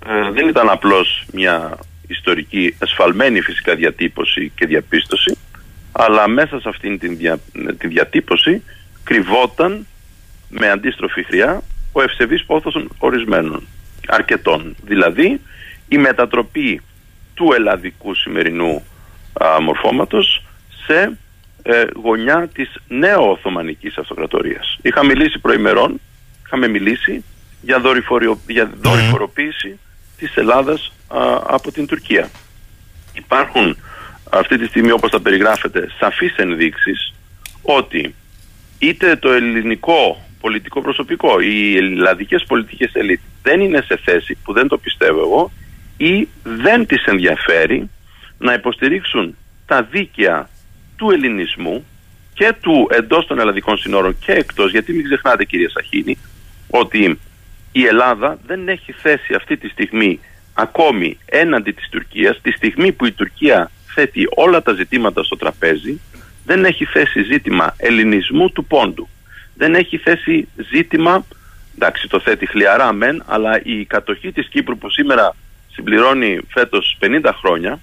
[0.07, 1.77] Ε, δεν ήταν απλώς μια
[2.07, 5.37] ιστορική ασφαλμένη φυσικά διατύπωση και διαπίστωση
[5.97, 7.39] αλλά μέσα σε αυτήν την δια,
[7.77, 8.63] τη διατύπωση
[9.03, 9.87] κρυβόταν
[10.49, 11.61] με αντίστροφη χρειά
[11.91, 13.67] ο ευσεβής πόθος ορισμένων
[14.07, 14.75] αρκετών.
[14.83, 15.41] Δηλαδή
[15.87, 16.81] η μετατροπή
[17.33, 18.83] του ελλαδικού σημερινού
[19.43, 20.43] α, μορφώματος
[20.85, 21.17] σε
[21.67, 24.77] ε, γωνιά της νέο Οθωμανικής Αυτοκρατορίας.
[24.81, 26.01] Είχα μιλήσει προημερών,
[26.45, 27.23] είχαμε μιλήσει
[27.61, 29.79] για, δορυφοριο, για δορυφοροποίηση
[30.17, 30.91] της Ελλάδας
[31.47, 32.29] από την Τουρκία.
[33.13, 33.77] Υπάρχουν
[34.29, 37.13] αυτή τη στιγμή όπως τα περιγράφεται σαφείς ενδείξεις
[37.61, 38.15] ότι
[38.79, 44.67] είτε το ελληνικό πολιτικό προσωπικό, οι ελλαδικές πολιτικές ελίτ δεν είναι σε θέση, που δεν
[44.67, 45.51] το πιστεύω εγώ,
[45.97, 47.89] ή δεν τις ενδιαφέρει
[48.37, 49.35] να υποστηρίξουν
[49.65, 50.49] τα δίκαια
[50.95, 51.85] του ελληνισμού
[52.33, 56.17] και του εντός των ελλαδικών συνόρων και εκτός, γιατί μην ξεχνάτε κυρία Σαχίνη,
[56.69, 57.19] ότι
[57.71, 60.19] η Ελλάδα δεν έχει θέση αυτή τη στιγμή
[60.53, 65.99] ακόμη έναντι της Τουρκίας, τη στιγμή που η Τουρκία θέτει όλα τα ζητήματα στο τραπέζι,
[66.45, 69.09] δεν έχει θέσει ζήτημα ελληνισμού του πόντου.
[69.55, 71.25] Δεν έχει θέσει ζήτημα,
[71.75, 75.35] εντάξει το θέτει χλιαρά μεν, αλλά η κατοχή της Κύπρου που σήμερα
[75.71, 77.79] συμπληρώνει φέτος 50 χρόνια,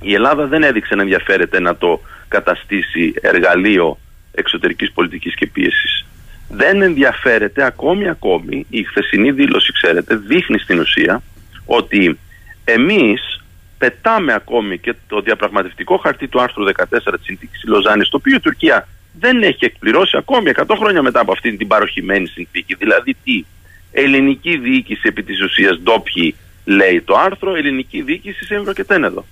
[0.00, 3.98] η Ελλάδα δεν έδειξε να ενδιαφέρεται να το καταστήσει εργαλείο
[4.32, 6.04] εξωτερικής πολιτικής και πίεσης.
[6.48, 11.22] Δεν ενδιαφέρεται ακόμη ακόμη, η χθεσινή δήλωση ξέρετε δείχνει στην ουσία
[11.66, 12.18] ότι
[12.64, 13.44] εμείς
[13.78, 18.36] πετάμε ακόμη και το διαπραγματευτικό χαρτί του άρθρου 14 της συνθήκης της Λοζάνης το οποίο
[18.36, 18.88] η Τουρκία
[19.18, 22.74] δεν έχει εκπληρώσει ακόμη 100 χρόνια μετά από αυτή την παροχημένη συνθήκη.
[22.74, 23.44] Δηλαδή τι,
[23.92, 26.34] ελληνική διοίκηση επί της ουσίας ντόπιοι
[26.64, 29.24] λέει το άρθρο, ελληνική διοίκηση σε Εύρο και Τένεδο.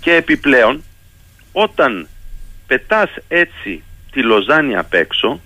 [0.00, 0.82] Και επιπλέον
[1.52, 2.08] όταν
[2.66, 5.40] πετάς έτσι τη Λοζάνη απ' έξω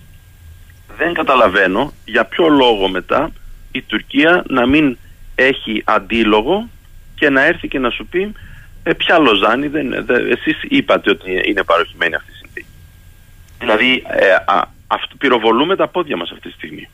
[0.97, 3.31] δεν καταλαβαίνω για ποιο λόγο μετά
[3.71, 4.97] η Τουρκία να μην
[5.35, 6.69] έχει αντίλογο
[7.15, 8.31] και να έρθει και να σου πει
[8.83, 9.93] ε, ποια Λοζάνη δεν,
[10.29, 12.67] εσείς είπατε ότι είναι παροχημένη αυτή η συνθήκη.
[13.59, 16.89] Δηλαδή ε, α, αυτό, πυροβολούμε τα πόδια μας αυτή τη στιγμή.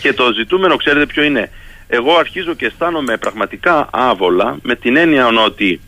[0.00, 1.50] Και το ζητούμενο ξέρετε ποιο είναι;
[1.88, 5.80] Εγώ αρχίζω και αισθάνομαι πραγματικά άβολα με την έννοια ότι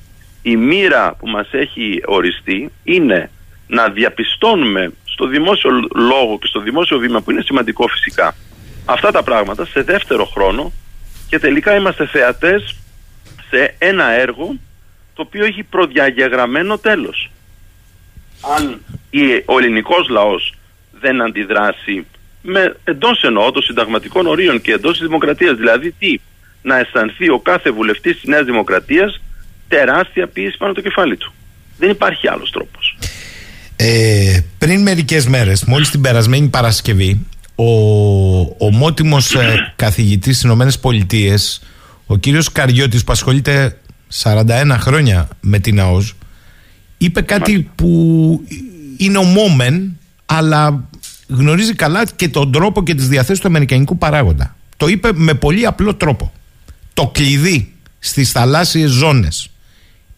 [0.43, 3.31] η μοίρα που μας έχει οριστεί είναι
[3.69, 8.35] να διαπιστώνουμε στο δημόσιο λόγο και στο δημόσιο βήμα που είναι σημαντικό φυσικά
[8.85, 10.73] αυτά τα πράγματα σε δεύτερο χρόνο
[11.29, 12.77] και τελικά είμαστε θεατές
[13.51, 14.57] σε ένα έργο
[15.15, 17.31] το οποίο έχει προδιαγεγραμμένο τέλος.
[18.57, 18.81] Αν
[19.45, 20.55] ο ελληνικός λαός
[21.01, 22.07] δεν αντιδράσει
[22.43, 26.21] με εντός εννοώ των συνταγματικών ορίων και εντός της δημοκρατίας, δηλαδή τι,
[26.63, 29.21] να αισθανθεί ο κάθε βουλευτής της Νέας Δημοκρατίας
[29.69, 31.33] τεράστια πίεση πάνω το κεφάλι του.
[31.79, 32.88] Δεν υπάρχει άλλος τρόπος.
[33.81, 37.65] Ε, πριν μερικές μέρες, μόλις την περασμένη Παρασκευή, ο
[38.67, 41.61] ομότιμος ε, καθηγητής στις Ηνωμένες Πολιτείες,
[42.07, 43.79] ο κύριος Καριώτης που ασχολείται
[44.23, 46.15] 41 χρόνια με την ΑΟΣ,
[46.99, 48.43] είπε κάτι που
[48.97, 50.89] είναι ομόμεν, αλλά
[51.29, 54.57] γνωρίζει καλά και τον τρόπο και τις διαθέσεις του αμερικανικού παράγοντα.
[54.77, 56.33] Το είπε με πολύ απλό τρόπο.
[56.95, 59.51] Το κλειδί στις θαλάσσιες ζώνες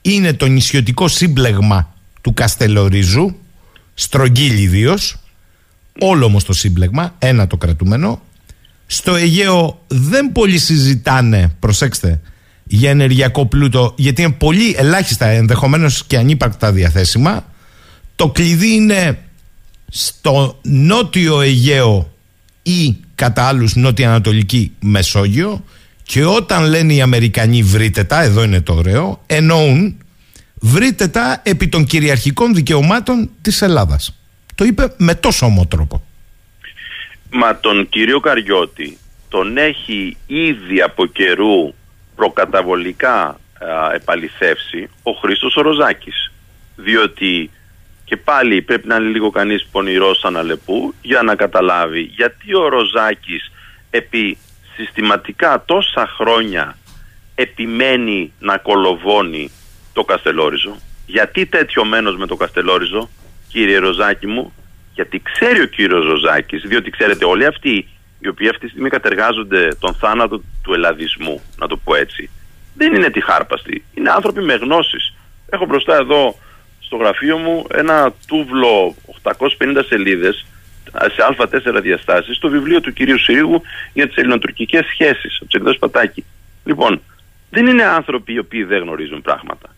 [0.03, 3.37] είναι το νησιωτικό σύμπλεγμα του Καστελορίζου,
[4.01, 5.17] στρογγύλι ιδίως,
[6.01, 8.23] όλο όμως το σύμπλεγμα, ένα το κρατούμενο.
[8.87, 12.21] Στο Αιγαίο δεν πολύ συζητάνε, προσέξτε,
[12.65, 17.45] για ενεργειακό πλούτο, γιατί είναι πολύ ελάχιστα ενδεχομένως και ανύπαρκτα διαθέσιμα.
[18.17, 19.19] Το κλειδί είναι
[19.89, 22.13] στο νότιο Αιγαίο
[22.63, 25.65] ή κατά άλλους νότια-ανατολική Μεσόγειο
[26.03, 29.97] και όταν λένε οι Αμερικανοί βρείτε τα, εδώ είναι το ωραίο, εννοούν
[30.61, 34.21] βρείτε τα επί των κυριαρχικών δικαιωμάτων της Ελλάδας.
[34.55, 36.03] Το είπε με τόσο όμο τρόπο.
[37.31, 41.75] Μα τον κύριο Καριώτη τον έχει ήδη από καιρού
[42.17, 43.39] προκαταβολικά α,
[43.95, 46.33] επαληθεύσει ο Χρήστος Ροζάκης.
[46.77, 47.51] Διότι
[48.05, 52.69] και πάλι πρέπει να είναι λίγο κανείς πονηρός σαν Αλεπού για να καταλάβει γιατί ο
[52.69, 53.53] Ροζάκης
[53.91, 54.39] επί
[54.77, 56.79] συστηματικά τόσα χρόνια
[57.35, 59.51] επιμένει να κολοβώνει
[59.93, 60.77] το Καστελόριζο.
[61.07, 63.09] Γιατί τέτοιο μένος με το Καστελόριζο,
[63.49, 64.53] κύριε Ροζάκη μου,
[64.95, 67.89] γιατί ξέρει ο κύριος Ροζάκης, διότι ξέρετε όλοι αυτοί
[68.19, 72.31] οι οποίοι αυτή τη στιγμή κατεργάζονται τον θάνατο του ελλαδισμού, να το πω έτσι,
[72.75, 73.85] δεν είναι τυχάρπαστοι.
[73.95, 75.15] Είναι άνθρωποι με γνώσεις.
[75.51, 76.39] Έχω μπροστά εδώ
[76.81, 80.47] στο γραφείο μου ένα τούβλο 850 σελίδες
[80.93, 83.63] σε α4 διαστάσεις το βιβλίο του κυρίου Συρίγου
[83.93, 86.25] για τις ελληνοτουρκικές σχέσεις από τις εκδόσεις Πατάκη.
[86.65, 87.03] Λοιπόν,
[87.51, 89.75] δεν είναι άνθρωποι οι οποίοι δεν γνωρίζουν πράγματα.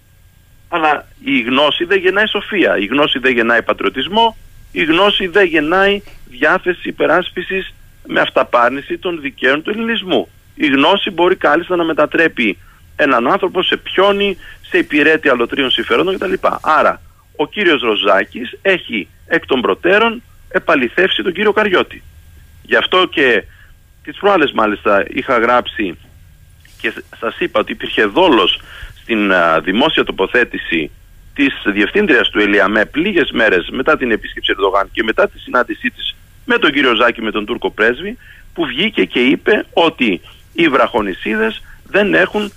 [0.74, 4.36] Αλλά η γνώση δεν γεννάει σοφία, η γνώση δεν γεννάει πατριωτισμό,
[4.72, 7.74] η γνώση δεν γεννάει διάθεση υπεράσπισης
[8.06, 10.28] με αυταπάρνηση των δικαίων του ελληνισμού.
[10.54, 12.58] Η γνώση μπορεί κάλλιστα να μετατρέπει
[12.96, 16.32] έναν άνθρωπο σε πιόνι, σε υπηρέτη αλωτρίων συμφερόντων κτλ.
[16.60, 17.00] Άρα,
[17.36, 22.02] ο κύριος Ροζάκης έχει εκ των προτέρων επαληθεύσει τον κύριο Καριώτη.
[22.62, 23.44] Γι' αυτό και
[24.02, 25.98] τις προάλλες μάλιστα είχα γράψει
[26.80, 28.60] και σας είπα ότι υπήρχε δόλος
[29.02, 30.90] στην δημόσια τοποθέτηση
[31.34, 36.14] της διευθύντριας του Ελιαμέ πλήγες μέρες μετά την επίσκεψη Ερδογάν και μετά τη συνάντησή της
[36.44, 38.18] με τον κύριο Ζάκη με τον Τούρκο πρέσβη
[38.54, 40.20] που βγήκε και είπε ότι
[40.52, 42.52] οι βραχονισίδες δεν έχουν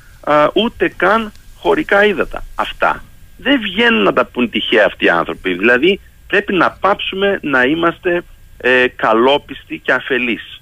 [0.54, 2.44] ούτε καν χωρικά ύδατα.
[2.56, 3.04] Αυτά
[3.38, 5.54] δεν βγαίνουν να τα πούν τυχαία αυτοί οι άνθρωποι.
[5.54, 8.24] Δηλαδή πρέπει να πάψουμε να είμαστε
[8.58, 10.62] ε, καλόπιστοι και αφελείς.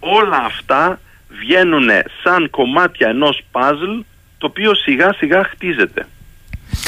[0.00, 1.88] Όλα αυτά βγαίνουν
[2.22, 3.98] σαν κομμάτια ενός παζλ
[4.42, 6.06] το οποίο σιγά σιγά χτίζεται.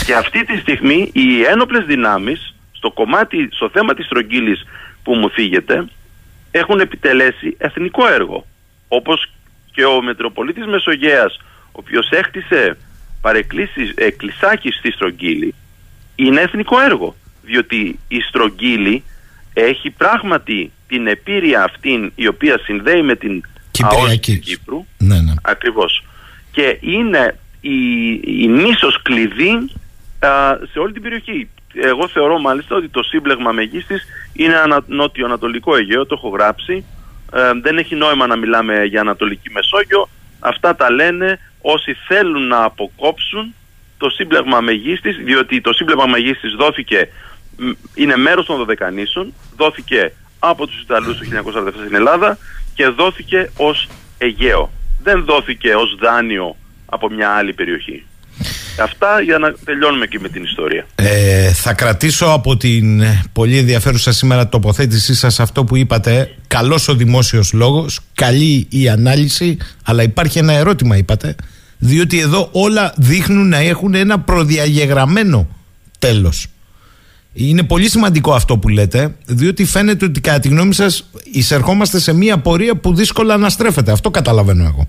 [0.07, 4.65] Και αυτή τη στιγμή οι ένοπλες δυνάμεις στο κομμάτι, στο θέμα της στρογγύλης
[5.03, 5.85] που μου φύγεται
[6.51, 8.47] έχουν επιτελέσει εθνικό έργο.
[8.89, 9.31] Όπως
[9.73, 11.37] και ο Μετροπολίτης Μεσογέας
[11.67, 12.77] ο οποίος έχτισε
[13.21, 15.55] παρεκκλήσεις, εκκλησάκι στη Στρογγύλη
[16.15, 17.17] είναι εθνικό έργο.
[17.43, 19.03] Διότι η Στρογγύλη
[19.53, 23.43] έχει πράγματι την επίρρεια αυτήν η οποία συνδέει με την
[23.81, 24.87] ΑΟΣ της Κύπρου.
[24.99, 25.33] Ναι, ναι.
[25.43, 26.05] Ακριβώς.
[26.51, 29.71] Και είναι η, η νήσος κλειδί
[30.73, 31.49] σε όλη την περιοχή.
[31.75, 36.85] Εγώ θεωρώ μάλιστα ότι το σύμπλεγμα μεγίστης είναι ανα, νότιο-ανατολικό Αιγαίο, το έχω γράψει.
[37.33, 40.09] Ε, δεν έχει νόημα να μιλάμε για Ανατολική Μεσόγειο.
[40.41, 43.55] Αυτά τα λένε όσοι θέλουν να αποκόψουν
[43.99, 47.09] το σύμπλεγμα μεγίστης, διότι το σύμπλεγμα μεγίστης δόθηκε,
[47.95, 52.39] είναι μέρος των Δωδεκανήσων, δόθηκε από τους Ιταλούς το 1947 στην Ελλάδα
[52.75, 53.89] και δόθηκε ως
[54.19, 54.71] Αιγαίο.
[55.03, 58.05] Δεν δόθηκε ως δάνειο από μια άλλη περιοχή.
[58.83, 60.87] Αυτά για να τελειώνουμε και με την ιστορία.
[60.95, 63.03] Ε, θα κρατήσω από την
[63.33, 66.35] πολύ ενδιαφέρουσα σήμερα τοποθέτησή σας αυτό που είπατε.
[66.47, 71.35] Καλός ο δημόσιος λόγος, καλή η ανάλυση, αλλά υπάρχει ένα ερώτημα είπατε
[71.85, 75.49] διότι εδώ όλα δείχνουν να έχουν ένα προδιαγεγραμμένο
[75.99, 76.47] τέλος.
[77.33, 82.13] Είναι πολύ σημαντικό αυτό που λέτε, διότι φαίνεται ότι κατά τη γνώμη σας εισερχόμαστε σε
[82.13, 83.93] μια πορεία που δύσκολα αναστρέφεται.
[83.93, 84.89] Αυτό καταλαβαίνω εγώ.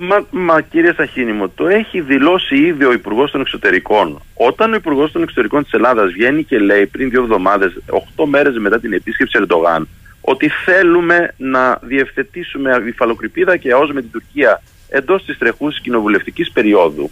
[0.00, 4.22] Μα, μα κύριε Σαχίνη μου, το έχει δηλώσει ήδη ο Υπουργός των Εξωτερικών.
[4.34, 7.82] Όταν ο Υπουργός των Εξωτερικών της Ελλάδας βγαίνει και λέει πριν δύο εβδομάδες,
[8.16, 9.88] 8 μέρες μετά την επίσκεψη Ερντογάν,
[10.20, 17.10] ότι θέλουμε να διευθετήσουμε υφαλοκρηπίδα και ΑΟΣ με την Τουρκία εντός της τρεχούση κοινοβουλευτικής περίοδου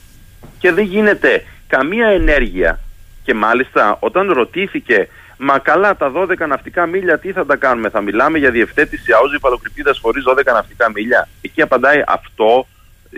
[0.58, 2.80] και δεν γίνεται καμία ενέργεια.
[3.22, 5.08] Και μάλιστα όταν ρωτήθηκε,
[5.38, 9.36] μα καλά τα 12 ναυτικά μίλια τι θα τα κάνουμε, θα μιλάμε για διευθέτηση αόζη
[9.36, 11.28] υφαλοκρηπίδας χωρίς 12 ναυτικά μίλια.
[11.40, 12.66] Εκεί απαντάει αυτό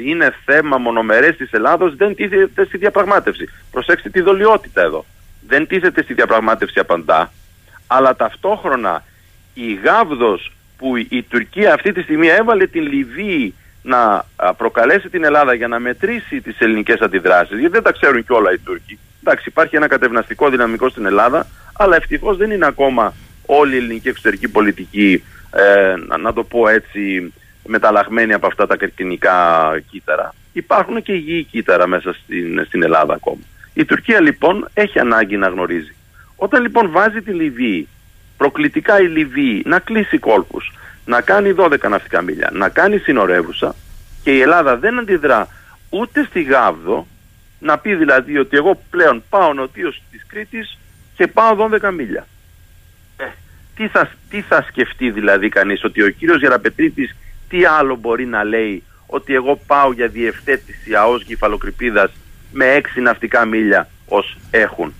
[0.04, 3.48] είναι θέμα μονομερές της Ελλάδος, δεν τίθεται στη διαπραγμάτευση.
[3.70, 5.04] Προσέξτε τη δολιότητα εδώ.
[5.46, 7.32] Δεν τίθεται στη διαπραγμάτευση απαντά,
[7.86, 9.04] αλλά ταυτόχρονα
[9.54, 14.24] η γάβδος που η Τουρκία αυτή τη στιγμή έβαλε την Λιβύη να
[14.56, 18.58] προκαλέσει την Ελλάδα για να μετρήσει τις ελληνικές αντιδράσεις, γιατί δεν τα ξέρουν κιόλα οι
[18.58, 18.98] Τούρκοι.
[19.20, 23.14] Εντάξει, υπάρχει ένα κατευναστικό δυναμικό στην Ελλάδα, αλλά ευτυχώς δεν είναι ακόμα
[23.46, 27.32] όλη η ελληνική εξωτερική πολιτική, ε, να το πω έτσι,
[27.68, 29.36] μεταλλαγμένη από αυτά τα κερκινικά
[29.90, 30.34] κύτταρα.
[30.52, 33.42] Υπάρχουν και υγιή κύτταρα μέσα στην, στην Ελλάδα ακόμα.
[33.74, 35.94] Η Τουρκία λοιπόν έχει ανάγκη να γνωρίζει.
[36.36, 37.88] Όταν λοιπόν βάζει τη Λιβύη,
[38.36, 40.72] προκλητικά η Λιβύη να κλείσει κόλπους,
[41.04, 43.74] να κάνει 12 ναυτικά μίλια, να κάνει συνορεύουσα
[44.22, 45.48] και η Ελλάδα δεν αντιδρά
[45.90, 47.06] ούτε στη Γάβδο,
[47.58, 50.78] να πει δηλαδή ότι εγώ πλέον πάω νοτίως της Κρήτης
[51.16, 52.26] και πάω 12 μίλια.
[53.16, 53.24] Ε,
[53.76, 57.16] τι, θα, τι θα σκεφτεί δηλαδή κανείς, ότι ο κύριος Γεραπετρίτης
[57.48, 62.10] τι άλλο μπορεί να λέει ότι εγώ πάω για διευθέτηση ΑΟΣ κεφαλοκρηπίδας
[62.52, 64.94] με 6 ναυτικά μίλια ως έχουν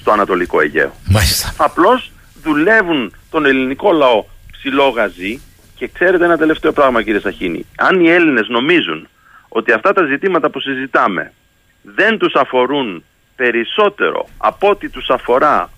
[0.00, 0.92] στο Ανατολικό Αιγαίο.
[1.08, 1.54] Μάλιστα.
[1.56, 2.10] Απλώς
[2.42, 5.40] δουλεύουν τον ελληνικό λαό ψηλό γαζί
[5.74, 7.66] και ξέρετε ένα τελευταίο πράγμα κύριε Σαχίνη.
[7.76, 9.08] Αν οι Έλληνες νομίζουν
[9.48, 11.32] ότι αυτά τα ζητήματα που συζητάμε
[11.82, 13.04] δεν τους αφορούν
[13.36, 15.70] περισσότερο από ότι τους αφορά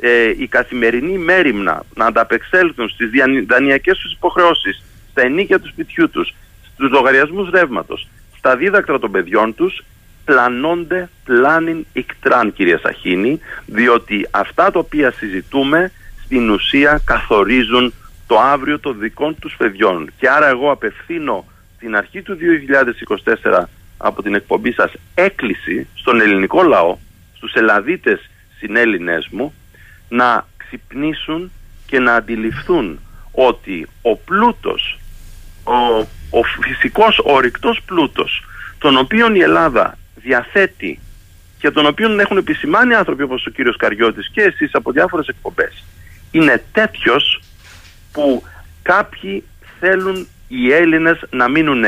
[0.00, 3.10] ε, η καθημερινή μέρημνα να ανταπεξέλθουν στις
[3.46, 4.82] δανειακές τους υποχρεώσεις,
[5.14, 6.34] στα ενίκια του σπιτιού τους,
[6.74, 9.84] στους λογαριασμούς ρεύματος, στα δίδακτρα των παιδιών τους,
[10.24, 15.92] πλανώνται πλάνιν ικτράν κύριε Σαχίνη, διότι αυτά τα οποία συζητούμε
[16.24, 17.92] στην ουσία καθορίζουν
[18.26, 20.10] το αύριο των δικών τους παιδιών.
[20.18, 21.44] Και άρα εγώ απευθύνω
[21.78, 22.36] την αρχή του
[23.52, 23.64] 2024
[23.96, 26.96] από την εκπομπή σας έκκληση στον ελληνικό λαό,
[27.36, 29.54] στους Ελλαδίτες συνέλληνες μου,
[30.08, 31.50] να ξυπνήσουν
[31.86, 32.98] και και να αντιληφθούν
[33.32, 34.98] ότι ο πλούτος,
[35.64, 35.98] ο,
[36.30, 38.44] ο φυσικός ορυκτός πλούτος,
[38.78, 40.98] τον οποίον η Ελλάδα διαθέτει
[41.58, 45.84] και τον οποίον έχουν επισημάνει άνθρωποι όπως ο κύριος Καριώτης και εσείς από διάφορες εκπομπές,
[46.30, 47.40] είναι τέτοιος
[48.12, 48.42] που
[48.82, 49.44] κάποιοι
[49.80, 51.84] θέλουν οι Έλληνες να μείνουν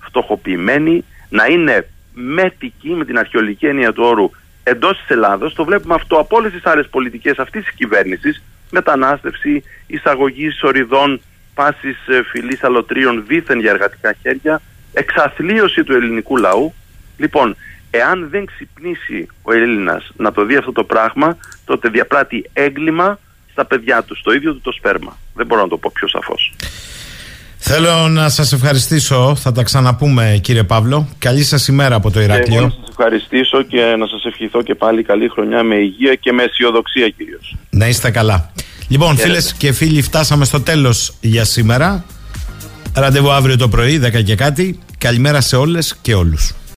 [0.00, 4.30] φτωχοποιημένοι, να είναι μέτικοι με την αρχαιολογική έννοια του όρου
[4.62, 5.54] εντός της Ελλάδος.
[5.54, 8.42] Το βλέπουμε αυτό από όλες τις άλλες πολιτικές αυτής της κυβέρνησης.
[8.70, 11.20] Μετανάστευση, εισαγωγή ορειδών,
[11.58, 14.60] πάση ε, φυλής αλωτρίων δίθεν για εργατικά χέρια,
[14.92, 16.74] εξαθλίωση του ελληνικού λαού.
[17.16, 17.56] Λοιπόν,
[17.90, 23.18] εάν δεν ξυπνήσει ο Έλληνας να το δει αυτό το πράγμα, τότε διαπράττει έγκλημα
[23.52, 25.18] στα παιδιά του, το ίδιο του το σπέρμα.
[25.34, 26.54] Δεν μπορώ να το πω πιο σαφώς.
[27.58, 29.34] Θέλω να σας ευχαριστήσω.
[29.34, 31.08] Θα τα ξαναπούμε κύριε Παύλο.
[31.18, 32.60] Καλή σας ημέρα από το Ηράκλειο.
[32.60, 36.32] Και να σας ευχαριστήσω και να σας ευχηθώ και πάλι καλή χρονιά με υγεία και
[36.32, 37.56] με αισιοδοξία κυρίως.
[37.70, 38.52] Να είστε καλά.
[38.88, 42.04] Λοιπόν, φίλες και φίλοι, φτάσαμε στο τέλος για σήμερα.
[42.94, 44.78] Ραντεβού αύριο το πρωί, 10 και κάτι.
[44.98, 46.54] Καλημέρα σε όλες και όλους.